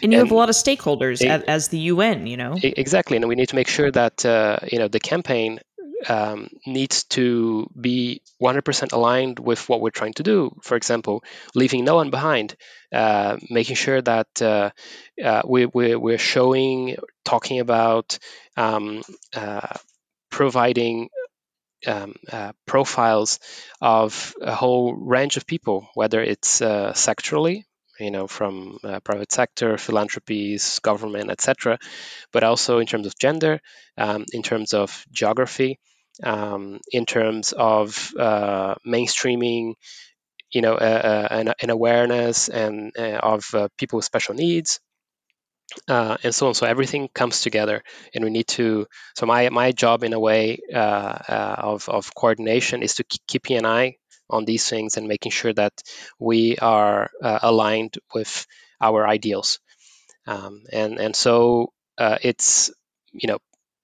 and 0.04 0.12
you 0.12 0.20
and 0.20 0.28
have 0.28 0.32
a 0.32 0.36
lot 0.36 0.50
of 0.50 0.56
stakeholders 0.56 1.22
it, 1.22 1.46
as 1.48 1.70
the 1.70 1.78
UN 1.94 2.28
you 2.28 2.36
know 2.36 2.58
exactly 2.62 3.16
and 3.16 3.26
we 3.26 3.36
need 3.36 3.48
to 3.48 3.56
make 3.56 3.70
sure 3.70 3.90
that 3.90 4.26
uh, 4.26 4.60
you 4.70 4.80
know 4.80 4.90
the 4.90 5.00
campaign 5.00 5.60
um, 6.10 6.50
needs 6.66 7.04
to 7.06 7.70
be 7.80 8.22
100% 8.42 8.92
aligned 8.92 9.40
with 9.40 9.68
what 9.70 9.82
we're 9.82 9.92
trying 9.92 10.14
to 10.14 10.24
do. 10.24 10.56
For 10.62 10.76
example, 10.76 11.24
leaving 11.56 11.86
no 11.86 11.96
one 11.96 12.10
behind, 12.10 12.56
uh, 12.92 13.38
making 13.50 13.76
sure 13.76 14.02
that 14.02 14.42
uh, 14.42 14.72
uh, 15.24 15.42
we, 15.46 15.66
we, 15.66 15.96
we're 15.96 16.18
showing, 16.18 16.98
talking 17.24 17.60
about, 17.60 18.18
um, 18.58 19.04
uh, 19.36 19.76
providing 20.30 21.10
um, 21.88 22.16
uh, 22.32 22.52
profiles 22.66 23.40
of 23.82 24.34
a 24.42 24.54
whole 24.54 24.94
range 24.94 25.38
of 25.38 25.48
people, 25.48 25.88
whether 25.94 26.22
it's 26.22 26.62
uh, 26.62 26.94
sectorally, 26.94 27.64
you 28.00 28.12
know, 28.12 28.28
from 28.28 28.80
uh, 28.84 29.00
private 29.02 29.32
sector, 29.32 29.78
philanthropies, 29.78 30.80
government, 30.80 31.30
etc., 31.30 31.78
but 32.32 32.44
also 32.44 32.80
in 32.80 32.88
terms 32.88 33.08
of 33.08 33.18
gender, 33.20 33.60
um, 33.98 34.26
in 34.34 34.44
terms 34.44 34.74
of 34.74 35.06
geography, 35.12 35.80
um, 36.24 36.80
in 36.92 37.06
terms 37.06 37.54
of 37.54 38.12
uh, 38.20 38.76
mainstreaming, 38.86 39.74
you 40.52 40.62
know, 40.62 40.74
uh, 40.74 41.28
uh, 41.32 41.34
an, 41.34 41.54
an, 41.62 41.70
awareness 41.70 42.50
and 42.50 42.96
of 42.98 43.44
people 43.78 43.98
with 43.98 44.06
special 44.06 44.36
needs, 44.36 44.80
uh, 45.88 46.18
and 46.24 46.34
so 46.34 46.48
on. 46.48 46.54
So 46.54 46.66
everything 46.66 47.10
comes 47.14 47.42
together, 47.42 47.84
and 48.14 48.24
we 48.24 48.30
need 48.32 48.48
to. 48.60 48.88
So 49.16 49.26
my 49.26 49.50
my 49.50 49.72
job, 49.72 50.04
in 50.04 50.14
a 50.14 50.20
way, 50.20 50.60
uh, 50.74 50.78
uh, 50.78 51.56
of 51.60 51.90
of 51.90 52.14
coordination 52.16 52.84
is 52.84 52.96
to 52.96 53.04
keep 53.28 53.50
an 53.52 53.66
eye 53.66 53.98
on 54.30 54.46
these 54.46 54.68
things 54.70 54.98
and 54.98 55.08
making 55.08 55.32
sure 55.32 55.54
that 55.54 55.74
we 56.20 56.58
are 56.58 57.10
uh, 57.22 57.40
aligned 57.42 57.98
with 58.14 58.46
our 58.82 59.08
ideals. 59.08 59.60
Um, 60.28 60.64
and 60.72 61.00
and 61.00 61.16
so 61.16 61.74
uh, 61.98 62.18
it's 62.22 62.72
you 63.12 63.28
know 63.28 63.40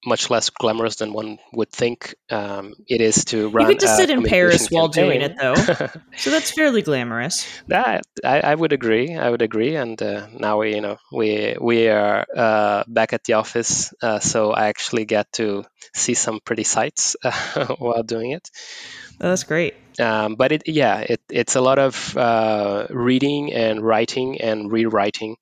much 0.06 0.30
less 0.30 0.50
glamorous 0.50 0.98
than 0.98 1.12
one 1.14 1.38
would 1.54 1.72
think 1.72 2.16
um, 2.30 2.74
it 2.88 3.02
is 3.02 3.26
to 3.26 3.50
run. 3.50 3.68
You 3.68 3.74
get 3.74 3.82
to 3.82 3.88
sit 3.88 4.10
in 4.10 4.24
Paris 4.24 4.70
while 4.70 4.88
doing 4.88 5.22
it, 5.22 5.38
though, 5.39 5.56
so 6.18 6.30
that's 6.30 6.52
fairly 6.52 6.82
glamorous. 6.82 7.48
That 7.68 8.06
I, 8.24 8.41
I, 8.41 8.56
would 8.56 8.74
agree. 8.74 9.16
I 9.16 9.30
would 9.30 9.41
agree. 9.41 9.76
And 9.76 10.02
uh, 10.02 10.28
now 10.32 10.60
we, 10.60 10.76
you 10.76 10.82
know, 10.82 10.98
we 11.12 11.56
we 11.60 11.88
are 11.89 12.26
uh, 12.36 12.84
back 12.88 13.14
at 13.14 13.24
the 13.24 13.34
office, 13.34 13.93
uh, 14.02 14.20
so 14.20 14.52
I 14.52 14.68
actually 14.68 15.06
get 15.06 15.32
to 15.34 15.66
see 15.95 16.14
some 16.14 16.39
pretty 16.43 16.64
sights 16.64 17.16
while 17.78 18.04
doing 18.04 18.32
it. 18.32 18.50
Oh, 19.20 19.30
that's 19.30 19.43
great. 19.43 19.74
Um, 20.00 20.36
but 20.36 20.52
it, 20.52 20.64
yeah, 20.68 21.00
it, 21.00 21.22
it's 21.32 21.56
a 21.56 21.62
lot 21.62 21.80
of 21.80 22.16
uh, 22.16 22.86
reading 22.91 23.52
and 23.52 23.82
writing 23.82 24.39
and 24.41 24.72
rewriting 24.72 25.38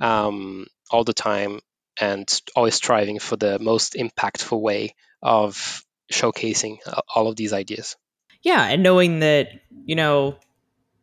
um, 0.00 0.66
all 0.90 1.02
the 1.02 1.12
time 1.12 1.60
and 2.00 2.40
always 2.54 2.74
striving 2.74 3.18
for 3.18 3.36
the 3.36 3.58
most 3.58 3.94
impactful 3.94 4.60
way 4.60 4.94
of 5.22 5.84
showcasing 6.12 6.78
uh, 6.86 7.00
all 7.14 7.28
of 7.28 7.36
these 7.36 7.52
ideas. 7.52 7.96
Yeah, 8.42 8.64
and 8.64 8.82
knowing 8.82 9.20
that, 9.20 9.48
you 9.84 9.96
know, 9.96 10.36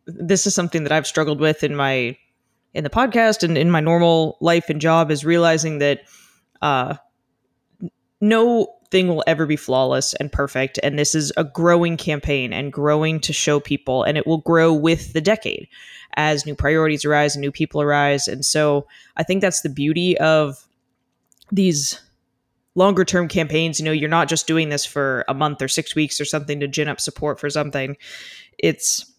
this 0.06 0.48
is 0.48 0.56
something 0.56 0.84
that 0.84 0.92
I've 0.92 1.08
struggled 1.08 1.40
with 1.40 1.64
in 1.64 1.76
my 1.76 2.18
in 2.74 2.84
the 2.84 2.90
podcast 2.90 3.44
and 3.44 3.58
in 3.58 3.70
my 3.70 3.80
normal 3.80 4.38
life 4.42 4.70
and 4.70 4.82
job 4.82 5.12
is 5.12 5.24
realizing 5.24 5.80
that 5.80 6.02
uh 6.62 6.96
no 8.20 8.68
thing 8.90 9.08
will 9.08 9.24
ever 9.28 9.46
be 9.46 9.56
flawless 9.56 10.14
and 10.16 10.32
perfect 10.32 10.80
and 10.84 10.98
this 10.98 11.16
is 11.16 11.32
a 11.38 11.44
growing 11.44 11.98
campaign 11.98 12.54
and 12.54 12.72
growing 12.72 13.20
to 13.20 13.34
show 13.34 13.60
people 13.60 14.04
and 14.04 14.18
it 14.18 14.28
will 14.28 14.40
grow 14.40 14.74
with 14.74 15.14
the 15.14 15.22
decade 15.22 15.68
as 16.16 16.46
new 16.46 16.56
priorities 16.56 17.06
arise 17.06 17.36
and 17.36 17.42
new 17.42 17.52
people 17.52 17.82
arise 17.82 18.28
and 18.28 18.46
so 18.46 18.88
i 19.18 19.24
think 19.24 19.42
that's 19.42 19.62
the 19.62 19.70
beauty 19.70 20.18
of 20.18 20.68
these 21.54 22.00
longer 22.76 23.06
term 23.06 23.28
campaigns 23.28 23.80
you 23.80 23.86
know 23.86 23.92
you're 23.92 24.10
not 24.10 24.28
just 24.28 24.48
doing 24.48 24.70
this 24.70 24.86
for 24.86 25.24
a 25.28 25.34
month 25.34 25.62
or 25.62 25.68
6 25.68 25.96
weeks 25.96 26.20
or 26.20 26.26
something 26.26 26.60
to 26.60 26.68
gin 26.68 26.88
up 26.88 27.00
support 27.00 27.40
for 27.40 27.50
something. 27.50 27.98
It's 28.58 29.12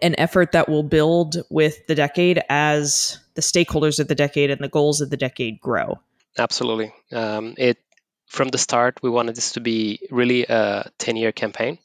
an 0.00 0.14
effort 0.18 0.52
that 0.52 0.68
will 0.68 0.82
build 0.82 1.42
with 1.50 1.86
the 1.86 1.94
decade 1.94 2.42
as 2.48 3.18
the 3.34 3.42
stakeholders 3.42 3.98
of 3.98 4.08
the 4.08 4.14
decade 4.14 4.50
and 4.50 4.60
the 4.60 4.68
goals 4.68 5.00
of 5.00 5.10
the 5.10 5.16
decade 5.16 5.60
grow. 5.60 6.00
Absolutely. 6.38 6.94
Um, 7.12 7.54
it 7.58 7.78
from 8.26 8.48
the 8.48 8.58
start 8.58 9.00
we 9.02 9.10
wanted 9.10 9.34
this 9.34 9.52
to 9.52 9.60
be 9.60 10.00
really 10.10 10.44
a 10.44 10.90
10 10.98 11.16
year 11.16 11.32
campaign. 11.32 11.78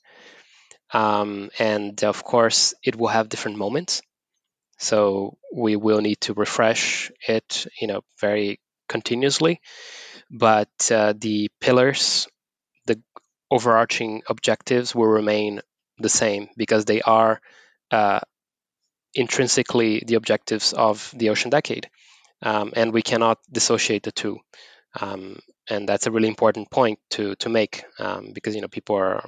Um, 0.93 1.49
and 1.59 2.01
of 2.05 2.23
course 2.23 2.73
it 2.81 2.95
will 2.95 3.09
have 3.09 3.27
different 3.27 3.57
moments. 3.57 4.01
So 4.77 5.37
we 5.53 5.75
will 5.75 5.99
need 5.99 6.21
to 6.21 6.33
refresh 6.33 7.11
it 7.27 7.67
you 7.81 7.87
know 7.87 8.01
very 8.21 8.59
continuously, 8.87 9.61
but 10.29 10.69
uh, 10.91 11.13
the 11.17 11.49
pillars, 11.61 12.27
the 12.85 13.01
overarching 13.49 14.23
objectives 14.27 14.93
will 14.93 15.07
remain 15.07 15.61
the 15.99 16.09
same 16.09 16.49
because 16.57 16.85
they 16.85 17.01
are 17.01 17.41
uh, 17.91 18.19
intrinsically 19.13 20.03
the 20.05 20.15
objectives 20.15 20.73
of 20.73 21.13
the 21.15 21.29
Ocean 21.29 21.49
Decade. 21.49 21.89
Um, 22.41 22.71
and 22.75 22.93
we 22.93 23.01
cannot 23.01 23.39
dissociate 23.51 24.03
the 24.03 24.11
two. 24.11 24.39
Um, 24.99 25.39
and 25.69 25.87
that's 25.89 26.07
a 26.07 26.11
really 26.11 26.27
important 26.27 26.69
point 26.71 26.99
to 27.11 27.35
to 27.35 27.49
make 27.49 27.83
um, 27.99 28.31
because 28.33 28.55
you 28.55 28.61
know 28.61 28.67
people 28.67 28.95
are 28.95 29.27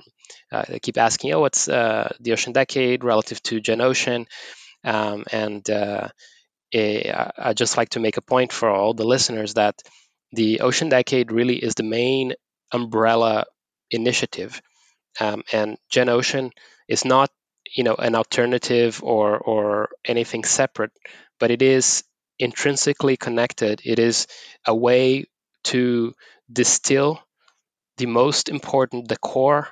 uh, 0.51 0.63
keep 0.81 0.97
asking, 0.97 1.33
oh, 1.33 1.41
what's 1.41 1.67
uh, 1.67 2.11
the 2.19 2.31
Ocean 2.33 2.53
Decade 2.53 3.03
relative 3.03 3.41
to 3.43 3.61
GenOcean? 3.61 4.25
Um, 4.83 5.25
and 5.31 5.67
uh, 5.69 6.07
uh, 6.75 7.31
I 7.37 7.53
just 7.53 7.77
like 7.77 7.89
to 7.89 7.99
make 7.99 8.17
a 8.17 8.21
point 8.21 8.51
for 8.53 8.69
all 8.69 8.93
the 8.93 9.05
listeners 9.05 9.55
that 9.55 9.81
the 10.31 10.61
Ocean 10.61 10.89
Decade 10.89 11.31
really 11.31 11.57
is 11.57 11.75
the 11.75 11.83
main 11.83 12.33
umbrella 12.71 13.45
initiative, 13.91 14.61
um, 15.19 15.43
and 15.53 15.77
Ocean 16.09 16.51
is 16.87 17.05
not, 17.05 17.31
you 17.75 17.83
know, 17.83 17.95
an 17.95 18.15
alternative 18.15 19.01
or 19.03 19.37
or 19.39 19.89
anything 20.05 20.43
separate, 20.43 20.91
but 21.39 21.51
it 21.51 21.61
is 21.61 22.03
intrinsically 22.39 23.17
connected. 23.17 23.81
It 23.85 23.99
is 23.99 24.27
a 24.65 24.75
way 24.75 25.25
to 25.65 26.13
distill 26.51 27.21
the 27.97 28.07
most 28.07 28.49
important, 28.49 29.07
the 29.07 29.17
core 29.17 29.67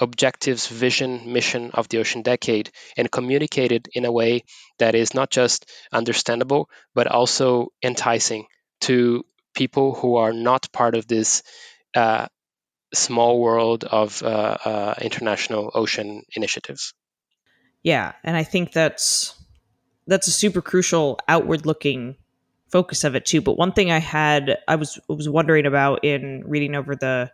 objectives, 0.00 0.66
vision, 0.66 1.32
mission 1.32 1.70
of 1.72 1.88
the 1.88 1.98
Ocean 1.98 2.22
Decade 2.22 2.70
and 2.96 3.10
communicate 3.10 3.72
it 3.72 3.88
in 3.92 4.04
a 4.04 4.12
way 4.12 4.44
that 4.78 4.94
is 4.94 5.14
not 5.14 5.30
just 5.30 5.70
understandable, 5.92 6.68
but 6.94 7.06
also 7.06 7.68
enticing 7.82 8.46
to 8.80 9.24
people 9.54 9.94
who 9.94 10.16
are 10.16 10.32
not 10.32 10.72
part 10.72 10.94
of 10.94 11.06
this 11.06 11.42
uh, 11.94 12.26
small 12.94 13.40
world 13.40 13.84
of 13.84 14.22
uh, 14.22 14.26
uh, 14.64 14.94
international 15.00 15.70
ocean 15.74 16.22
initiatives. 16.34 16.94
Yeah, 17.82 18.12
and 18.24 18.36
I 18.36 18.44
think 18.44 18.72
that's 18.72 19.34
that's 20.06 20.26
a 20.26 20.32
super 20.32 20.60
crucial 20.60 21.18
outward-looking 21.28 22.16
focus 22.70 23.04
of 23.04 23.14
it 23.14 23.26
too. 23.26 23.40
But 23.40 23.56
one 23.56 23.72
thing 23.72 23.90
I 23.90 23.98
had 23.98 24.58
I 24.66 24.76
was 24.76 24.98
was 25.08 25.28
wondering 25.28 25.66
about 25.66 26.04
in 26.04 26.44
reading 26.46 26.74
over 26.74 26.96
the 26.96 27.30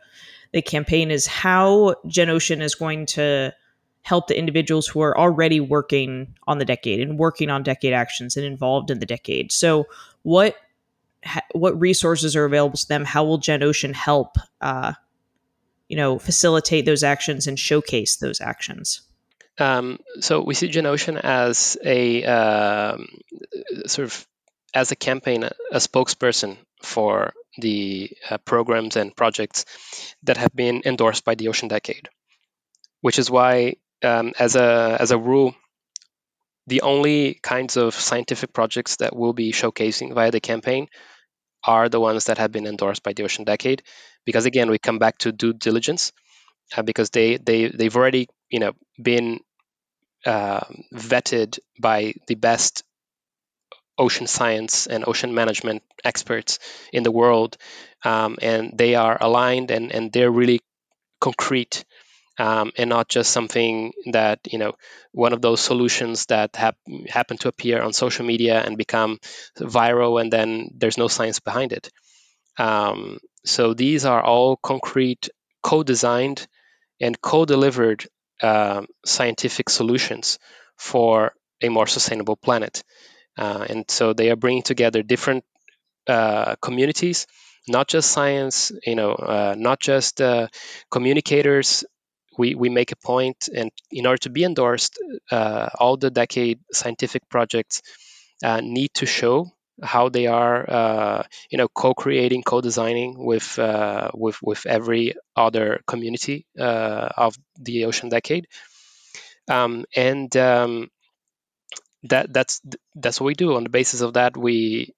the 0.53 0.63
campaign 0.63 1.11
is 1.11 1.27
how 1.27 1.95
GenOcean 2.07 2.61
is 2.61 2.75
going 2.75 3.07
to 3.07 3.53
help 4.03 4.27
the 4.27 4.39
individuals 4.39 4.87
who 4.87 5.01
are 5.01 5.17
already 5.19 5.61
working 5.61 6.35
on 6.47 6.59
the 6.59 6.65
decade 6.65 7.01
and 7.01 7.19
working 7.19 7.51
on 7.51 7.63
decade 7.63 7.93
actions 7.93 8.37
and 8.37 8.47
involved 8.47 8.91
in 8.91 9.01
the 9.01 9.07
decade. 9.07 9.53
So, 9.53 9.87
what 10.23 10.57
what 11.53 11.79
resources 11.79 12.37
are 12.37 12.45
available 12.45 12.79
to 12.79 12.89
them? 12.89 13.05
How 13.05 13.25
will 13.25 13.41
GenOcean 13.41 13.93
help, 13.93 14.37
uh, 14.61 14.93
you 15.89 15.97
know, 15.97 16.19
facilitate 16.19 16.87
those 16.87 17.03
actions 17.03 17.47
and 17.47 17.59
showcase 17.59 18.17
those 18.17 18.41
actions? 18.41 19.03
Um, 19.59 19.99
so 20.21 20.41
we 20.41 20.55
see 20.55 20.69
GenOcean 20.69 21.21
as 21.23 21.77
a 21.85 22.25
um, 22.25 23.09
sort 23.87 24.07
of 24.07 24.27
as 24.75 24.93
a 24.93 24.97
campaign, 24.97 25.45
a 25.45 25.77
spokesperson 25.77 26.59
for 26.83 27.33
the 27.59 28.11
uh, 28.31 28.39
programs 28.39 28.97
and 28.97 29.17
projects 29.17 29.65
that 30.25 30.37
have 30.37 30.55
been 30.55 30.83
endorsed 30.85 31.25
by 31.25 31.35
the 31.35 31.49
Ocean 31.49 31.69
Decade, 31.69 32.09
which 33.01 33.19
is 33.19 33.31
why, 33.31 33.77
um, 34.03 34.33
as 34.39 34.57
a 34.57 34.97
as 35.01 35.11
a 35.11 35.19
rule, 35.19 35.55
the 36.67 36.83
only 36.83 37.35
kinds 37.43 37.77
of 37.77 37.95
scientific 37.95 38.53
projects 38.53 38.97
that 38.97 39.17
we'll 39.17 39.33
be 39.33 39.53
showcasing 39.53 40.15
via 40.15 40.31
the 40.31 40.41
campaign 40.41 40.89
are 41.65 41.89
the 41.89 42.01
ones 42.01 42.27
that 42.27 42.39
have 42.39 42.53
been 42.53 42.67
endorsed 42.67 43.03
by 43.03 43.13
the 43.13 43.25
Ocean 43.25 43.45
Decade, 43.45 43.83
because 44.27 44.47
again, 44.47 44.71
we 44.71 44.79
come 44.79 44.99
back 44.99 45.19
to 45.19 45.33
due 45.33 45.53
diligence, 45.53 46.13
uh, 46.77 46.83
because 46.83 47.11
they 47.11 47.39
they 47.39 47.69
they've 47.69 47.97
already 47.97 48.29
you 48.51 48.61
know 48.61 48.73
been 49.03 49.41
uh, 50.27 50.61
vetted 50.95 51.59
by 51.81 52.15
the 52.27 52.37
best 52.37 52.85
ocean 53.99 54.27
science 54.27 54.87
and 54.87 55.05
ocean 55.07 55.35
management 55.35 55.83
experts 56.05 56.59
in 56.93 57.03
the 57.03 57.13
world, 57.13 57.57
um, 58.05 58.39
and 58.43 58.73
they 58.77 58.95
are 58.95 59.19
aligned 59.21 59.71
and, 59.71 59.93
and 59.93 60.13
they're 60.13 60.31
really 60.31 60.61
concrete 61.21 61.85
um, 62.39 62.73
and 62.79 62.91
not 62.91 63.09
just 63.09 63.33
something 63.33 63.93
that 64.13 64.41
you 64.51 64.59
know 64.59 64.75
one 65.13 65.33
of 65.33 65.43
those 65.43 65.61
solutions 65.61 66.27
that 66.27 66.57
hap- 66.57 66.79
happen 67.09 67.39
to 67.39 67.49
appear 67.49 67.83
on 67.83 67.93
social 67.93 68.25
media 68.27 68.63
and 68.63 68.79
become 68.79 69.19
viral 69.59 70.21
and 70.21 70.33
then 70.33 70.71
there's 70.77 70.99
no 70.99 71.09
science 71.09 71.41
behind 71.41 71.73
it. 71.73 71.91
Um, 72.59 73.19
so 73.45 73.75
these 73.75 74.05
are 74.05 74.23
all 74.23 74.57
concrete, 74.57 75.31
co-designed, 75.63 76.47
and 77.01 77.21
co-delivered 77.21 78.07
uh, 78.43 78.83
scientific 79.07 79.71
solutions 79.71 80.39
for 80.79 81.33
a 81.63 81.69
more 81.71 81.87
sustainable 81.87 82.37
planet. 82.37 82.83
Uh, 83.39 83.67
and 83.71 83.91
so 83.91 84.13
they 84.15 84.31
are 84.31 84.37
bringing 84.37 84.63
together 84.63 85.03
different 85.03 85.45
uh, 86.07 86.57
communities, 86.63 87.27
not 87.69 87.89
just 87.89 88.11
science, 88.11 88.73
you 88.87 88.95
know, 88.95 89.13
uh, 89.13 89.55
not 89.59 89.81
just 89.81 90.21
uh, 90.21 90.49
communicators. 90.91 91.85
We, 92.39 92.55
we 92.55 92.69
make 92.69 92.93
a 92.93 92.97
point, 92.97 93.49
and 93.55 93.71
in 93.91 94.07
order 94.07 94.19
to 94.19 94.31
be 94.31 94.45
endorsed, 94.45 94.99
uh, 95.31 95.71
all 95.79 95.97
the 95.97 96.11
decade 96.11 96.61
scientific 96.73 97.29
projects 97.29 97.83
uh, 98.45 98.61
need 98.63 98.95
to 98.95 99.07
show 99.07 99.51
how 99.83 100.09
they 100.09 100.27
are, 100.29 101.25
you 101.51 101.59
know, 101.59 101.69
co-creating, 101.69 102.43
co-designing 102.45 103.17
with 103.19 103.59
with 104.15 104.39
with 104.43 104.67
every 104.67 105.15
other 105.37 105.81
community 105.87 106.47
of 106.57 107.37
the 107.61 107.85
Ocean 107.87 108.09
Decade, 108.09 108.47
um, 109.49 109.85
and 109.97 110.35
um, 110.37 110.89
that 112.05 112.33
that's 112.33 112.61
that's 112.95 113.21
what 113.21 113.27
we 113.27 113.35
do. 113.35 113.55
On 113.55 113.63
the 113.65 113.71
basis 113.71 114.01
of 114.01 114.15
that, 114.15 114.37
we 114.37 114.95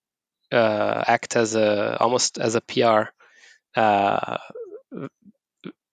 uh, 0.53 1.03
act 1.07 1.37
as 1.37 1.55
a 1.55 1.97
almost 1.99 2.39
as 2.39 2.55
a 2.55 2.61
PR 2.61 3.11
uh, 3.77 4.39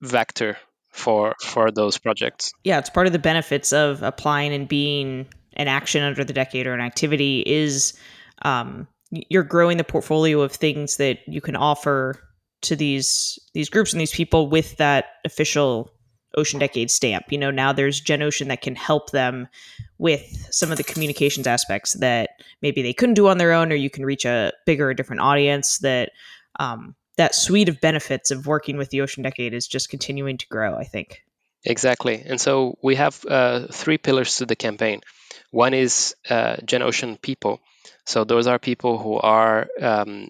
vector 0.01 0.57
for 0.91 1.35
for 1.41 1.71
those 1.71 1.97
projects. 1.97 2.51
Yeah, 2.63 2.79
it's 2.79 2.89
part 2.89 3.07
of 3.07 3.13
the 3.13 3.19
benefits 3.19 3.73
of 3.73 4.03
applying 4.03 4.53
and 4.53 4.67
being 4.67 5.27
an 5.53 5.67
action 5.67 6.03
under 6.03 6.23
the 6.23 6.33
decade 6.33 6.67
or 6.67 6.73
an 6.73 6.81
activity 6.81 7.43
is 7.45 7.97
um, 8.43 8.87
you're 9.11 9.43
growing 9.43 9.77
the 9.77 9.83
portfolio 9.83 10.41
of 10.41 10.51
things 10.51 10.97
that 10.97 11.19
you 11.27 11.41
can 11.41 11.55
offer 11.55 12.19
to 12.61 12.75
these 12.75 13.39
these 13.53 13.69
groups 13.69 13.93
and 13.93 14.01
these 14.01 14.13
people 14.13 14.49
with 14.49 14.77
that 14.77 15.05
official 15.25 15.91
Ocean 16.37 16.59
Decade 16.59 16.89
stamp. 16.89 17.25
You 17.31 17.37
know, 17.37 17.51
now 17.51 17.73
there's 17.73 17.99
Gen 17.99 18.21
Ocean 18.21 18.47
that 18.47 18.61
can 18.61 18.75
help 18.75 19.11
them 19.11 19.47
with 19.97 20.47
some 20.51 20.71
of 20.71 20.77
the 20.77 20.83
communications 20.83 21.47
aspects 21.47 21.93
that 21.93 22.29
maybe 22.61 22.81
they 22.81 22.93
couldn't 22.93 23.15
do 23.15 23.27
on 23.27 23.39
their 23.39 23.51
own, 23.51 23.71
or 23.71 23.75
you 23.75 23.89
can 23.89 24.05
reach 24.05 24.23
a 24.23 24.53
bigger, 24.65 24.93
different 24.93 25.21
audience. 25.21 25.79
That 25.79 26.11
um, 26.59 26.95
that 27.17 27.35
suite 27.35 27.69
of 27.69 27.81
benefits 27.81 28.31
of 28.31 28.45
working 28.45 28.77
with 28.77 28.91
the 28.91 29.01
Ocean 29.01 29.23
Decade 29.23 29.53
is 29.53 29.67
just 29.67 29.89
continuing 29.89 30.37
to 30.37 30.47
grow. 30.47 30.75
I 30.75 30.83
think. 30.83 31.23
Exactly, 31.65 32.23
and 32.25 32.39
so 32.39 32.77
we 32.81 32.95
have 32.95 33.25
uh, 33.27 33.67
three 33.71 33.97
pillars 33.97 34.37
to 34.37 34.45
the 34.45 34.55
campaign. 34.55 35.01
One 35.51 35.73
is 35.73 36.15
uh, 36.29 36.57
Gen 36.63 36.83
Ocean 36.83 37.17
people. 37.17 37.59
So 38.05 38.23
those 38.23 38.47
are 38.47 38.59
people 38.59 38.97
who 38.97 39.15
are 39.17 39.67
um, 39.81 40.29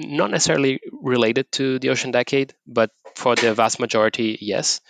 not 0.00 0.30
necessarily 0.30 0.80
related 0.92 1.50
to 1.52 1.78
the 1.78 1.90
Ocean 1.90 2.10
Decade, 2.10 2.54
but 2.66 2.90
for 3.16 3.34
the 3.36 3.54
vast 3.54 3.80
majority, 3.80 4.38
yes. 4.40 4.80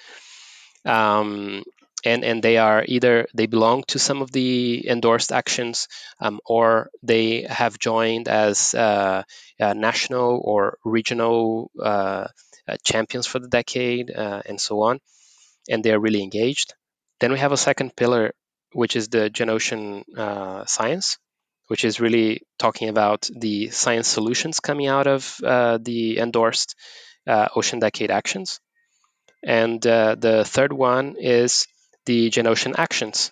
Um, 0.84 1.62
and 2.04 2.24
and 2.24 2.42
they 2.42 2.56
are 2.56 2.82
either 2.88 3.26
they 3.34 3.46
belong 3.46 3.84
to 3.88 3.98
some 3.98 4.22
of 4.22 4.32
the 4.32 4.88
endorsed 4.88 5.32
actions, 5.32 5.88
um, 6.20 6.40
or 6.46 6.90
they 7.02 7.42
have 7.42 7.78
joined 7.78 8.28
as 8.28 8.74
uh, 8.74 9.22
uh, 9.60 9.74
national 9.74 10.40
or 10.42 10.78
regional 10.84 11.70
uh, 11.82 12.28
champions 12.84 13.26
for 13.26 13.38
the 13.38 13.48
decade, 13.48 14.10
uh, 14.10 14.42
and 14.46 14.60
so 14.60 14.80
on. 14.82 15.00
And 15.68 15.84
they 15.84 15.92
are 15.92 16.00
really 16.00 16.22
engaged. 16.22 16.74
Then 17.20 17.32
we 17.32 17.38
have 17.38 17.52
a 17.52 17.56
second 17.56 17.96
pillar, 17.96 18.32
which 18.72 18.96
is 18.96 19.08
the 19.08 19.30
Genocean 19.30 20.04
uh, 20.16 20.64
science, 20.66 21.18
which 21.70 21.84
is 21.84 22.00
really 22.00 22.42
talking 22.58 22.88
about 22.88 23.30
the 23.32 23.70
science 23.70 24.08
solutions 24.08 24.58
coming 24.58 24.88
out 24.88 25.06
of 25.06 25.36
uh, 25.44 25.78
the 25.80 26.18
endorsed 26.18 26.74
uh, 27.28 27.46
Ocean 27.54 27.78
Decade 27.78 28.10
actions. 28.10 28.58
And 29.44 29.86
uh, 29.86 30.16
the 30.18 30.44
third 30.44 30.72
one 30.72 31.14
is 31.16 31.68
the 32.06 32.28
GenOcean 32.28 32.74
Actions, 32.76 33.30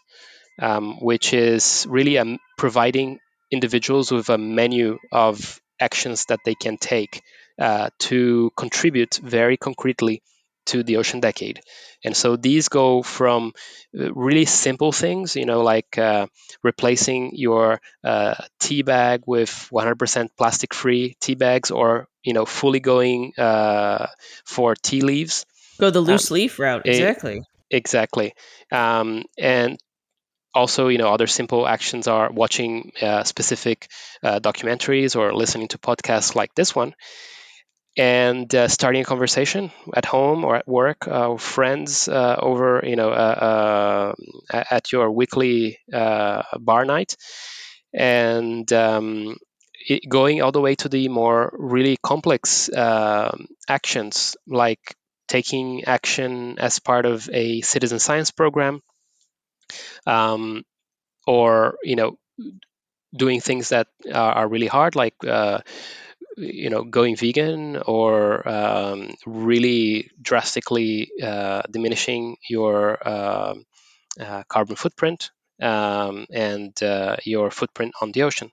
um, 0.63 1.01
which 1.01 1.35
is 1.35 1.85
really 1.91 2.17
um, 2.17 2.39
providing 2.57 3.19
individuals 3.51 4.13
with 4.13 4.29
a 4.29 4.39
menu 4.39 4.99
of 5.11 5.61
actions 5.81 6.27
that 6.27 6.39
they 6.45 6.55
can 6.55 6.77
take 6.77 7.23
uh, 7.59 7.91
to 7.99 8.53
contribute 8.57 9.19
very 9.21 9.57
concretely 9.57 10.23
to 10.69 10.83
the 10.83 10.99
ocean 10.99 11.21
decade. 11.21 11.61
And 12.05 12.17
so 12.17 12.37
these 12.37 12.69
go 12.69 13.03
from 13.03 13.53
uh, 13.99 14.13
really 14.13 14.45
simple 14.45 14.93
things, 14.93 15.35
you 15.35 15.47
know, 15.47 15.63
like 15.63 15.99
uh, 15.99 16.27
replacing 16.63 17.33
your 17.35 17.81
uh, 18.05 18.35
tea 18.61 18.83
bag 18.83 19.23
with 19.27 19.51
100% 19.73 20.29
plastic 20.37 20.75
free 20.75 21.17
tea 21.21 21.35
bags 21.35 21.71
or, 21.71 22.07
you 22.23 22.33
know, 22.33 22.45
fully 22.45 22.81
going 22.81 23.33
uh, 23.37 24.07
for 24.45 24.75
tea 24.75 25.01
leaves. 25.01 25.45
Go 25.81 25.91
the 25.91 26.01
loose 26.01 26.31
um, 26.31 26.35
leaf 26.35 26.59
route, 26.59 26.83
exactly. 26.85 27.43
exactly. 27.71 28.35
Um, 28.71 29.25
and 29.39 29.79
also, 30.55 30.89
you 30.89 30.99
know, 30.99 31.13
other 31.13 31.27
simple 31.27 31.67
actions 31.67 32.09
are 32.09 32.31
watching 32.31 32.93
uh, 33.01 33.25
specific 33.25 33.89
uh, 34.23 34.41
documentaries 34.41 35.17
or 35.17 35.35
listening 35.35 35.69
to 35.69 35.79
podcasts 35.79 36.35
like 36.35 36.55
this 36.55 36.75
one 36.75 36.95
and 37.99 38.55
uh, 38.55 38.69
starting 38.69 39.03
a 39.03 39.05
conversation 39.05 39.73
at 39.95 40.07
home 40.07 40.45
or 40.45 40.57
at 40.57 40.69
work, 40.69 41.09
uh, 41.09 41.37
friends 41.37 42.09
uh, 42.09 42.37
over, 42.41 42.83
you 42.87 42.97
know, 42.97 43.11
uh, 43.11 44.15
uh, 44.53 44.65
at 44.71 44.93
your 44.93 45.11
weekly 45.11 45.79
uh, 45.93 46.43
bar 46.61 46.85
night, 46.85 47.17
and 47.95 48.73
um, 48.73 49.37
it, 49.89 50.09
going 50.09 50.43
all 50.43 50.53
the 50.53 50.61
way 50.61 50.77
to 50.77 50.89
the 50.89 51.09
more 51.09 51.53
really 51.59 51.97
complex 52.03 52.71
um, 52.75 53.49
actions 53.69 54.37
like 54.47 54.95
taking 55.29 55.85
action 55.85 56.59
as 56.59 56.79
part 56.79 57.07
of 57.07 57.29
a 57.33 57.61
citizen 57.63 57.99
science 57.99 58.31
program, 58.31 58.81
um, 60.07 60.65
or 61.27 61.79
you 61.83 61.97
know, 61.97 62.19
doing 63.17 63.41
things 63.41 63.71
that 63.71 63.89
are, 64.13 64.33
are 64.33 64.49
really 64.49 64.67
hard 64.67 64.97
like 64.97 65.15
you 66.39 66.71
know 66.71 66.85
going 66.85 67.17
vegan 67.17 67.77
or 67.77 68.49
um, 68.49 69.15
really 69.27 70.11
drastically 70.21 71.11
uh, 71.23 71.63
diminishing 71.71 72.37
your 72.49 72.99
uh, 73.07 73.55
uh, 74.21 74.43
carbon 74.49 74.77
footprint 74.77 75.31
um, 75.61 76.27
and 76.31 76.81
uh, 76.83 77.17
your 77.25 77.51
footprint 77.51 77.95
on 78.01 78.13
the 78.13 78.23
ocean. 78.23 78.51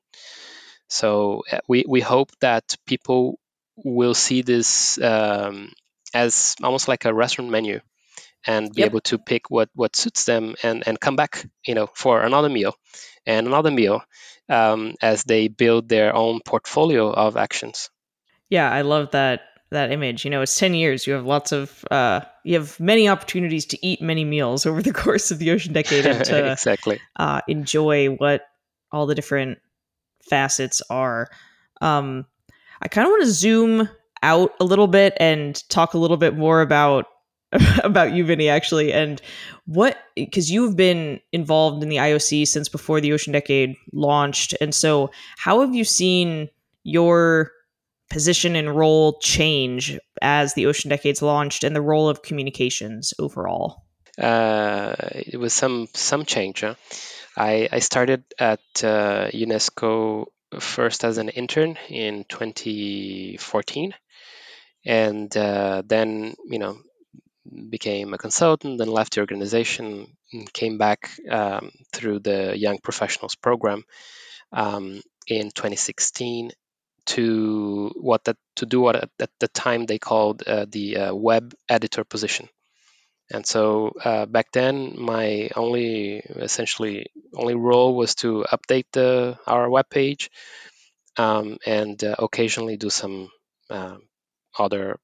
So 0.88 1.44
uh, 1.52 1.60
we, 1.68 1.86
we 1.88 2.02
hope 2.02 2.32
that 2.42 2.76
people 2.86 3.40
will 3.78 4.14
see 4.14 4.42
this 4.42 5.00
um, 5.02 5.72
as 6.14 6.56
almost 6.64 6.88
like 6.88 7.06
a 7.06 7.14
restaurant 7.14 7.52
menu 7.52 7.82
and 8.48 8.74
be 8.74 8.82
yep. 8.82 8.92
able 8.92 9.02
to 9.02 9.18
pick 9.18 9.50
what, 9.50 9.70
what 9.76 9.96
suits 9.96 10.26
them 10.26 10.56
and, 10.64 10.84
and 10.88 11.00
come 11.00 11.16
back 11.16 11.46
you 11.66 11.76
know 11.76 11.88
for 11.94 12.22
another 12.22 12.50
meal 12.50 12.76
and 13.26 13.48
another 13.48 13.72
meal 13.72 14.02
um, 14.50 14.96
as 15.02 15.24
they 15.24 15.48
build 15.48 15.90
their 15.90 16.16
own 16.16 16.40
portfolio 16.46 17.12
of 17.12 17.38
actions. 17.38 17.90
Yeah, 18.50 18.72
I 18.72 18.82
love 18.82 19.12
that 19.12 19.42
that 19.72 19.92
image. 19.92 20.24
You 20.24 20.32
know, 20.32 20.42
it's 20.42 20.58
10 20.58 20.74
years. 20.74 21.08
You 21.08 21.14
have 21.14 21.26
lots 21.26 21.52
of 21.52 21.84
uh 21.92 22.22
you 22.44 22.56
have 22.56 22.80
many 22.80 23.10
opportunities 23.10 23.66
to 23.68 23.86
eat 23.86 24.02
many 24.02 24.24
meals 24.24 24.66
over 24.66 24.82
the 24.82 24.94
course 24.94 25.32
of 25.32 25.40
the 25.40 25.52
ocean 25.52 25.74
decade 25.74 26.06
and 26.06 26.24
to 26.26 26.52
exactly. 26.52 27.00
uh 27.16 27.42
enjoy 27.48 28.08
what 28.08 28.44
all 28.92 29.06
the 29.06 29.16
different 29.16 29.60
facets 30.30 30.82
are. 30.90 31.30
Um 31.82 32.26
I 32.82 32.88
kind 32.88 33.08
of 33.08 33.12
want 33.12 33.24
to 33.24 33.32
zoom 33.32 33.90
out 34.22 34.54
a 34.60 34.64
little 34.64 34.88
bit 34.88 35.14
and 35.18 35.62
talk 35.70 35.94
a 35.94 35.98
little 35.98 36.18
bit 36.18 36.36
more 36.36 36.62
about 36.62 37.06
about 37.84 38.14
you, 38.14 38.26
Vinny, 38.26 38.50
actually, 38.50 38.94
and 38.94 39.22
what 39.66 39.98
because 40.16 40.52
you've 40.52 40.76
been 40.76 41.20
involved 41.32 41.84
in 41.84 41.90
the 41.90 41.98
IOC 41.98 42.48
since 42.48 42.70
before 42.70 43.02
the 43.02 43.14
Ocean 43.14 43.34
Decade 43.34 43.76
launched, 43.94 44.56
and 44.62 44.74
so 44.74 45.12
how 45.38 45.62
have 45.62 45.74
you 45.74 45.84
seen 45.84 46.50
your 46.84 47.52
position 48.10 48.56
and 48.56 48.76
role 48.76 49.18
change 49.20 49.98
as 50.22 50.54
the 50.54 50.66
Ocean 50.68 50.90
Decades 50.90 51.22
launched, 51.22 51.64
and 51.64 51.76
the 51.76 51.82
role 51.82 52.10
of 52.10 52.22
communications 52.22 53.14
overall? 53.20 53.84
Uh, 54.18 54.96
it 55.12 55.40
was 55.40 55.54
some 55.54 55.88
some 55.94 56.26
change. 56.26 56.62
Huh? 56.62 56.76
I 57.38 57.70
I 57.72 57.80
started 57.80 58.24
at 58.40 58.62
uh, 58.84 59.30
UNESCO 59.34 60.26
first 60.60 61.04
as 61.04 61.18
an 61.18 61.30
intern 61.30 61.78
in 61.90 62.24
2014 62.30 63.94
and 64.86 65.36
uh, 65.36 65.82
then 65.86 66.36
you 66.46 66.60
know 66.60 66.78
became 67.70 68.14
a 68.14 68.18
consultant, 68.18 68.78
then 68.78 68.88
left 68.88 69.16
the 69.16 69.22
organization, 69.22 70.08
and 70.34 70.52
came 70.52 70.78
back 70.78 71.12
um, 71.30 71.72
through 71.94 72.20
the 72.20 72.58
Young 72.58 72.80
Professionals 72.80 73.36
program 73.36 73.84
um, 74.52 75.02
in 75.28 75.52
2016 75.52 76.52
to 77.06 77.92
what 77.96 78.24
that 78.24 78.38
to 78.56 78.66
do 78.66 78.82
what 78.82 78.96
at, 78.96 79.30
the 79.40 79.48
time 79.48 79.86
they 79.86 80.00
called 80.00 80.44
uh, 80.48 80.66
the 80.70 80.98
uh, 80.98 81.16
web 81.16 81.54
editor 81.70 82.04
position. 82.04 82.50
And 83.32 83.46
so 83.46 83.94
uh, 84.04 84.26
back 84.26 84.52
then, 84.52 84.96
my 85.00 85.50
only 85.56 86.18
essentially 86.20 87.08
only 87.34 87.56
role 87.56 87.96
was 87.96 88.16
to 88.16 88.46
update 88.52 88.86
the 88.92 89.38
our 89.48 89.70
web 89.70 89.90
page 89.90 90.30
um, 91.18 91.58
and 91.66 92.04
uh, 92.04 92.16
occasionally 92.20 92.78
do 92.78 92.90
some 92.90 93.30
uh, 93.70 93.98
other 94.58 95.00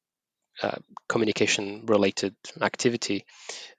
uh, 0.61 0.75
communication 1.07 1.85
related 1.87 2.35
activity. 2.61 3.25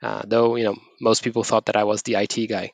Uh, 0.02 0.22
though 0.26 0.56
you 0.56 0.64
know 0.64 0.76
most 1.00 1.22
people 1.22 1.44
thought 1.44 1.66
that 1.66 1.76
I 1.76 1.84
was 1.84 2.02
the 2.02 2.16
IT 2.16 2.48
guy. 2.48 2.72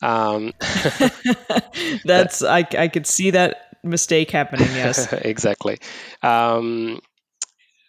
Um, 0.00 0.52
That's 2.04 2.42
I 2.42 2.66
I 2.78 2.88
could 2.88 3.06
see 3.06 3.30
that 3.30 3.68
mistake 3.82 4.30
happening. 4.30 4.68
Yes, 4.68 5.12
exactly. 5.12 5.78
Um, 6.22 7.00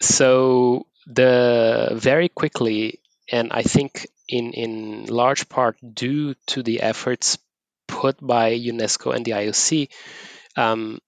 so 0.01 0.87
the 1.07 1.89
very 1.93 2.29
quickly, 2.29 2.99
and 3.31 3.51
I 3.51 3.63
think 3.63 4.07
in 4.27 4.53
in 4.53 5.05
large 5.05 5.49
part 5.49 5.77
due 5.81 6.35
to 6.47 6.63
the 6.63 6.81
efforts 6.81 7.37
put 7.87 8.17
by 8.21 8.53
UNESCO 8.53 9.13
and 9.15 9.25
the 9.25 9.31
IOC 9.31 9.89
um, 10.55 10.99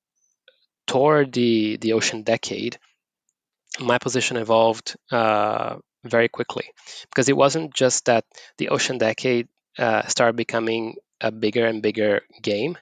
toward 0.88 1.34
the 1.34 1.78
the 1.78 1.94
ocean 1.94 2.24
decade, 2.24 2.78
my 3.80 3.98
position 3.98 4.38
evolved 4.38 4.96
uh, 5.12 5.78
very 6.04 6.28
quickly 6.28 6.66
because 7.10 7.30
it 7.30 7.38
wasn't 7.38 7.74
just 7.74 8.06
that 8.06 8.26
the 8.58 8.70
ocean 8.70 8.98
decade 8.98 9.48
uh, 9.78 10.04
started 10.08 10.36
becoming 10.36 10.96
a 11.22 11.32
bigger 11.32 11.66
and 11.66 11.82
bigger 11.82 12.22
game 12.42 12.78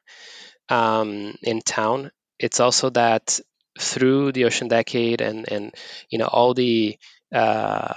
um, 0.69 1.35
in 1.43 1.61
town. 1.61 2.11
It's 2.39 2.59
also 2.59 2.89
that 2.91 3.39
through 3.79 4.31
the 4.33 4.45
ocean 4.45 4.67
decade 4.67 5.21
and 5.21 5.49
and 5.51 5.73
you 6.09 6.17
know 6.19 6.27
all 6.27 6.53
the 6.53 6.97
uh, 7.33 7.93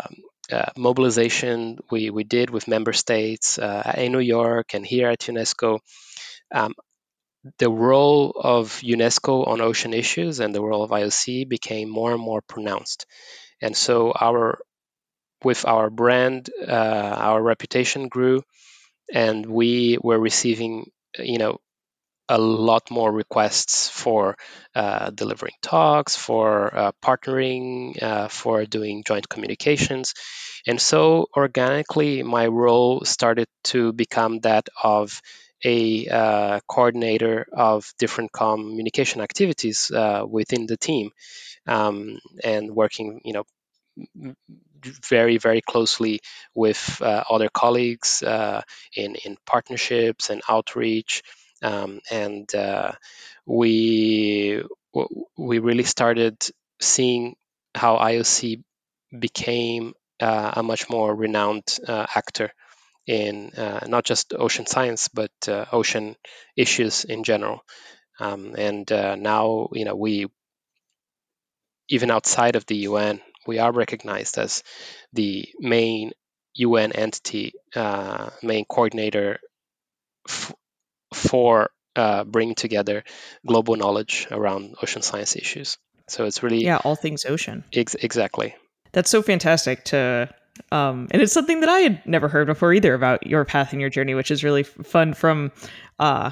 uh, 0.50 0.70
mobilization 0.76 1.78
we, 1.90 2.10
we 2.10 2.24
did 2.24 2.50
with 2.50 2.68
member 2.68 2.92
states 2.92 3.58
uh, 3.58 3.94
in 3.96 4.12
New 4.12 4.18
York 4.18 4.74
and 4.74 4.86
here 4.86 5.08
at 5.08 5.20
UNESCO, 5.20 5.80
um, 6.52 6.74
the 7.58 7.70
role 7.70 8.32
of 8.36 8.80
UNESCO 8.82 9.46
on 9.48 9.60
ocean 9.60 9.94
issues 9.94 10.40
and 10.40 10.54
the 10.54 10.62
role 10.62 10.82
of 10.82 10.90
IOC 10.90 11.48
became 11.48 11.88
more 11.88 12.12
and 12.12 12.20
more 12.20 12.40
pronounced. 12.42 13.06
And 13.60 13.76
so 13.76 14.12
our 14.12 14.60
with 15.44 15.66
our 15.66 15.90
brand, 15.90 16.50
uh, 16.66 16.72
our 16.72 17.42
reputation 17.42 18.08
grew, 18.08 18.42
and 19.12 19.44
we 19.46 19.98
were 20.02 20.18
receiving, 20.18 20.90
you 21.18 21.38
know, 21.38 21.58
a 22.28 22.38
lot 22.38 22.90
more 22.90 23.12
requests 23.12 23.88
for 23.88 24.36
uh, 24.74 25.10
delivering 25.10 25.54
talks, 25.62 26.16
for 26.16 26.74
uh, 26.74 26.92
partnering, 27.04 28.00
uh, 28.02 28.28
for 28.28 28.64
doing 28.64 29.02
joint 29.04 29.28
communications. 29.28 30.14
And 30.66 30.80
so 30.80 31.26
organically, 31.36 32.22
my 32.22 32.46
role 32.46 33.04
started 33.04 33.48
to 33.64 33.92
become 33.92 34.40
that 34.40 34.68
of 34.82 35.20
a 35.64 36.08
uh, 36.08 36.60
coordinator 36.66 37.46
of 37.52 37.92
different 37.98 38.32
communication 38.32 39.20
activities 39.20 39.90
uh, 39.90 40.24
within 40.28 40.66
the 40.66 40.76
team 40.76 41.10
um, 41.66 42.18
and 42.42 42.70
working, 42.70 43.20
you 43.24 43.32
know, 43.32 43.44
very 45.08 45.38
very 45.38 45.60
closely 45.60 46.20
with 46.54 47.00
uh, 47.02 47.24
other 47.30 47.48
colleagues 47.48 48.22
uh, 48.22 48.62
in 48.96 49.14
in 49.24 49.36
partnerships 49.46 50.30
and 50.30 50.42
outreach. 50.48 51.22
Um, 51.62 52.00
and 52.10 52.52
uh, 52.54 52.92
we 53.46 54.62
we 55.36 55.58
really 55.60 55.84
started 55.84 56.36
seeing 56.80 57.36
how 57.74 57.98
IOC 57.98 58.62
became 59.16 59.94
uh, 60.20 60.52
a 60.56 60.62
much 60.62 60.90
more 60.90 61.14
renowned 61.14 61.78
actor 61.88 62.52
in 63.06 63.50
uh, 63.50 63.86
not 63.86 64.04
just 64.04 64.32
ocean 64.34 64.66
science 64.66 65.08
but 65.08 65.30
ocean 65.48 66.16
issues 66.56 67.04
in 67.04 67.24
general. 67.24 67.64
Um, 68.20 68.54
and 68.56 68.88
now, 68.90 69.68
you 69.72 69.84
know, 69.84 69.96
we 69.96 70.26
even 71.88 72.10
outside 72.10 72.56
of 72.56 72.66
the 72.66 72.76
UN, 72.88 73.20
we 73.46 73.58
are 73.58 73.72
recognized 73.72 74.38
as 74.38 74.62
the 75.12 75.48
main 75.58 76.12
UN 76.54 76.92
entity, 76.92 77.52
uh, 77.74 78.30
main 78.42 78.64
coordinator 78.64 79.38
f- 80.28 80.54
for 81.12 81.70
uh, 81.96 82.24
bringing 82.24 82.54
together 82.54 83.04
global 83.46 83.76
knowledge 83.76 84.26
around 84.30 84.74
ocean 84.82 85.02
science 85.02 85.36
issues. 85.36 85.76
So 86.08 86.24
it's 86.24 86.42
really 86.42 86.64
yeah, 86.64 86.78
all 86.78 86.96
things 86.96 87.24
ocean. 87.26 87.64
Ex- 87.72 87.94
exactly. 87.94 88.54
That's 88.92 89.10
so 89.10 89.22
fantastic 89.22 89.84
to, 89.86 90.28
um, 90.70 91.08
and 91.10 91.22
it's 91.22 91.32
something 91.32 91.60
that 91.60 91.68
I 91.68 91.80
had 91.80 92.06
never 92.06 92.28
heard 92.28 92.46
before 92.46 92.72
either 92.74 92.94
about 92.94 93.26
your 93.26 93.44
path 93.44 93.72
and 93.72 93.80
your 93.80 93.90
journey, 93.90 94.14
which 94.14 94.30
is 94.30 94.44
really 94.44 94.62
fun 94.62 95.14
from 95.14 95.50
uh, 95.98 96.30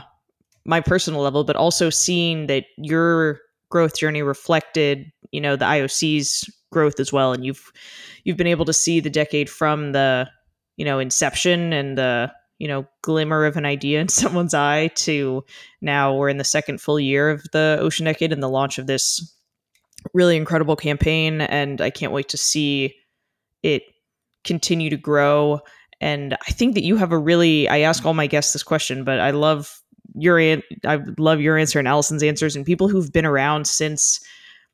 my 0.65 0.81
personal 0.81 1.23
level, 1.23 1.45
but 1.45 1.57
also 1.57 1.91
seeing 1.91 2.47
that 2.47 2.65
your 2.77 3.41
growth 3.71 3.97
journey 3.97 4.23
reflected, 4.23 5.11
you 5.33 5.41
know, 5.41 5.57
the 5.57 5.65
IOC's 5.65 6.49
growth 6.71 7.01
as 7.01 7.13
well, 7.13 7.33
and 7.33 7.45
you've 7.45 7.73
you've 8.25 8.37
been 8.37 8.47
able 8.47 8.65
to 8.67 8.73
see 8.73 9.01
the 9.01 9.11
decade 9.11 9.49
from 9.49 9.93
the 9.93 10.29
you 10.77 10.85
know 10.85 10.99
inception 10.99 11.73
and 11.73 11.97
the 11.97 12.31
you 12.59 12.69
know 12.69 12.87
glimmer 13.03 13.45
of 13.45 13.57
an 13.57 13.65
idea 13.65 14.01
in 14.01 14.09
someone's 14.09 14.55
eye 14.55 14.89
to 14.89 15.45
now 15.81 16.15
we're 16.15 16.29
in 16.29 16.39
the 16.39 16.45
second 16.45 16.81
full 16.81 17.01
year 17.01 17.31
of 17.31 17.43
the 17.53 17.79
ocean 17.81 18.05
decade 18.05 18.33
and 18.33 18.43
the 18.43 18.49
launch 18.49 18.79
of 18.79 18.87
this 18.87 19.35
really 20.15 20.37
incredible 20.37 20.77
campaign. 20.77 21.41
And 21.41 21.81
i 21.81 21.91
can't 21.91 22.13
wait 22.13 22.29
to 22.31 22.37
see 22.37 22.95
it 23.63 23.83
continue 24.45 24.91
to 24.91 24.97
grow 24.97 25.61
and 26.01 26.37
i 26.47 26.51
think 26.51 26.75
that 26.75 26.85
you 26.85 26.97
have 26.97 27.13
a 27.13 27.19
really 27.19 27.69
i 27.69 27.81
ask 27.81 28.05
all 28.05 28.15
my 28.15 28.27
guests 28.27 28.53
this 28.53 28.63
question 28.63 29.05
but 29.05 29.21
i 29.21 29.31
love 29.31 29.81
your 30.15 30.41
i 30.41 30.99
love 31.19 31.41
your 31.41 31.57
answer 31.57 31.79
and 31.79 31.89
allison's 31.89 32.23
answers 32.23 32.57
and 32.57 32.67
people 32.67 32.89
who've 32.89 33.13
been 33.13 33.27
around 33.27 33.67
since 33.67 34.21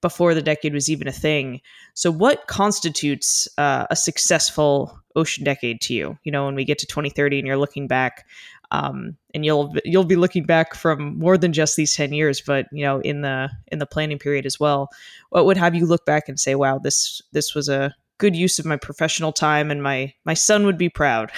before 0.01 0.35
the 0.35 0.43
decade 0.43 0.75
was 0.75 0.91
even 0.91 1.09
a 1.09 1.12
thing. 1.12 1.61
So, 1.95 2.11
what 2.11 2.47
constitutes 2.47 3.49
uh, 3.59 3.87
a 3.91 3.97
successful 3.97 5.01
ocean 5.14 5.45
decade 5.45 5.81
to 5.83 5.95
you? 5.95 6.19
You 6.25 6.33
know, 6.33 6.45
when 6.45 6.55
we 6.55 6.64
get 6.64 6.79
to 6.79 6.87
2030 6.87 7.39
and 7.39 7.47
you're 7.47 7.57
looking 7.57 7.87
back, 7.87 8.27
um, 8.71 9.17
and 9.35 9.45
you'll 9.45 9.75
you'll 9.85 10.05
be 10.05 10.17
looking 10.17 10.45
back 10.45 10.75
from 10.75 11.19
more 11.19 11.39
than 11.39 11.53
just 11.53 11.77
these 11.77 11.95
10 11.95 12.12
years, 12.12 12.41
but 12.41 12.67
you 12.73 12.85
know, 12.85 13.01
in 13.01 13.23
the 13.23 13.51
in 13.69 13.79
the 13.79 13.87
planning 13.87 14.19
period 14.19 14.47
as 14.47 14.61
well. 14.61 14.91
What 15.31 15.47
would 15.47 15.57
have 15.57 15.75
you 15.75 15.87
look 15.87 16.05
back 16.05 16.29
and 16.29 16.39
say, 16.39 16.55
"Wow, 16.55 16.79
this 16.79 17.23
this 17.33 17.55
was 17.55 17.69
a 17.69 17.95
good 18.19 18.37
use 18.37 18.59
of 18.59 18.67
my 18.67 18.77
professional 18.77 19.33
time, 19.33 19.71
and 19.71 19.83
my 19.83 20.14
my 20.25 20.35
son 20.35 20.67
would 20.67 20.79
be 20.79 20.89
proud." 20.89 21.33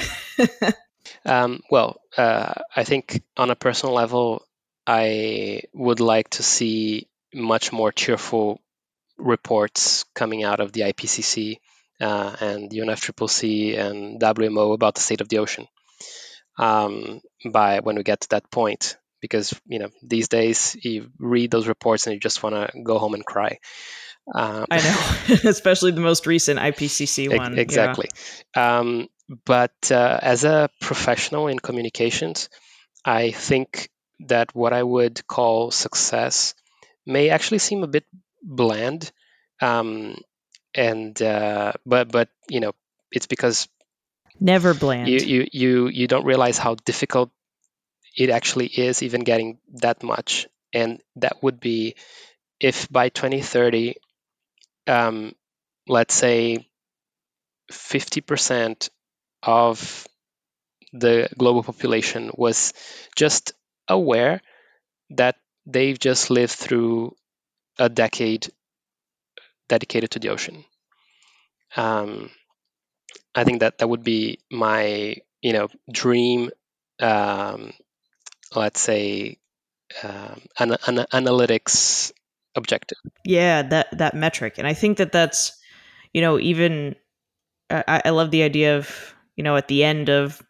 um, 1.24 1.60
well, 1.70 2.00
uh, 2.16 2.54
I 2.74 2.84
think 2.84 3.22
on 3.36 3.50
a 3.50 3.56
personal 3.56 3.94
level, 3.94 4.46
I 4.86 5.62
would 5.74 6.00
like 6.00 6.30
to 6.30 6.42
see 6.42 7.08
much 7.34 7.72
more 7.72 7.92
cheerful 7.92 8.60
reports 9.18 10.04
coming 10.14 10.44
out 10.44 10.60
of 10.60 10.72
the 10.72 10.82
IPCC 10.82 11.58
uh, 12.00 12.36
and 12.40 12.70
UNFCCC 12.70 13.78
and 13.78 14.20
WMO 14.20 14.72
about 14.72 14.94
the 14.94 15.00
state 15.00 15.20
of 15.20 15.28
the 15.28 15.38
ocean 15.38 15.66
um, 16.58 17.20
by 17.44 17.80
when 17.80 17.96
we 17.96 18.02
get 18.02 18.20
to 18.22 18.28
that 18.30 18.50
point. 18.50 18.96
Because 19.20 19.60
you 19.66 19.80
know 19.80 19.88
these 20.00 20.28
days 20.28 20.76
you 20.80 21.10
read 21.18 21.50
those 21.50 21.66
reports 21.66 22.06
and 22.06 22.14
you 22.14 22.20
just 22.20 22.42
want 22.44 22.54
to 22.54 22.82
go 22.82 22.98
home 22.98 23.14
and 23.14 23.26
cry. 23.26 23.58
Um, 24.34 24.66
I 24.70 24.78
know, 24.78 25.34
especially 25.48 25.92
the 25.92 26.00
most 26.00 26.26
recent 26.26 26.58
IPCC 26.58 27.36
one. 27.36 27.58
Exactly. 27.58 28.08
Yeah. 28.56 28.78
Um, 28.78 29.08
but 29.44 29.90
uh, 29.90 30.18
as 30.22 30.44
a 30.44 30.70
professional 30.80 31.48
in 31.48 31.58
communications, 31.58 32.48
I 33.04 33.30
think 33.30 33.90
that 34.20 34.54
what 34.54 34.72
I 34.72 34.82
would 34.82 35.26
call 35.26 35.70
success 35.70 36.54
may 37.06 37.30
actually 37.30 37.58
seem 37.58 37.82
a 37.82 37.86
bit 37.86 38.04
bland, 38.42 39.10
um, 39.60 40.16
and 40.74 41.20
uh, 41.20 41.72
but 41.86 42.10
but 42.10 42.28
you 42.48 42.60
know 42.60 42.72
it's 43.12 43.26
because 43.26 43.68
never 44.40 44.74
bland. 44.74 45.08
You 45.08 45.18
you 45.20 45.46
you 45.52 45.88
you 45.88 46.06
don't 46.06 46.24
realize 46.24 46.58
how 46.58 46.74
difficult 46.74 47.30
it 48.16 48.30
actually 48.30 48.66
is, 48.66 49.02
even 49.02 49.22
getting 49.22 49.58
that 49.80 50.02
much, 50.02 50.48
and 50.72 51.00
that 51.16 51.42
would 51.42 51.60
be 51.60 51.94
if 52.60 52.90
by 52.90 53.08
2030, 53.08 53.94
um, 54.88 55.34
let's 55.88 56.14
say 56.14 56.66
50% 57.72 58.90
of 59.42 60.06
the 60.92 61.28
global 61.38 61.62
population 61.62 62.30
was 62.34 62.74
just 63.16 63.52
aware 63.88 64.42
that 65.10 65.36
they've 65.66 65.98
just 65.98 66.30
lived 66.30 66.52
through 66.52 67.16
a 67.78 67.88
decade 67.88 68.48
dedicated 69.68 70.10
to 70.10 70.18
the 70.18 70.28
ocean. 70.30 70.64
Um, 71.76 72.30
I 73.34 73.44
think 73.44 73.60
that 73.60 73.78
that 73.78 73.88
would 73.88 74.02
be 74.04 74.38
my 74.50 75.16
you 75.42 75.52
know 75.52 75.68
dream. 75.90 76.50
Um, 77.00 77.72
let's 78.54 78.80
say 78.80 79.38
um, 80.02 80.42
an, 80.58 80.72
an 80.86 80.96
analytics 81.12 82.12
objective. 82.58 82.98
Yeah, 83.24 83.62
that 83.62 83.96
that 83.96 84.14
metric, 84.14 84.54
and 84.58 84.66
I 84.66 84.74
think 84.74 84.98
that 84.98 85.12
that's 85.12 85.58
you 86.12 86.20
know 86.20 86.38
even 86.38 86.94
uh, 87.70 87.82
I, 87.88 88.02
I 88.04 88.10
love 88.10 88.30
the 88.30 88.42
idea 88.42 88.76
of 88.76 89.14
you 89.36 89.44
know 89.44 89.56
at 89.56 89.68
the 89.68 89.82
end 89.84 90.10
of 90.10 90.42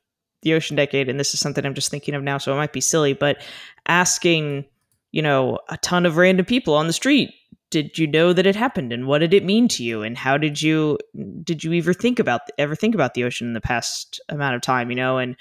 the 0.42 0.54
ocean 0.54 0.76
decade, 0.76 1.08
and 1.08 1.20
this 1.20 1.34
is 1.34 1.40
something 1.40 1.64
I'm 1.64 1.74
just 1.74 1.90
thinking 1.90 2.14
of 2.14 2.22
now, 2.22 2.38
so 2.38 2.52
it 2.52 2.56
might 2.56 2.72
be 2.72 2.80
silly, 2.80 3.12
but 3.12 3.42
asking 3.86 4.64
you 5.12 5.22
know, 5.22 5.58
a 5.68 5.76
ton 5.78 6.06
of 6.06 6.16
random 6.16 6.46
people 6.46 6.74
on 6.74 6.86
the 6.86 6.92
street. 6.92 7.32
Did 7.70 7.98
you 7.98 8.06
know 8.06 8.32
that 8.32 8.46
it 8.46 8.56
happened 8.56 8.94
and 8.94 9.06
what 9.06 9.18
did 9.18 9.34
it 9.34 9.44
mean 9.44 9.68
to 9.68 9.84
you 9.84 10.02
and 10.02 10.16
how 10.16 10.38
did 10.38 10.62
you 10.62 10.96
did 11.44 11.62
you 11.62 11.74
ever 11.74 11.92
think 11.92 12.18
about 12.18 12.40
ever 12.56 12.74
think 12.74 12.94
about 12.94 13.12
the 13.12 13.24
ocean 13.24 13.46
in 13.46 13.52
the 13.52 13.60
past 13.60 14.20
amount 14.30 14.56
of 14.56 14.62
time, 14.62 14.88
you 14.88 14.96
know, 14.96 15.18
and 15.18 15.36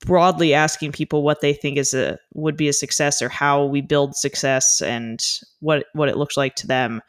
broadly 0.00 0.54
asking 0.54 0.92
people 0.92 1.22
what 1.22 1.40
they 1.40 1.52
think 1.52 1.78
is 1.78 1.94
a 1.94 2.18
would 2.34 2.56
be 2.56 2.68
a 2.68 2.72
success 2.72 3.22
or 3.22 3.28
how 3.28 3.64
we 3.64 3.80
build 3.80 4.14
success 4.14 4.82
and 4.82 5.20
what 5.60 5.86
what 5.92 6.08
it 6.08 6.16
looks 6.16 6.36
like 6.36 6.56
to 6.56 6.66
them. 6.66 7.02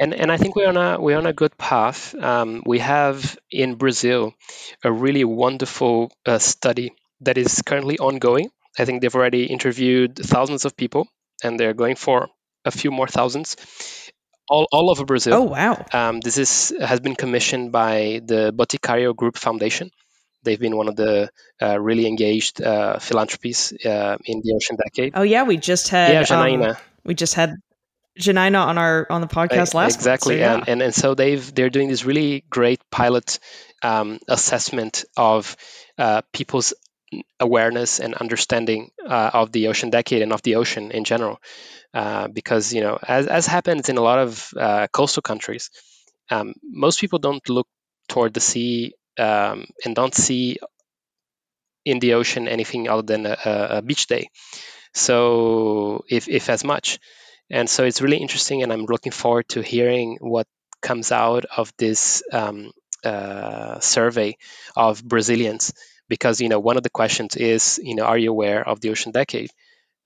And 0.00 0.14
and 0.14 0.30
I 0.30 0.36
think 0.36 0.56
we're 0.56 0.68
on 0.68 0.76
a 0.76 1.00
we're 1.00 1.18
on 1.18 1.26
a 1.26 1.32
good 1.32 1.56
path. 1.58 2.14
Um, 2.14 2.62
we 2.64 2.78
have 2.78 3.36
in 3.50 3.74
Brazil 3.74 4.34
a 4.84 4.92
really 4.92 5.24
wonderful 5.24 6.12
uh, 6.24 6.38
study 6.38 6.92
that 7.20 7.36
is 7.36 7.62
currently 7.62 7.98
ongoing 7.98 8.50
I 8.78 8.84
think 8.84 9.02
they've 9.02 9.14
already 9.14 9.44
interviewed 9.46 10.16
thousands 10.16 10.64
of 10.64 10.76
people, 10.76 11.08
and 11.42 11.58
they're 11.58 11.74
going 11.74 11.96
for 11.96 12.28
a 12.64 12.70
few 12.70 12.90
more 12.90 13.08
thousands 13.08 13.56
all, 14.48 14.66
all 14.72 14.90
over 14.90 15.04
Brazil. 15.04 15.34
Oh 15.34 15.42
wow! 15.42 15.84
Um, 15.92 16.20
this 16.20 16.38
is 16.38 16.74
has 16.80 17.00
been 17.00 17.16
commissioned 17.16 17.72
by 17.72 18.20
the 18.24 18.52
Boticario 18.52 19.14
Group 19.14 19.36
Foundation. 19.36 19.90
They've 20.48 20.58
been 20.58 20.78
one 20.78 20.88
of 20.88 20.96
the 20.96 21.28
uh, 21.60 21.78
really 21.78 22.06
engaged 22.06 22.62
uh, 22.62 22.98
philanthropies 22.98 23.74
uh, 23.84 24.16
in 24.24 24.40
the 24.42 24.54
Ocean 24.56 24.78
Decade. 24.82 25.12
Oh 25.14 25.22
yeah, 25.22 25.42
we 25.42 25.58
just 25.58 25.90
had 25.90 26.12
yeah, 26.14 26.22
Janaina. 26.22 26.70
Um, 26.70 26.76
we 27.04 27.14
just 27.14 27.34
had 27.34 27.56
Janaina 28.18 28.66
on 28.66 28.78
our 28.78 29.06
on 29.10 29.20
the 29.20 29.26
podcast 29.26 29.74
last 29.74 29.96
exactly, 29.96 30.40
month, 30.40 30.44
so, 30.44 30.50
yeah. 30.50 30.54
and, 30.54 30.68
and 30.68 30.82
and 30.82 30.94
so 30.94 31.14
they've 31.14 31.54
they're 31.54 31.68
doing 31.68 31.88
this 31.88 32.06
really 32.06 32.44
great 32.48 32.80
pilot 32.90 33.38
um, 33.82 34.20
assessment 34.26 35.04
of 35.18 35.54
uh, 35.98 36.22
people's 36.32 36.72
awareness 37.38 38.00
and 38.00 38.14
understanding 38.14 38.90
uh, 39.06 39.30
of 39.34 39.52
the 39.52 39.68
ocean 39.68 39.90
decade 39.90 40.22
and 40.22 40.32
of 40.32 40.40
the 40.42 40.56
ocean 40.56 40.92
in 40.92 41.04
general. 41.04 41.40
Uh, 41.92 42.28
because 42.28 42.72
you 42.72 42.80
know, 42.80 42.98
as 43.02 43.26
as 43.26 43.46
happens 43.46 43.90
in 43.90 43.98
a 43.98 44.02
lot 44.02 44.18
of 44.18 44.48
uh, 44.56 44.86
coastal 44.92 45.22
countries, 45.22 45.68
um, 46.30 46.54
most 46.62 47.00
people 47.00 47.18
don't 47.18 47.46
look 47.50 47.68
toward 48.08 48.32
the 48.32 48.40
sea 48.40 48.94
um, 49.18 49.66
and 49.84 49.94
don't 49.94 50.14
see 50.14 50.58
in 51.84 51.98
the 52.00 52.14
ocean 52.14 52.48
anything 52.48 52.88
other 52.88 53.02
than 53.02 53.26
a, 53.26 53.36
a 53.44 53.82
beach 53.82 54.06
day. 54.06 54.28
So, 54.94 56.04
if 56.08 56.28
if 56.28 56.50
as 56.50 56.64
much, 56.64 56.98
and 57.50 57.70
so 57.70 57.84
it's 57.84 58.02
really 58.02 58.18
interesting, 58.18 58.62
and 58.62 58.72
I'm 58.72 58.86
looking 58.86 59.12
forward 59.12 59.48
to 59.50 59.62
hearing 59.62 60.18
what 60.20 60.46
comes 60.82 61.12
out 61.12 61.46
of 61.56 61.72
this 61.78 62.22
um, 62.32 62.72
uh, 63.04 63.80
survey 63.80 64.36
of 64.76 65.04
Brazilians. 65.04 65.72
Because 66.08 66.40
you 66.40 66.48
know 66.48 66.60
one 66.60 66.76
of 66.76 66.82
the 66.84 66.90
questions 66.90 67.36
is 67.36 67.80
you 67.82 67.94
know 67.96 68.04
are 68.04 68.18
you 68.18 68.30
aware 68.30 68.66
of 68.68 68.80
the 68.80 68.90
ocean 68.90 69.12
decade? 69.12 69.50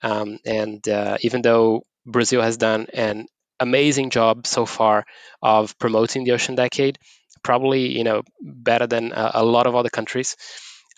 Um, 0.02 0.38
and 0.44 0.86
uh, 0.88 1.18
even 1.22 1.42
though 1.42 1.84
brazil 2.06 2.42
has 2.42 2.56
done 2.56 2.86
an 2.92 3.26
amazing 3.60 4.10
job 4.10 4.46
so 4.46 4.66
far 4.66 5.04
of 5.40 5.78
promoting 5.78 6.24
the 6.24 6.32
ocean 6.32 6.56
decade 6.56 6.98
probably 7.43 7.97
you 7.97 8.05
know 8.05 8.22
better 8.40 8.86
than 8.86 9.12
a, 9.12 9.32
a 9.34 9.45
lot 9.45 9.66
of 9.66 9.74
other 9.74 9.90
countries 9.90 10.36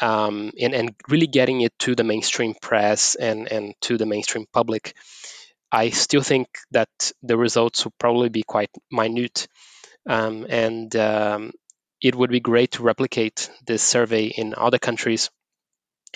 um, 0.01 0.53
and, 0.61 0.75
and 0.75 0.95
really 1.09 1.27
getting 1.27 1.61
it 1.61 1.73
to 1.81 1.95
the 1.95 2.05
mainstream 2.05 2.55
press 2.61 3.15
and, 3.15 3.51
and 3.51 3.75
to 3.83 3.97
the 3.97 4.07
mainstream 4.07 4.47
public. 4.53 4.95
I 5.71 5.91
still 5.91 6.23
think 6.23 6.49
that 6.71 6.89
the 7.23 7.37
results 7.37 7.85
will 7.85 7.95
probably 7.99 8.29
be 8.29 8.43
quite 8.43 8.71
minute 8.91 9.49
um, 10.09 10.47
and 10.49 10.95
um, 10.97 11.53
it 12.03 12.15
would 12.15 12.31
be 12.31 12.41
great 12.41 12.73
to 12.73 12.83
replicate 12.83 13.51
this 13.67 13.83
survey 13.83 14.27
in 14.27 14.55
other 14.57 14.79
countries 14.79 15.31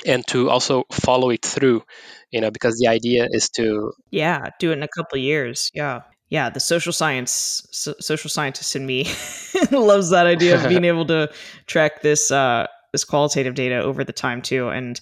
and 0.06 0.24
to 0.28 0.48
also 0.48 0.84
follow 0.92 1.30
it 1.30 1.44
through 1.44 1.82
you 2.30 2.40
know 2.40 2.52
because 2.52 2.78
the 2.78 2.86
idea 2.86 3.26
is 3.28 3.48
to 3.50 3.92
yeah 4.12 4.50
do 4.60 4.70
it 4.70 4.74
in 4.74 4.84
a 4.84 4.88
couple 4.88 5.18
years 5.18 5.72
yeah 5.74 6.02
yeah 6.30 6.50
the 6.50 6.60
social 6.60 6.92
science 6.92 7.66
so, 7.70 7.94
social 8.00 8.30
scientist 8.30 8.76
in 8.76 8.86
me 8.86 9.04
loves 9.70 10.10
that 10.10 10.26
idea 10.26 10.56
of 10.56 10.68
being 10.68 10.84
able 10.92 11.06
to 11.06 11.30
track 11.66 12.02
this 12.02 12.30
uh 12.30 12.66
this 12.92 13.04
qualitative 13.04 13.54
data 13.54 13.82
over 13.82 14.04
the 14.04 14.12
time 14.12 14.42
too 14.42 14.68
and 14.68 15.00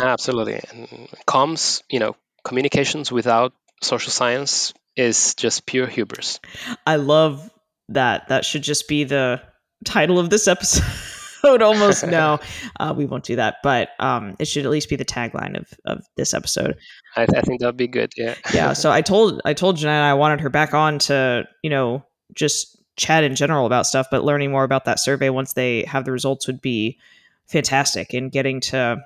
absolutely 0.00 0.60
and 0.70 1.08
comms 1.26 1.82
you 1.88 1.98
know 1.98 2.16
communications 2.44 3.10
without 3.10 3.52
social 3.82 4.10
science 4.10 4.72
is 4.96 5.34
just 5.34 5.66
pure 5.66 5.86
hubris. 5.86 6.40
I 6.86 6.96
love 6.96 7.50
that. 7.88 8.28
That 8.28 8.44
should 8.44 8.62
just 8.62 8.88
be 8.88 9.04
the 9.04 9.42
title 9.84 10.18
of 10.18 10.30
this 10.30 10.48
episode 10.48 10.84
almost 11.44 12.06
no 12.18 12.38
uh, 12.80 12.94
we 12.96 13.04
won't 13.06 13.24
do 13.24 13.36
that 13.36 13.56
but 13.62 13.90
um, 14.00 14.36
it 14.38 14.46
should 14.46 14.64
at 14.64 14.70
least 14.70 14.88
be 14.88 14.96
the 14.96 15.04
tagline 15.04 15.56
of, 15.56 15.72
of 15.84 16.04
this 16.16 16.34
episode. 16.34 16.76
I, 17.16 17.22
I 17.22 17.40
think 17.42 17.60
that'd 17.60 17.76
be 17.76 17.88
good 17.88 18.12
yeah. 18.16 18.34
Yeah 18.52 18.72
so 18.74 18.90
i 18.90 19.00
told 19.00 19.40
i 19.44 19.54
told 19.54 19.76
Jeanette 19.76 20.02
i 20.02 20.14
wanted 20.14 20.40
her 20.40 20.50
back 20.50 20.74
on 20.74 20.98
to 21.00 21.46
you 21.62 21.70
know 21.70 22.04
just 22.34 22.76
chat 22.96 23.24
in 23.24 23.34
general 23.34 23.66
about 23.66 23.86
stuff 23.86 24.06
but 24.10 24.24
learning 24.24 24.50
more 24.50 24.64
about 24.64 24.84
that 24.84 25.00
survey 25.00 25.28
once 25.28 25.54
they 25.54 25.82
have 25.84 26.04
the 26.04 26.12
results 26.12 26.46
would 26.46 26.60
be 26.60 26.98
fantastic 27.46 28.12
and 28.14 28.30
getting 28.32 28.60
to 28.60 29.02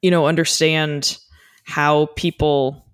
you 0.00 0.10
know 0.10 0.26
understand 0.26 1.18
how 1.64 2.06
people 2.16 2.86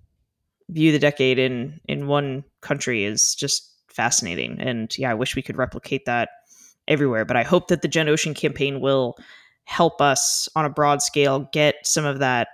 view 0.69 0.91
the 0.91 0.99
decade 0.99 1.37
in 1.37 1.79
in 1.87 2.07
one 2.07 2.43
country 2.61 3.03
is 3.03 3.35
just 3.35 3.69
fascinating. 3.87 4.57
And 4.59 4.97
yeah 4.97 5.11
i 5.11 5.13
wish 5.13 5.35
we 5.35 5.41
could 5.41 5.57
replicate 5.57 6.05
that 6.05 6.29
everywhere. 6.91 7.25
But 7.25 7.37
I 7.37 7.43
hope 7.43 7.69
that 7.69 7.81
the 7.81 7.87
Gen 7.87 8.09
Ocean 8.09 8.33
campaign 8.33 8.81
will 8.81 9.15
help 9.63 10.01
us 10.01 10.49
on 10.55 10.65
a 10.65 10.69
broad 10.69 11.01
scale 11.01 11.49
get 11.51 11.75
some 11.83 12.05
of 12.05 12.19
that 12.19 12.49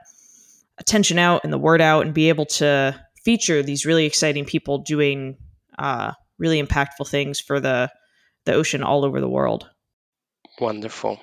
attention 0.77 1.17
out 1.17 1.41
and 1.43 1.51
the 1.51 1.57
word 1.57 1.81
out 1.81 2.05
and 2.05 2.13
be 2.13 2.29
able 2.29 2.45
to 2.45 2.99
feature 3.23 3.63
these 3.63 3.85
really 3.85 4.05
exciting 4.05 4.45
people 4.45 4.77
doing 4.77 5.35
uh, 5.79 6.11
really 6.38 6.61
impactful 6.61 7.09
things 7.09 7.39
for 7.39 7.59
the 7.59 7.91
the 8.45 8.53
ocean 8.53 8.83
all 8.83 9.03
over 9.03 9.19
the 9.19 9.29
world. 9.29 9.69
Wonderful. 10.59 11.19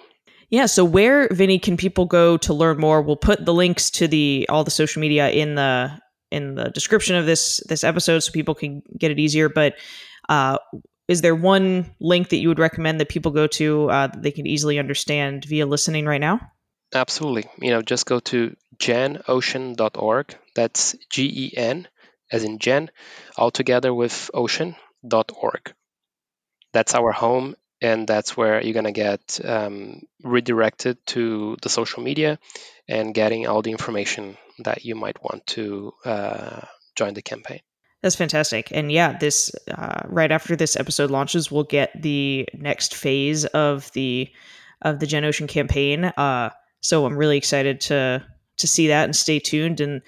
Yeah, 0.51 0.67
so 0.67 0.85
where 0.85 1.29
Vinny 1.29 1.59
can 1.59 1.77
people 1.77 2.05
go 2.05 2.37
to 2.39 2.53
learn 2.53 2.79
more? 2.79 3.01
We'll 3.01 3.17
put 3.17 3.45
the 3.45 3.55
links 3.55 3.91
to 3.93 4.07
the 4.07 4.47
all 4.49 4.65
the 4.65 4.71
social 4.71 5.01
media 5.01 5.31
in 5.31 5.55
the 5.55 5.99
in 6.31 6.55
the 6.55 6.71
description 6.71 7.17
of 7.17 7.27
this 7.27 7.63
this 7.69 7.85
episode 7.85 8.19
so 8.21 8.33
people 8.33 8.55
can 8.55 8.83
get 8.99 9.11
it 9.11 9.19
easier. 9.19 9.49
But 9.49 9.75
uh, 10.29 10.59
is 11.09 11.21
there 11.21 11.35
one 11.35 11.95
link 12.01 12.31
that 12.31 12.37
you 12.37 12.49
would 12.49 12.59
recommend 12.59 13.01
that 13.01 13.09
people 13.09 13.33
go 13.33 13.47
to 13.47 13.91
uh, 13.91 14.07
that 14.09 14.23
they 14.23 14.31
can 14.31 14.47
easily 14.47 14.79
understand 14.79 15.45
via 15.45 15.67
listening 15.67 16.07
right 16.07 16.21
now? 16.21 16.41
Absolutely. 16.95 17.45
You 17.61 17.71
know, 17.71 17.83
just 17.83 18.07
go 18.07 18.21
to 18.21 18.57
genocean.org. 18.79 20.37
That's 20.55 20.95
G 21.11 21.51
E 21.53 21.57
N 21.57 21.89
as 22.31 22.45
in 22.45 22.59
Gen, 22.59 22.91
all 23.37 23.51
together 23.51 23.93
with 23.93 24.31
ocean.org. 24.33 25.75
That's 26.73 26.95
our 26.95 27.13
home, 27.13 27.55
and 27.81 28.09
that's 28.09 28.37
where 28.37 28.63
you're 28.63 28.73
going 28.73 28.85
to 28.85 28.93
get 28.93 29.41
um, 29.45 30.03
redirected 30.23 30.99
to 31.09 31.57
the 31.63 31.69
social 31.69 32.03
media 32.03 32.39
and 32.89 33.15
getting 33.15 33.47
all 33.47 33.63
the 33.63 33.71
information 33.71 34.37
that 34.61 34.85
you 34.85 34.95
might 34.95 35.23
want 35.23 35.47
to 35.49 35.93
uh, 36.05 36.63
join 36.97 37.15
the 37.15 37.23
campaign. 37.23 37.61
That's 38.05 38.17
fantastic. 38.17 38.69
And 38.71 38.93
yeah, 38.93 39.17
this 39.17 39.51
uh, 39.71 40.03
right 40.05 40.31
after 40.31 40.55
this 40.55 40.77
episode 40.77 41.11
launches, 41.11 41.51
we'll 41.51 41.65
get 41.65 41.91
the 42.03 42.47
next 42.53 42.95
phase 42.95 43.47
of 43.47 43.91
the 43.93 44.31
of 44.83 45.01
the 45.01 45.07
Gen 45.07 45.25
Ocean 45.25 45.47
campaign. 45.47 46.05
Uh, 46.05 46.51
so 46.83 47.07
I'm 47.07 47.17
really 47.17 47.39
excited 47.39 47.81
to 47.81 48.23
to 48.59 48.69
see 48.69 48.89
that 48.89 49.05
and 49.05 49.17
stay 49.17 49.39
tuned. 49.39 49.81
And 49.81 50.03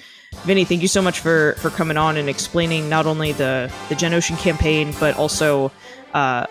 Vinny, 0.45 0.67
thank 0.67 0.83
you 0.83 0.89
so 0.89 1.01
much 1.01 1.21
for 1.21 1.55
for 1.55 1.71
coming 1.71 1.97
on 1.97 2.19
and 2.19 2.29
explaining 2.29 2.91
not 2.91 3.07
only 3.07 3.33
the 3.33 3.73
the 3.89 3.95
Gen 3.95 4.13
Ocean 4.13 4.37
campaign, 4.37 4.95
but 5.01 5.17
also 5.17 5.73
uh, 6.13 6.45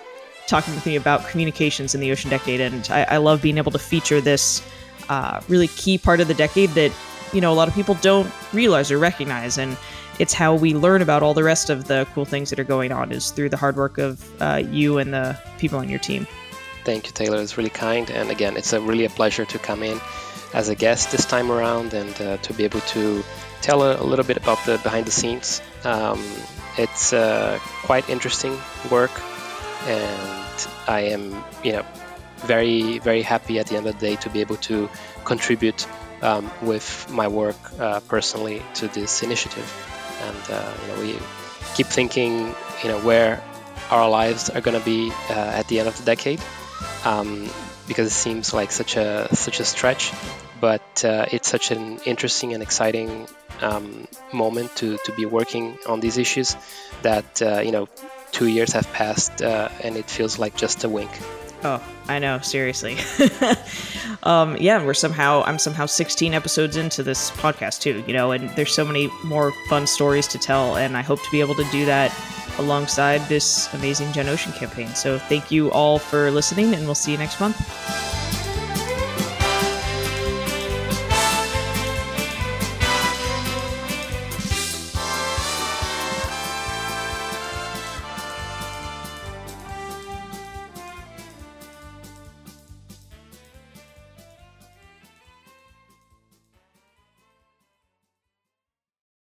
talking 0.48 0.74
with 0.74 0.88
me 0.88 0.96
about 0.96 1.28
communications 1.28 1.94
in 1.94 2.02
the 2.02 2.12
Ocean 2.12 2.32
Decade. 2.32 2.60
And 2.60 2.90
I, 2.90 3.04
I 3.04 3.18
love 3.18 3.44
being 3.44 3.60
able 3.60 3.72
to 3.74 3.78
feature 3.78 4.20
this 4.20 4.64
uh, 5.10 5.42
really 5.48 5.68
key 5.68 6.00
part 6.00 6.22
of 6.22 6.28
the 6.28 6.34
decade 6.34 6.72
that 6.72 6.92
you 7.34 7.40
know 7.40 7.54
a 7.54 7.58
lot 7.62 7.68
of 7.68 7.76
people 7.76 7.94
don't 8.02 8.32
realize 8.52 8.90
or 8.90 8.98
recognize. 8.98 9.60
And 9.60 9.78
it's 10.20 10.34
how 10.34 10.56
we 10.56 10.74
learn 10.74 11.02
about 11.02 11.24
all 11.24 11.34
the 11.34 11.44
rest 11.44 11.70
of 11.70 11.86
the 11.86 12.08
cool 12.14 12.26
things 12.26 12.50
that 12.50 12.60
are 12.60 12.66
going 12.66 12.92
on 12.92 13.12
is 13.12 13.32
through 13.32 13.50
the 13.50 13.58
hard 13.58 13.76
work 13.76 13.98
of 13.98 14.42
uh, 14.42 14.62
you 14.70 14.98
and 14.98 15.14
the 15.14 15.38
people 15.58 15.80
on 15.80 15.90
your 15.90 16.00
team. 16.00 16.28
Thank 16.86 17.08
you, 17.08 17.12
Taylor. 17.12 17.42
It's 17.42 17.58
really 17.58 17.70
kind, 17.70 18.10
and 18.10 18.30
again, 18.30 18.56
it's 18.58 18.72
a 18.72 18.80
really 18.80 19.06
a 19.06 19.10
pleasure 19.10 19.46
to 19.46 19.60
come 19.60 19.84
in 19.84 20.00
as 20.54 20.70
a 20.70 20.76
guest 20.76 21.12
this 21.12 21.26
time 21.26 21.52
around 21.52 21.94
and 21.94 22.22
uh, 22.22 22.38
to 22.38 22.54
be 22.54 22.64
able 22.64 22.80
to 22.82 23.24
tell 23.62 23.82
a, 23.82 24.00
a, 24.00 24.06
little 24.06 24.24
bit 24.24 24.38
about 24.38 24.64
the 24.66 24.78
behind 24.84 25.06
the 25.06 25.12
scenes. 25.12 25.62
Um, 25.84 26.24
it's 26.78 27.12
uh, 27.12 27.60
quite 27.84 28.08
interesting 28.08 28.58
work, 28.92 29.12
and 29.88 30.68
I 30.88 31.02
am, 31.02 31.44
you 31.64 31.74
know, 31.74 31.86
very 32.38 33.00
very 33.00 33.24
happy 33.24 33.60
at 33.60 33.68
the 33.68 33.76
end 33.76 33.88
of 33.88 34.00
the 34.00 34.00
day 34.00 34.16
to 34.18 34.30
be 34.30 34.42
able 34.42 34.58
to 34.58 34.90
contribute 35.24 35.88
um, 36.22 36.52
with 36.62 37.08
my 37.10 37.28
work 37.28 37.58
uh, 37.80 38.00
personally 38.02 38.62
to 38.76 38.88
this 38.90 39.24
initiative 39.24 39.95
and 40.22 40.52
uh, 40.52 40.74
you 40.82 40.88
know 40.88 41.02
we 41.02 41.20
keep 41.76 41.88
thinking 41.88 42.54
you 42.84 42.90
know 42.90 43.00
where 43.00 43.42
our 43.92 44.10
lives 44.10 44.50
are 44.50 44.62
going 44.62 44.78
to 44.78 44.86
be 44.86 45.12
uh, 45.30 45.34
at 45.34 45.68
the 45.68 45.80
end 45.80 45.88
of 45.88 45.98
the 45.98 46.04
decade 46.04 46.42
um, 47.04 47.50
because 47.88 48.08
it 48.08 48.12
seems 48.16 48.54
like 48.54 48.72
such 48.72 48.98
a 48.98 49.34
such 49.36 49.60
a 49.60 49.66
stretch 49.66 50.12
but 50.60 51.06
uh, 51.06 51.26
it's 51.32 51.48
such 51.48 51.72
an 51.72 52.00
interesting 52.06 52.54
and 52.54 52.64
exciting 52.64 53.28
um, 53.62 54.08
moment 54.34 54.76
to, 54.76 54.98
to 55.06 55.12
be 55.14 55.26
working 55.26 55.78
on 55.88 56.00
these 56.00 56.18
issues 56.18 56.56
that 57.02 57.42
uh, 57.42 57.60
you 57.60 57.72
know 57.72 57.88
two 58.32 58.48
years 58.48 58.74
have 58.74 58.92
passed 58.94 59.42
uh, 59.42 59.70
and 59.82 59.96
it 59.96 60.10
feels 60.10 60.40
like 60.40 60.56
just 60.56 60.84
a 60.84 60.90
wink 60.90 61.12
Oh, 61.68 61.82
I 62.08 62.20
know, 62.20 62.38
seriously. 62.42 62.96
um, 64.24 64.56
yeah, 64.58 64.86
we're 64.86 64.94
somehow 64.94 65.42
I'm 65.48 65.58
somehow 65.58 65.88
16 65.88 66.32
episodes 66.32 66.78
into 66.78 67.02
this 67.02 67.32
podcast 67.32 67.82
too, 67.82 68.04
you 68.06 68.14
know, 68.14 68.34
and 68.34 68.52
there's 68.52 68.72
so 68.72 68.86
many 68.86 69.10
more 69.24 69.52
fun 69.68 69.88
stories 69.88 70.28
to 70.28 70.38
tell, 70.38 70.78
and 70.78 70.96
I 70.96 71.02
hope 71.02 71.24
to 71.24 71.32
be 71.32 71.40
able 71.40 71.56
to 71.56 71.64
do 71.72 71.84
that 71.86 72.16
alongside 72.60 73.28
this 73.30 73.74
amazing 73.74 74.14
Gen 74.14 74.30
Ocean 74.30 74.52
campaign. 74.52 74.90
So 74.90 75.18
thank 75.18 75.50
you 75.50 75.72
all 75.72 75.98
for 75.98 76.30
listening, 76.30 76.76
and 76.76 76.86
we'll 76.86 76.94
see 76.94 77.14
you 77.14 77.18
next 77.18 77.40
month. 77.40 78.45